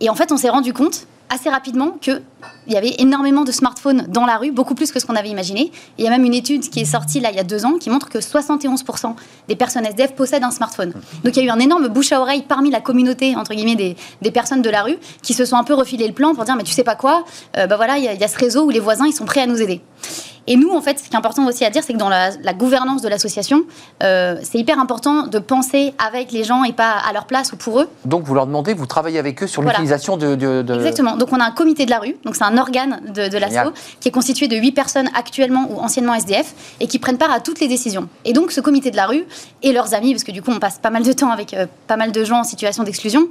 Et 0.00 0.10
en 0.10 0.14
fait, 0.14 0.32
on 0.32 0.36
s'est 0.36 0.48
rendu 0.48 0.72
compte 0.72 1.06
assez 1.30 1.50
rapidement 1.50 1.92
qu'il 2.00 2.22
y 2.68 2.76
avait 2.76 2.94
énormément 2.98 3.44
de 3.44 3.52
smartphones 3.52 4.06
dans 4.08 4.26
la 4.26 4.36
rue, 4.36 4.50
beaucoup 4.50 4.74
plus 4.74 4.92
que 4.92 5.00
ce 5.00 5.06
qu'on 5.06 5.16
avait 5.16 5.28
imaginé. 5.28 5.72
il 5.98 6.04
y 6.04 6.08
a 6.08 6.10
même 6.10 6.24
une 6.24 6.34
étude 6.34 6.68
qui 6.68 6.80
est 6.80 6.84
sortie 6.84 7.20
là 7.20 7.30
il 7.30 7.36
y 7.36 7.40
a 7.40 7.44
deux 7.44 7.64
ans 7.64 7.74
qui 7.78 7.90
montre 7.90 8.08
que 8.08 8.18
71% 8.18 9.14
des 9.48 9.56
personnes 9.56 9.86
SDF 9.86 10.14
possèdent 10.14 10.44
un 10.44 10.50
smartphone. 10.50 10.92
Donc 11.24 11.36
il 11.36 11.36
y 11.36 11.40
a 11.40 11.44
eu 11.44 11.50
un 11.50 11.58
énorme 11.58 11.88
bouche 11.88 12.12
à 12.12 12.20
oreille 12.20 12.44
parmi 12.46 12.70
la 12.70 12.80
communauté, 12.80 13.36
entre 13.36 13.54
guillemets, 13.54 13.76
des, 13.76 13.96
des 14.22 14.30
personnes 14.30 14.62
de 14.62 14.70
la 14.70 14.82
rue 14.82 14.98
qui 15.22 15.34
se 15.34 15.44
sont 15.44 15.56
un 15.56 15.64
peu 15.64 15.74
refilé 15.74 16.06
le 16.06 16.14
plan 16.14 16.34
pour 16.34 16.44
dire 16.44 16.56
mais 16.56 16.64
tu 16.64 16.72
sais 16.72 16.84
pas 16.84 16.96
quoi, 16.96 17.24
euh, 17.56 17.66
bah 17.66 17.76
voilà, 17.76 17.98
il 17.98 18.04
y, 18.04 18.24
a 18.24 18.28
ce 18.28 18.38
réseau 18.38 18.64
où 18.64 18.70
les 18.70 18.80
voisins 18.80 19.06
ils 19.06 19.12
sont 19.12 19.24
prêts 19.24 19.40
à 19.40 19.46
nous 19.46 19.60
aider. 19.60 19.82
Et 20.50 20.56
nous, 20.56 20.70
en 20.70 20.80
fait, 20.80 20.98
ce 20.98 21.04
qui 21.04 21.12
est 21.12 21.16
important 21.16 21.46
aussi 21.46 21.62
à 21.66 21.70
dire, 21.70 21.82
c'est 21.84 21.92
que 21.92 21.98
dans 21.98 22.08
la, 22.08 22.30
gouvernance 22.54 23.02
de 23.02 23.08
l'association, 23.08 23.64
euh, 24.02 24.36
c'est 24.42 24.58
hyper 24.58 24.80
important 24.80 25.26
de 25.26 25.38
penser 25.38 25.92
avec 25.98 26.32
les 26.32 26.42
gens 26.42 26.64
et 26.64 26.72
pas 26.72 26.92
à 26.92 27.12
leur 27.12 27.26
place 27.26 27.52
ou 27.52 27.56
pour 27.56 27.80
eux. 27.80 27.88
Donc 28.06 28.24
vous 28.24 28.34
leur 28.34 28.46
demandez, 28.46 28.72
vous 28.72 28.86
travaillez 28.86 29.18
avec 29.18 29.42
eux 29.42 29.46
sur 29.46 29.60
l'utilisation 29.60 30.16
de, 30.16 30.34
de, 30.34 30.74
Exactement. 30.74 31.17
Donc 31.18 31.32
on 31.32 31.40
a 31.40 31.44
un 31.44 31.50
comité 31.50 31.84
de 31.84 31.90
la 31.90 31.98
rue, 31.98 32.16
donc 32.24 32.36
c'est 32.36 32.44
un 32.44 32.56
organe 32.56 33.00
de, 33.14 33.28
de 33.28 33.38
l'asso 33.38 33.72
qui 34.00 34.08
est 34.08 34.12
constitué 34.12 34.48
de 34.48 34.56
8 34.56 34.72
personnes 34.72 35.08
actuellement 35.14 35.66
ou 35.70 35.78
anciennement 35.78 36.14
SDF 36.14 36.54
et 36.80 36.86
qui 36.86 36.98
prennent 36.98 37.18
part 37.18 37.30
à 37.30 37.40
toutes 37.40 37.60
les 37.60 37.68
décisions. 37.68 38.08
Et 38.24 38.32
donc 38.32 38.52
ce 38.52 38.60
comité 38.60 38.90
de 38.90 38.96
la 38.96 39.06
rue 39.06 39.24
et 39.62 39.72
leurs 39.72 39.94
amis, 39.94 40.12
parce 40.12 40.24
que 40.24 40.32
du 40.32 40.42
coup 40.42 40.50
on 40.50 40.58
passe 40.58 40.78
pas 40.78 40.90
mal 40.90 41.02
de 41.02 41.12
temps 41.12 41.30
avec 41.30 41.54
euh, 41.54 41.66
pas 41.86 41.96
mal 41.96 42.12
de 42.12 42.24
gens 42.24 42.40
en 42.40 42.44
situation 42.44 42.82
d'exclusion, 42.82 43.28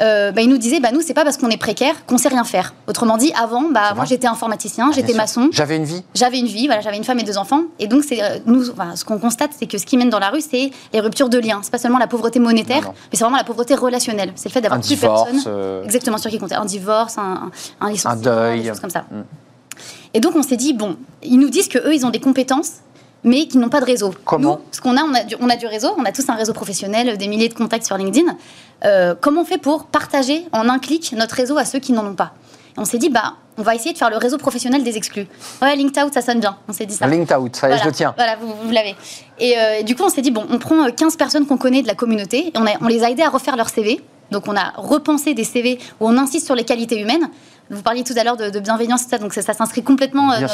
euh, 0.00 0.32
bah, 0.32 0.42
ils 0.42 0.48
nous 0.48 0.58
disaient, 0.58 0.80
bah, 0.80 0.90
nous 0.92 1.00
c'est 1.00 1.14
pas 1.14 1.24
parce 1.24 1.36
qu'on 1.36 1.50
est 1.50 1.56
précaire 1.56 2.06
qu'on 2.06 2.18
sait 2.18 2.28
rien 2.28 2.44
faire. 2.44 2.74
Autrement 2.86 3.16
dit, 3.16 3.32
avant, 3.40 3.62
bah, 3.70 3.94
moi 3.94 4.04
j'étais 4.04 4.26
informaticien, 4.26 4.88
ah, 4.90 4.94
j'étais 4.94 5.14
maçon. 5.14 5.48
J'avais 5.52 5.76
une 5.76 5.84
vie. 5.84 6.02
J'avais 6.14 6.38
une 6.38 6.46
vie, 6.46 6.66
voilà, 6.66 6.80
j'avais 6.80 6.96
une 6.96 7.04
femme 7.04 7.18
et 7.18 7.24
deux 7.24 7.38
enfants. 7.38 7.62
Et 7.78 7.86
donc 7.86 8.04
c'est 8.04 8.22
euh, 8.22 8.38
nous, 8.46 8.64
ce 8.64 9.04
qu'on 9.04 9.18
constate, 9.18 9.52
c'est 9.58 9.66
que 9.66 9.78
ce 9.78 9.86
qui 9.86 9.96
mène 9.96 10.10
dans 10.10 10.18
la 10.18 10.30
rue, 10.30 10.40
c'est 10.40 10.70
les 10.92 11.00
ruptures 11.00 11.28
de 11.28 11.38
liens. 11.38 11.60
C'est 11.62 11.70
pas 11.70 11.78
seulement 11.78 11.98
la 11.98 12.06
pauvreté 12.06 12.40
monétaire, 12.40 12.82
mais 12.82 13.18
c'est 13.18 13.24
vraiment 13.24 13.36
la 13.36 13.44
pauvreté 13.44 13.74
relationnelle. 13.74 14.32
C'est 14.34 14.48
le 14.48 14.52
fait 14.52 14.60
d'avoir 14.60 14.80
plus 14.80 14.96
personne. 14.96 15.82
Exactement 15.84 16.18
sur 16.18 16.30
qui 16.30 16.38
compter. 16.38 16.54
Un 16.54 16.64
divorce, 16.64 17.18
un, 17.22 17.50
un, 17.80 17.94
un 18.04 18.16
deuil, 18.16 18.62
des 18.62 18.68
choses 18.68 18.80
comme 18.80 18.90
ça. 18.90 19.04
Mm. 19.10 19.22
Et 20.14 20.20
donc 20.20 20.36
on 20.36 20.42
s'est 20.42 20.56
dit 20.56 20.72
bon, 20.72 20.96
ils 21.22 21.38
nous 21.38 21.50
disent 21.50 21.68
que 21.68 21.78
eux 21.78 21.94
ils 21.94 22.04
ont 22.04 22.10
des 22.10 22.20
compétences 22.20 22.80
mais 23.24 23.46
qui 23.46 23.58
n'ont 23.58 23.68
pas 23.68 23.80
de 23.80 23.86
réseau. 23.86 24.12
Comment 24.24 24.56
Nous, 24.56 24.64
ce 24.72 24.80
qu'on 24.80 24.96
a, 24.96 25.02
on 25.02 25.14
a, 25.14 25.24
du, 25.24 25.36
on 25.40 25.48
a 25.48 25.56
du 25.56 25.66
réseau, 25.66 25.94
on 25.96 26.04
a 26.04 26.12
tous 26.12 26.28
un 26.28 26.34
réseau 26.34 26.52
professionnel, 26.52 27.16
des 27.16 27.28
milliers 27.28 27.48
de 27.48 27.54
contacts 27.54 27.86
sur 27.86 27.96
LinkedIn. 27.96 28.36
Euh, 28.84 29.14
comment 29.20 29.42
on 29.42 29.44
fait 29.44 29.58
pour 29.58 29.86
partager 29.86 30.44
en 30.52 30.68
un 30.68 30.78
clic 30.78 31.12
notre 31.16 31.36
réseau 31.36 31.56
à 31.56 31.64
ceux 31.64 31.78
qui 31.78 31.92
n'en 31.92 32.04
ont 32.06 32.14
pas? 32.14 32.32
On 32.76 32.84
s'est 32.84 32.98
dit, 32.98 33.10
bah, 33.10 33.34
on 33.58 33.62
va 33.62 33.74
essayer 33.74 33.92
de 33.92 33.98
faire 33.98 34.10
le 34.10 34.16
réseau 34.16 34.38
professionnel 34.38 34.82
des 34.82 34.96
exclus. 34.96 35.26
Ouais, 35.60 35.76
Linked 35.76 36.02
Out, 36.02 36.14
ça 36.14 36.22
sonne 36.22 36.40
bien. 36.40 36.56
On 36.68 36.72
s'est 36.72 36.86
dit 36.86 36.94
ça. 36.94 37.06
Linked 37.06 37.36
Out, 37.36 37.54
ça, 37.54 37.76
je 37.76 37.84
le 37.84 37.92
tiens. 37.92 38.14
Voilà, 38.16 38.36
vous, 38.36 38.70
l'avez. 38.70 38.96
Et 39.38 39.54
euh, 39.58 39.82
du 39.82 39.94
coup, 39.94 40.02
on 40.04 40.08
s'est 40.08 40.22
dit, 40.22 40.30
bon, 40.30 40.46
on 40.50 40.58
prend 40.58 40.90
15 40.90 41.16
personnes 41.16 41.46
qu'on 41.46 41.58
connaît 41.58 41.82
de 41.82 41.86
la 41.86 41.94
communauté, 41.94 42.48
et 42.48 42.52
on, 42.56 42.64
on 42.80 42.88
les 42.88 43.04
a 43.04 43.10
aidés 43.10 43.22
à 43.22 43.28
refaire 43.28 43.56
leur 43.56 43.68
CV. 43.68 44.00
Donc, 44.32 44.48
on 44.48 44.56
a 44.56 44.72
repensé 44.76 45.34
des 45.34 45.44
CV 45.44 45.78
où 46.00 46.08
on 46.08 46.18
insiste 46.18 46.46
sur 46.46 46.54
les 46.54 46.64
qualités 46.64 47.00
humaines. 47.00 47.28
Vous 47.70 47.82
parliez 47.82 48.04
tout 48.04 48.12
à 48.16 48.24
l'heure 48.24 48.36
de, 48.36 48.60
bienveillance, 48.60 49.04
ça, 49.08 49.16
donc 49.18 49.32
ça, 49.32 49.54
s'inscrit 49.54 49.82
complètement 49.82 50.32
euh, 50.32 50.46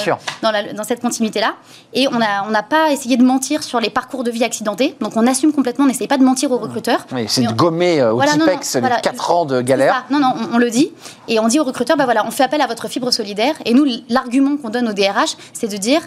dans, 0.42 0.84
cette 0.84 1.00
continuité-là. 1.00 1.54
Et 1.92 2.06
on 2.06 2.18
n'a 2.18 2.44
on 2.48 2.52
pas 2.68 2.92
essayé 2.92 3.16
de 3.16 3.24
mentir 3.24 3.62
sur 3.64 3.80
les 3.80 3.90
parcours 3.90 4.22
de 4.22 4.30
vie 4.30 4.44
accidentés. 4.44 4.94
Donc 5.00 5.16
on 5.16 5.26
assume 5.26 5.52
complètement, 5.52 5.84
on 5.84 5.88
n'essaye 5.88 6.06
pas 6.06 6.18
de 6.18 6.22
mentir 6.22 6.52
aux 6.52 6.58
recruteurs. 6.58 7.06
c'est 7.26 7.42
de 7.42 7.52
gommer 7.52 8.00
euh, 8.00 8.12
au 8.12 8.22
TIPEX 8.22 8.76
les 8.76 8.88
4 9.02 9.30
ans 9.32 9.44
de 9.46 9.60
galère. 9.62 10.04
Non, 10.10 10.20
non, 10.20 10.34
on, 10.52 10.58
le 10.58 10.70
dit. 10.70 10.92
Et 11.26 11.40
on 11.40 11.48
dit 11.48 11.58
aux 11.58 11.64
recruteurs, 11.64 11.96
bah 11.96 12.04
voilà, 12.04 12.24
on 12.24 12.30
fait 12.30 12.44
appel 12.44 12.60
à 12.60 12.66
votre 12.66 12.86
fibre 12.86 13.10
solidaire. 13.10 13.54
Et 13.64 13.74
nous, 13.74 13.84
l'argument 14.08 14.56
qu'on 14.56 14.70
donne 14.70 14.88
au 14.88 14.92
DRH, 14.92 15.36
c'est 15.52 15.68
de 15.68 15.76
dire, 15.76 16.02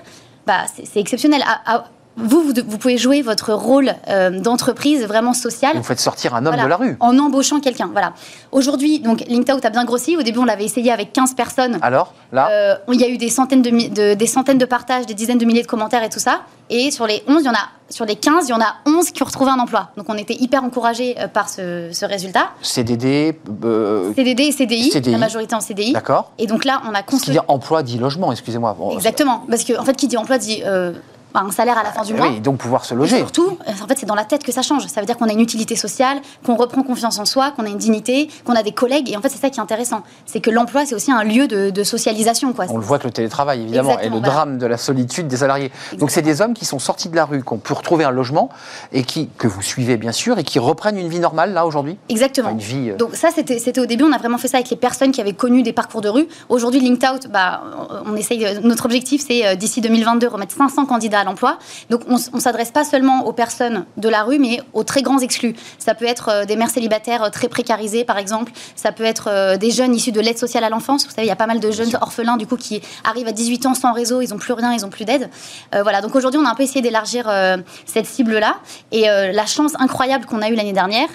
bah, 0.48 0.62
c'est 0.74 1.00
exceptionnel. 1.00 1.44
à, 1.46 1.84
vous, 2.18 2.54
vous, 2.68 2.78
pouvez 2.78 2.98
jouer 2.98 3.22
votre 3.22 3.54
rôle 3.54 3.94
euh, 4.10 4.40
d'entreprise 4.40 5.06
vraiment 5.06 5.34
sociale. 5.34 5.78
Vous 5.78 5.84
faites 5.84 6.00
sortir 6.00 6.36
un 6.36 6.46
homme 6.46 6.56
de 6.56 6.68
la 6.68 6.76
rue. 6.76 6.98
En 7.00 7.18
embauchant 7.18 7.60
quelqu'un. 7.62 7.90
Voilà. 7.92 8.14
Aujourd'hui, 8.52 9.00
donc 9.00 9.22
LinkedIn 9.28 9.60
a 9.64 9.70
bien 9.70 9.86
grossi. 9.86 10.18
Au 10.18 10.22
début, 10.22 10.40
on 10.40 10.46
l'avait 10.46 10.66
essayé 10.66 10.92
avec 10.92 11.14
15 11.14 11.36
personnes. 11.36 11.80
Alors, 11.82 12.14
là 12.34 12.50
euh, 12.52 12.76
Il 12.92 13.00
y 13.00 13.06
a 13.06 13.08
eu 13.08 13.18
des 13.18 13.30
centaines 13.30 13.62
de, 13.62 14.14
des 14.14 14.28
centaines 14.28 14.58
de 14.58 14.66
partages, 14.66 15.06
des 15.06 15.14
dizaines 15.14 15.38
de 15.38 15.46
milliers 15.46 15.62
de 15.62 15.68
commentaires 15.68 16.04
et 16.04 16.10
tout 16.10 16.20
ça. 16.20 16.42
Et 16.70 16.92
sur 16.92 17.08
les 17.08 17.24
11, 17.28 17.42
il 17.42 17.46
y 17.46 17.50
en 17.50 17.54
a, 17.54 17.70
sur 17.90 18.06
les 18.06 18.16
15, 18.16 18.48
il 18.48 18.52
y 18.52 18.54
en 18.54 18.62
a 18.62 18.76
11 18.86 19.12
qui 19.12 19.24
ont 19.24 19.26
retrouvé 19.26 19.52
un 19.52 19.60
emploi. 19.60 19.90
Donc 19.96 20.08
on 20.10 20.18
était 20.18 20.36
hyper 20.36 20.64
encouragés 20.64 21.16
euh, 21.18 21.28
par 21.28 21.48
ce, 21.48 22.06
résultat. 22.06 22.52
CDD 22.62 23.40
CDD 24.16 24.44
et 24.44 24.52
CDI, 24.52 25.12
la 25.12 25.18
majorité 25.18 25.56
en 25.56 25.62
CDI. 25.62 25.94
D'accord. 25.94 26.32
Et 26.38 26.48
donc 26.48 26.66
là, 26.66 26.82
on 26.90 26.94
a 26.94 27.04
construit. 27.04 27.20
Ce 27.20 27.26
qui 27.26 27.32
dit 27.32 27.46
emploi 27.48 27.84
dit 27.84 27.98
logement, 27.98 28.32
excusez-moi. 28.34 28.76
Exactement. 28.94 29.46
Parce 29.50 29.64
que, 29.64 29.80
en 29.80 29.86
fait, 29.86 29.96
qui 29.96 30.08
dit 30.08 30.18
emploi 30.18 30.38
dit 30.38 30.62
un 31.34 31.52
salaire 31.52 31.78
à 31.78 31.84
la 31.84 31.92
fin 31.92 32.04
du 32.04 32.14
mois. 32.14 32.28
Oui, 32.28 32.40
donc 32.40 32.58
pouvoir 32.58 32.86
se 32.86 32.94
loger. 32.94 33.18
surtout, 33.18 33.58
en 33.68 33.88
fait, 33.88 33.98
c'est 33.98 34.06
dans 34.06 34.16
la 34.16 34.26
tête 34.26 34.44
que 34.44 34.52
ça 34.52 34.62
change. 34.62 34.86
Ça 34.88 35.02
veut 35.02 35.06
dire 35.06 35.18
qu'on 35.18 35.30
a 35.30 35.34
une 35.34 35.40
utilité 35.40 35.76
sociale, 35.76 36.20
qu'on 36.46 36.56
reprend 36.56 36.84
confiance 36.84 37.20
en 37.20 37.26
soi, 37.26 37.52
qu'on 37.52 37.66
a 37.66 37.70
une 37.70 37.78
dignité, 37.78 38.30
qu'on 38.46 38.56
a 38.56 38.64
des 38.64 38.72
collègues. 38.72 39.10
Et 39.10 39.18
en 39.18 39.22
fait, 39.22 39.30
c'est 39.30 39.40
ça 39.40 39.50
qui 39.50 39.60
est 39.60 39.64
intéressant. 39.64 40.04
C'est 40.26 40.42
que 40.42 40.50
l'emploi, 40.50 40.86
c'est 40.86 40.96
aussi 40.96 41.12
un 41.12 41.24
lieu 41.24 41.48
de, 41.48 41.84
socialisation. 41.84 42.54
Quoi. 42.54 42.66
On 42.70 42.78
le 42.78 42.84
voit 42.84 43.00
que 43.00 43.08
le 43.08 43.14
télétravail, 43.14 43.62
évidemment, 43.64 44.00
et 44.00 44.10
le 44.10 44.20
drame 44.20 44.58
de 44.58 44.66
la 44.68 44.78
solitude 44.78 45.28
des 45.28 45.38
salariés. 45.38 45.72
Donc, 45.98 46.12
c'est 46.12 46.22
des 46.22 46.42
hommes 46.42 46.54
qui 46.54 46.66
sont 46.66 46.80
sortis 46.80 47.10
de 47.10 47.16
la 47.16 47.26
rue, 47.26 47.44
qui 47.44 47.54
ont 47.54 47.58
pu 47.58 47.74
retrouver 47.74 48.06
un 48.06 48.12
logement, 48.12 48.50
et 48.92 49.04
qui, 49.04 49.30
que 49.38 49.48
vous 49.48 49.62
suivez, 49.62 49.98
bien 49.98 50.12
sûr, 50.12 50.38
et 50.38 50.44
qui 50.44 50.60
reprennent 50.60 50.98
une 50.98 51.10
vie 51.10 51.20
normale, 51.20 51.54
là, 51.54 51.66
aujourd'hui 51.66 51.98
Exactement. 52.10 52.50
une 52.50 52.60
vie, 52.60 52.92
euh, 52.92 52.98
Donc, 52.98 53.16
ça, 53.16 53.30
c'était 53.34 53.80
au 53.80 53.86
début, 53.86 54.04
on 54.04 54.12
a 54.12 54.18
vraiment 54.18 54.38
fait 54.38 54.48
ça 54.48 54.58
avec 54.58 54.70
les 54.70 54.78
personnes 54.78 55.12
qui 55.12 55.22
avaient 55.22 55.34
connu 55.34 55.64
des 55.64 55.74
parcours 55.74 56.02
de 56.02 56.10
rue. 56.10 56.28
Aujourd'hui, 56.50 56.80
Linked 56.82 57.10
Out, 57.10 57.28
bah, 57.32 57.62
on 58.06 58.16
essaye, 58.16 58.60
notre 58.64 58.86
objectif, 58.86 59.24
c'est 59.28 59.48
euh, 59.48 59.56
d'ici 59.56 59.82
2022, 59.82 60.28
remettre 60.28 60.56
500 60.56 60.86
candidats 60.86 61.21
à 61.22 61.24
l'emploi. 61.24 61.58
Donc, 61.90 62.02
on 62.08 62.16
ne 62.16 62.42
s'adresse 62.42 62.72
pas 62.72 62.84
seulement 62.84 63.26
aux 63.26 63.34
personnes 63.34 63.86
de 63.98 64.10
la 64.10 64.24
rue, 64.24 64.40
mais 64.40 64.62
aux 64.74 64.84
très 64.84 65.02
grands 65.02 65.20
exclus. 65.20 65.56
Ça 65.80 65.96
peut 65.96 66.06
être 66.06 66.30
euh, 66.30 66.46
des 66.46 66.56
mères 66.56 66.70
célibataires 66.70 67.24
euh, 67.24 67.30
très 67.30 67.48
précarisées, 67.48 68.04
par 68.04 68.18
exemple. 68.18 68.52
Ça 68.76 68.92
peut 68.92 69.04
être 69.04 69.30
euh, 69.30 69.58
des 69.58 69.72
jeunes 69.72 69.96
issus 69.96 70.12
de 70.12 70.20
l'aide 70.20 70.38
sociale 70.38 70.64
à 70.64 70.70
l'enfance. 70.70 71.06
Vous 71.06 71.12
savez, 71.12 71.28
il 71.28 71.30
y 71.30 71.34
a 71.34 71.36
pas 71.38 71.48
mal 71.48 71.60
de 71.60 71.72
jeunes 71.72 71.96
orphelins, 72.02 72.38
du 72.38 72.48
coup, 72.48 72.58
qui 72.58 72.82
arrivent 73.04 73.28
à 73.28 73.32
18 73.32 73.66
ans 73.68 73.74
sans 73.74 73.94
réseau, 73.94 74.22
ils 74.22 74.30
n'ont 74.30 74.38
plus 74.38 74.54
rien, 74.54 74.74
ils 74.74 74.82
n'ont 74.82 74.90
plus 74.90 75.06
d'aide. 75.06 75.30
voilà, 75.72 76.02
donc 76.02 76.16
aujourd'hui, 76.16 76.40
on 76.42 76.46
a 76.46 76.50
un 76.50 76.56
peu 76.56 76.64
essayé 76.64 76.82
d'élargir 76.82 77.32
cette 77.86 78.06
cible-là. 78.06 78.58
Et 78.92 79.04
la 79.04 79.46
chance 79.46 79.74
incroyable 79.80 80.26
qu'on 80.26 80.42
a 80.42 80.50
eue 80.50 80.56
l'année 80.56 80.74
dernière, 80.74 81.08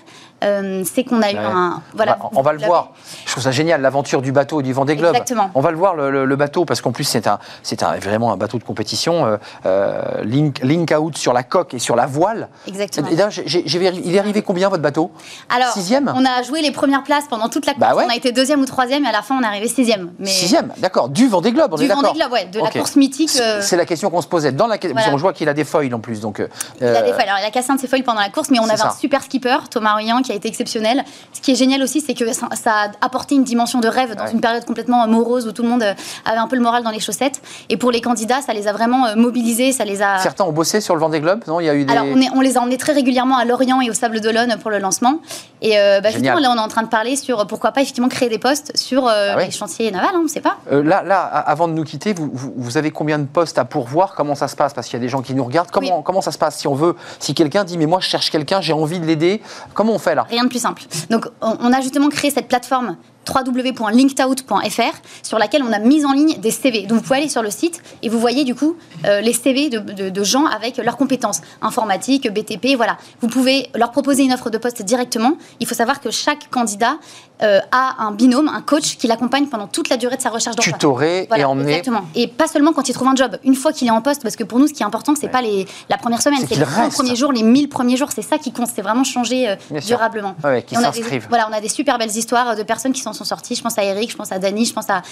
euh, 0.45 0.83
c'est 0.85 1.05
qu'on 1.05 1.23
a 1.23 1.33
eu 1.33 1.37
un. 1.37 1.83
Voilà, 1.95 2.19
on 2.33 2.43
va, 2.43 2.53
le 2.53 2.59
voir. 2.59 2.93
Je 3.25 3.33
trouve 3.33 3.43
ça 3.43 3.53
génial, 3.53 3.81
l'aventure 3.81 4.21
du 4.21 4.33
bateau 4.33 4.61
et 4.61 4.63
du 4.63 4.73
Vendée 4.73 4.97
Globe. 4.97 5.15
Exactement. 5.15 5.51
On 5.55 5.61
va 5.61 5.71
le 5.71 5.77
voir, 5.77 5.95
le, 5.95 6.37
bateau, 6.37 6.65
parce 6.65 6.83
qu'en 6.83 6.93
plus, 6.93 7.05
c'est 7.05 7.27
un, 7.27 7.39
un, 7.81 7.99
vraiment 7.99 8.33
un 8.33 8.37
bateau 8.37 8.59
de 8.59 8.65
compétition. 8.65 9.25
Euh, 9.25 9.37
euh, 9.65 10.23
link, 10.25 10.61
link, 10.63 10.93
out 10.99 11.17
sur 11.17 11.33
la 11.33 11.43
coque 11.43 11.75
et 11.75 11.79
sur 11.79 11.97
la 11.97 12.07
voile. 12.07 12.49
Exactement. 12.67 13.09
Et 13.09 13.15
il 13.15 14.15
est 14.15 14.19
arrivé 14.19 14.43
combien, 14.43 14.69
votre 14.69 14.83
bateau? 14.83 15.11
Alors, 15.49 15.73
sixième? 15.73 16.13
On 16.15 16.25
a 16.25 16.43
joué 16.43 16.61
les 16.61 16.71
premières 16.71 17.03
places 17.03 17.27
pendant 17.29 17.49
toute 17.49 17.67
la 17.67 17.75
bah 17.75 17.93
course. 17.93 18.05
On 18.07 18.11
a 18.11 18.17
été 18.17 18.33
deuxième 18.33 18.61
ou 18.61 18.67
troisième, 18.67 19.05
et 19.05 19.09
à 19.09 19.13
la 19.13 19.23
fin, 19.23 19.39
on 19.39 19.43
est 19.43 19.47
arrivé 19.47 19.69
sixième. 19.69 20.13
Mais... 20.19 20.27
Sixième, 20.27 20.73
d'accord. 20.79 21.09
Du 21.09 21.29
Vendée 21.29 21.53
Globe, 21.53 21.73
on 21.73 21.77
du 21.77 21.85
est 21.85 21.89
d'accord. 21.89 22.03
Du 22.03 22.09
Vendée 22.09 22.21
Globe, 22.21 22.33
ouais, 22.33 22.45
de 22.47 22.61
la 22.61 22.71
course 22.71 22.97
mythique. 22.97 23.31
C'est 23.31 23.77
la 23.77 23.87
question 23.87 24.11
qu'on 24.11 24.23
se 24.23 24.29
posait. 24.29 24.53
Dans 24.53 24.67
la... 24.67 24.77
Voilà. 24.77 25.13
On 25.13 25.17
voit 25.17 25.33
qu'il 25.33 25.49
a 25.49 25.55
des 25.55 25.65
foils 25.65 25.95
en 25.95 26.01
plus. 26.01 26.21
Donc, 26.21 26.43
il 26.81 26.87
a 26.87 27.03
des 27.03 27.13
foils. 27.13 27.23
Alors, 27.23 27.39
il 27.41 27.47
a 27.47 27.51
cassé 27.51 27.71
un 27.71 27.77
de 27.77 27.81
ses 27.81 27.89
foils 27.89 28.03
pendant 28.03 28.21
la 28.21 28.29
course, 28.29 28.51
mais 28.51 28.59
on 28.59 28.69
avait 28.69 28.83
un 28.83 28.91
super 28.91 29.23
skipper, 29.23 29.57
Thomas 29.71 29.95
Ruyant, 29.95 30.21
qui 30.27 30.33
a 30.33 30.35
été 30.35 30.49
exceptionnel. 30.49 31.05
Ce 31.33 31.41
qui 31.41 31.53
est 31.53 31.55
génial 31.55 31.83
aussi, 31.83 32.01
c'est 32.01 32.15
que 32.15 32.33
ça, 32.33 32.49
a 32.67 32.91
apporté 33.01 33.35
une 33.35 33.45
dimension 33.45 33.81
de 33.81 33.89
rêve 33.89 34.15
dans 34.15 34.27
une 34.27 34.41
période 34.41 34.65
complètement 34.65 35.07
morose 35.07 35.47
où 35.47 35.53
tout 35.53 35.63
le 35.63 35.69
monde 35.69 35.83
euh, 35.83 35.95
avait 36.25 36.39
un 36.39 36.49
peu 36.49 36.57
le 36.57 36.63
moral 36.63 36.83
dans 36.83 36.91
les 36.91 37.01
chaussettes. 37.01 37.41
Et 37.69 37.77
pour 37.77 37.91
les 37.91 38.01
candidats, 38.01 38.43
ça 38.43 38.53
les 38.53 38.69
a 38.69 38.73
vraiment 38.73 39.07
euh, 39.07 39.17
mobilisés. 39.17 39.73
Ça 39.73 39.85
les 39.85 40.03
a... 40.03 40.19
Certains 40.19 40.45
ont 40.45 40.53
bossé 40.53 40.81
sur 40.81 40.95
le 40.95 41.01
Vendée 41.01 41.21
Globe, 41.21 41.43
non? 41.47 41.61
Il 41.61 41.67
y 41.67 41.69
a 41.69 41.75
eu 41.75 41.85
des... 41.85 41.93
Alors, 41.93 42.07
on, 42.35 42.41
les 42.41 42.57
a 42.57 42.61
emmenés 42.61 42.77
très 42.77 42.93
régulièrement 42.93 43.37
à 43.37 43.45
Lorient 43.45 43.81
et 43.81 43.91
au 43.91 43.95
Sable 43.95 44.21
d'Olonne 44.21 44.57
pour 44.61 44.71
le 44.71 44.79
lancement. 44.79 45.21
Et 45.63 45.79
euh, 45.79 46.01
bah, 46.01 46.11
justement, 46.11 46.41
là, 46.41 46.51
on 46.53 46.57
est 46.57 46.61
en 46.61 46.69
train 46.69 46.83
de 46.83 46.89
parler 46.89 47.17
sur 47.17 47.47
pourquoi 47.47 47.73
pas 47.73 47.83
effectivement 47.83 48.09
créer 48.09 48.29
des 48.29 48.39
postes 48.39 48.77
sur 48.77 49.07
ah 49.07 49.37
les 49.37 49.51
chantiers 49.51 49.91
navals, 49.91 50.11
hein, 50.15 50.19
on 50.21 50.25
ne 50.25 50.29
sait 50.29 50.41
pas. 50.41 50.57
là, 50.71 51.03
là, 51.03 51.21
avant 51.23 51.69
de 51.69 51.73
nous 51.73 51.85
quitter, 51.85 52.13
vous, 52.13 52.31
vous, 52.33 52.77
avez 52.77 52.91
combien 52.91 53.19
de 53.19 53.27
postes 53.27 53.59
à 53.59 53.65
pourvoir? 53.65 54.15
Comment 54.15 54.35
ça 54.35 54.49
se 54.49 54.57
passe? 54.57 54.75
Parce 54.75 54.89
qu'il 54.89 54.95
y 54.95 55.01
a 55.01 55.05
des 55.05 55.09
gens 55.09 55.23
qui 55.23 55.35
nous 55.35 55.45
regardent. 55.45 55.71
Comment, 55.71 56.03
comment 56.03 56.21
ça 56.21 56.33
se 56.33 56.39
passe 56.39 56.59
Si 56.59 56.67
on 56.67 56.75
veut, 56.75 56.97
si 57.21 57.35
quelqu'un 57.35 57.65
dit, 57.65 57.79
mais 57.79 57.87
moi, 57.87 58.01
je 58.01 58.09
cherche 58.09 58.31
quelqu'un, 58.31 58.61
j'ai 58.61 58.73
envie 58.73 59.01
de 59.01 59.07
l'aider, 59.07 59.41
comment 59.75 59.93
on 59.93 59.99
fait 59.99 60.16
Rien 60.25 60.45
de 60.45 60.49
plus 60.49 60.61
simple. 60.61 60.83
Donc, 61.11 61.27
on 61.41 61.73
a 61.73 61.81
justement 61.81 62.09
créé 62.09 62.31
cette 62.31 62.49
plateforme 62.49 62.97
www.linkedout.fr 63.29 64.97
sur 65.23 65.39
laquelle 65.39 65.63
on 65.63 65.73
a 65.73 65.79
mis 65.79 66.05
en 66.05 66.13
ligne 66.13 66.39
des 66.39 66.51
CV. 66.51 66.83
Donc 66.83 66.99
vous 66.99 67.05
pouvez 67.05 67.19
aller 67.19 67.29
sur 67.29 67.43
le 67.43 67.51
site 67.51 67.83
et 68.03 68.09
vous 68.09 68.19
voyez 68.19 68.45
du 68.45 68.55
coup 68.55 68.77
euh, 69.05 69.21
les 69.21 69.33
CV 69.33 69.69
de, 69.71 70.25
gens 70.25 70.47
avec 70.47 70.79
leurs 70.79 70.97
compétences 70.97 71.41
informatiques, 71.61 72.29
BTP, 72.33 72.77
voilà. 72.77 72.97
Vous 73.21 73.29
pouvez 73.29 73.69
leur 73.75 73.93
proposer 73.93 74.25
une 74.25 74.33
offre 74.33 74.51
de 74.51 74.59
poste 74.59 74.83
directement. 74.83 75.37
Il 75.61 75.67
faut 75.67 75.75
savoir 75.75 76.01
que 76.01 76.11
chaque 76.11 76.51
candidat 76.51 76.99
euh, 77.43 77.61
a 77.71 78.03
un 78.03 78.13
binôme, 78.13 78.49
un 78.49 78.63
coach 78.63 78.97
qui 78.97 79.07
l'accompagne 79.07 79.47
pendant 79.47 79.67
toute 79.67 79.91
la 79.91 79.99
durée 79.99 80.17
de 80.17 80.23
sa 80.23 80.31
recherche 80.31 80.57
d'emploi. 80.57 80.73
Tutoré 80.73 81.29
et 81.37 81.45
emmené. 81.45 81.73
Exactement. 81.73 82.07
Et 82.15 82.29
pas 82.29 82.47
seulement 82.47 82.73
quand 82.73 82.89
il 82.89 82.95
trouve 82.95 83.09
un 83.09 83.15
job. 83.15 83.37
Une 83.45 83.55
fois 83.55 83.73
qu'il 83.73 83.87
est 83.89 83.91
en 83.91 84.01
poste, 84.01 84.23
parce 84.23 84.37
que 84.37 84.45
pour 84.45 84.59
nous, 84.59 84.67
ce 84.67 84.73
qui 84.73 84.83
est 84.83 84.87
important, 84.87 85.15
c'est 85.15 85.29
pas 85.29 85.43
les, 85.43 85.67
la 85.91 85.99
première 85.99 86.23
semaine, 86.23 86.41
c'est 86.49 86.57
les 86.57 86.65
100 86.65 86.89
premiers 86.91 87.17
jours, 87.17 87.33
les 87.33 87.43
1000 87.43 87.69
premiers 87.69 87.97
jours. 87.97 88.09
C'est 88.15 88.23
ça 88.23 88.39
qui 88.39 88.53
compte. 88.53 88.69
C'est 88.75 88.83
vraiment 88.83 89.05
changer 89.05 89.49
euh, 89.49 89.81
durablement. 89.87 90.35
Ouais, 90.43 90.63
qui 90.63 90.77
s'inscrivent. 90.77 91.27
Voilà, 91.29 91.49
on 91.51 91.53
a 91.53 91.61
des 91.61 91.69
super 91.69 91.99
belles 91.99 92.17
histoires 92.17 92.57
de 92.57 92.63
personnes 92.63 92.93
qui 92.93 93.03
s'en 93.03 93.13
sont 93.17 93.25
sorties. 93.25 93.55
Je 93.55 93.63
pense 93.63 93.79
à 93.79 93.85
Eric, 93.85 94.11
je 94.11 94.17
pense 94.17 94.33
à 94.33 94.39
Dany, 94.39 94.65
je 94.65 94.73
pense 94.73 94.91
à, 94.91 95.03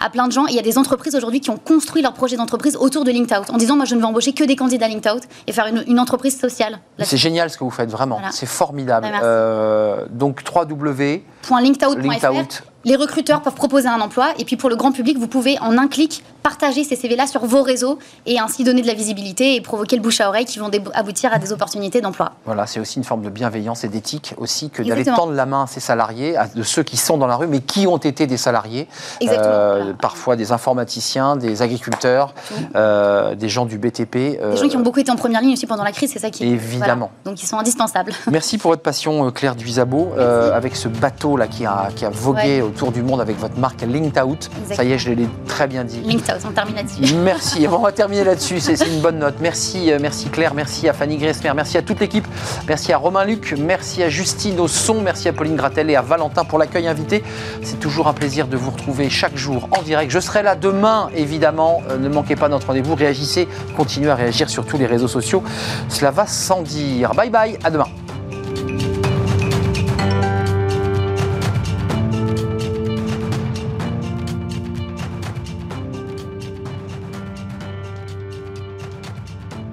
à 0.00 0.10
plein 0.10 0.26
de 0.26 0.32
gens. 0.32 0.46
il 0.46 0.54
y 0.54 0.58
a 0.58 0.62
des 0.62 0.78
entreprises 0.78 1.14
aujourd'hui 1.14 1.40
qui 1.40 1.50
ont 1.50 1.56
construit 1.56 2.02
leur 2.02 2.12
projet 2.12 2.36
d'entreprise 2.36 2.76
autour 2.76 3.04
de 3.04 3.10
LinkedOut 3.10 3.50
en 3.50 3.56
disant 3.56 3.76
moi 3.76 3.84
je 3.84 3.94
ne 3.94 4.00
vais 4.00 4.06
embaucher 4.06 4.32
que 4.32 4.44
des 4.44 4.56
candidats 4.56 4.88
LinkedOut 4.88 5.20
et 5.46 5.52
faire 5.52 5.66
une, 5.66 5.98
entreprise 5.98 6.38
sociale. 6.38 6.80
C'est 6.98 7.16
génial 7.16 7.50
ce 7.50 7.56
que 7.56 7.64
vous 7.64 7.70
faites 7.70 7.90
vraiment. 7.90 8.20
C'est 8.30 8.46
formidable. 8.46 9.08
Bah, 9.10 9.20
euh, 9.22 10.06
donc 10.10 10.42
www.linkedout.fr 10.54 12.64
les 12.84 12.96
recruteurs 12.96 13.40
peuvent 13.40 13.54
proposer 13.54 13.88
un 13.88 14.00
emploi 14.00 14.34
et 14.38 14.44
puis 14.44 14.56
pour 14.56 14.68
le 14.68 14.76
grand 14.76 14.92
public, 14.92 15.18
vous 15.18 15.28
pouvez 15.28 15.58
en 15.60 15.78
un 15.78 15.88
clic 15.88 16.22
partager 16.44 16.84
ces 16.84 16.94
CV-là 16.94 17.26
sur 17.26 17.44
vos 17.46 17.62
réseaux 17.62 17.98
et 18.26 18.38
ainsi 18.38 18.64
donner 18.64 18.82
de 18.82 18.86
la 18.86 18.92
visibilité 18.94 19.56
et 19.56 19.62
provoquer 19.62 19.96
le 19.96 20.02
bouche 20.02 20.20
à 20.20 20.28
oreille 20.28 20.44
qui 20.44 20.58
vont 20.58 20.70
aboutir 20.92 21.32
à 21.32 21.38
des 21.38 21.52
opportunités 21.52 22.02
d'emploi. 22.02 22.32
Voilà, 22.44 22.66
c'est 22.66 22.80
aussi 22.80 22.98
une 22.98 23.04
forme 23.04 23.22
de 23.22 23.30
bienveillance 23.30 23.82
et 23.82 23.88
d'éthique 23.88 24.34
aussi 24.36 24.68
que 24.68 24.82
d'aller 24.82 25.04
tendre 25.04 25.32
la 25.32 25.46
main 25.46 25.64
à 25.64 25.66
ces 25.66 25.80
salariés, 25.80 26.36
à 26.36 26.46
de 26.46 26.62
ceux 26.62 26.82
qui 26.82 26.98
sont 26.98 27.16
dans 27.16 27.26
la 27.26 27.36
rue, 27.36 27.46
mais 27.46 27.60
qui 27.60 27.86
ont 27.86 27.96
été 27.96 28.26
des 28.26 28.36
salariés. 28.36 28.86
Euh, 29.22 29.94
parfois 29.94 30.36
des 30.36 30.52
informaticiens, 30.52 31.36
des 31.36 31.62
agriculteurs, 31.62 32.34
euh, 32.76 33.34
des 33.34 33.48
gens 33.48 33.64
du 33.64 33.78
BTP. 33.78 34.38
Euh, 34.40 34.52
des 34.52 34.56
gens 34.58 34.68
qui 34.68 34.76
ont 34.76 34.80
beaucoup 34.80 35.00
été 35.00 35.10
en 35.10 35.16
première 35.16 35.40
ligne 35.40 35.54
aussi 35.54 35.66
pendant 35.66 35.84
la 35.84 35.92
crise, 35.92 36.10
c'est 36.12 36.18
ça 36.18 36.30
qui. 36.30 36.44
Évidemment. 36.44 37.10
Donc 37.24 37.42
ils 37.42 37.46
sont 37.46 37.58
indispensables. 37.58 38.12
Merci 38.30 38.58
pour 38.58 38.70
votre 38.70 38.82
passion, 38.82 39.30
Claire 39.30 39.56
Duisabo, 39.56 40.12
avec 40.18 40.76
ce 40.76 40.88
bateau 40.88 41.36
là 41.36 41.46
qui 41.46 41.64
a, 41.64 41.88
qui 41.96 42.04
a 42.04 42.10
vogué 42.10 42.60
autour 42.60 42.92
du 42.92 43.02
monde 43.02 43.20
avec 43.20 43.38
votre 43.38 43.58
marque 43.58 43.82
Linked 43.82 44.22
Out. 44.22 44.50
Ça 44.72 44.84
y 44.84 44.92
est, 44.92 44.98
je 44.98 45.10
l'ai 45.10 45.28
très 45.46 45.66
bien 45.66 45.84
dit. 45.84 46.00
Linked 46.00 46.33
Out, 46.33 46.33
on 46.46 46.52
termine 46.52 46.76
là-dessus. 46.76 47.14
Merci. 47.16 47.66
on 47.70 47.78
va 47.78 47.92
terminer 47.92 48.24
là-dessus. 48.24 48.60
C'est 48.60 48.86
une 48.86 49.00
bonne 49.00 49.18
note. 49.18 49.36
Merci, 49.40 49.92
merci 50.00 50.28
Claire. 50.28 50.54
Merci 50.54 50.88
à 50.88 50.92
Fanny 50.92 51.16
Gressmer. 51.16 51.52
Merci 51.54 51.78
à 51.78 51.82
toute 51.82 52.00
l'équipe. 52.00 52.26
Merci 52.68 52.92
à 52.92 52.98
Romain 52.98 53.24
Luc. 53.24 53.54
Merci 53.58 54.02
à 54.02 54.08
Justine 54.08 54.58
au 54.60 54.68
son. 54.68 55.00
Merci 55.00 55.28
à 55.28 55.32
Pauline 55.32 55.56
Gratel 55.56 55.90
et 55.90 55.96
à 55.96 56.02
Valentin 56.02 56.44
pour 56.44 56.58
l'accueil 56.58 56.88
invité. 56.88 57.22
C'est 57.62 57.80
toujours 57.80 58.08
un 58.08 58.12
plaisir 58.12 58.46
de 58.46 58.56
vous 58.56 58.70
retrouver 58.70 59.10
chaque 59.10 59.36
jour 59.36 59.68
en 59.70 59.82
direct. 59.82 60.10
Je 60.10 60.20
serai 60.20 60.42
là 60.42 60.54
demain, 60.54 61.10
évidemment. 61.14 61.82
Euh, 61.90 61.98
ne 61.98 62.08
manquez 62.08 62.36
pas 62.36 62.48
notre 62.48 62.68
rendez-vous. 62.68 62.94
Réagissez. 62.94 63.48
Continuez 63.76 64.10
à 64.10 64.14
réagir 64.14 64.48
sur 64.50 64.64
tous 64.66 64.78
les 64.78 64.86
réseaux 64.86 65.08
sociaux. 65.08 65.42
Cela 65.88 66.10
va 66.10 66.26
sans 66.26 66.62
dire. 66.62 67.14
Bye 67.14 67.30
bye. 67.30 67.58
À 67.64 67.70
demain. 67.70 67.86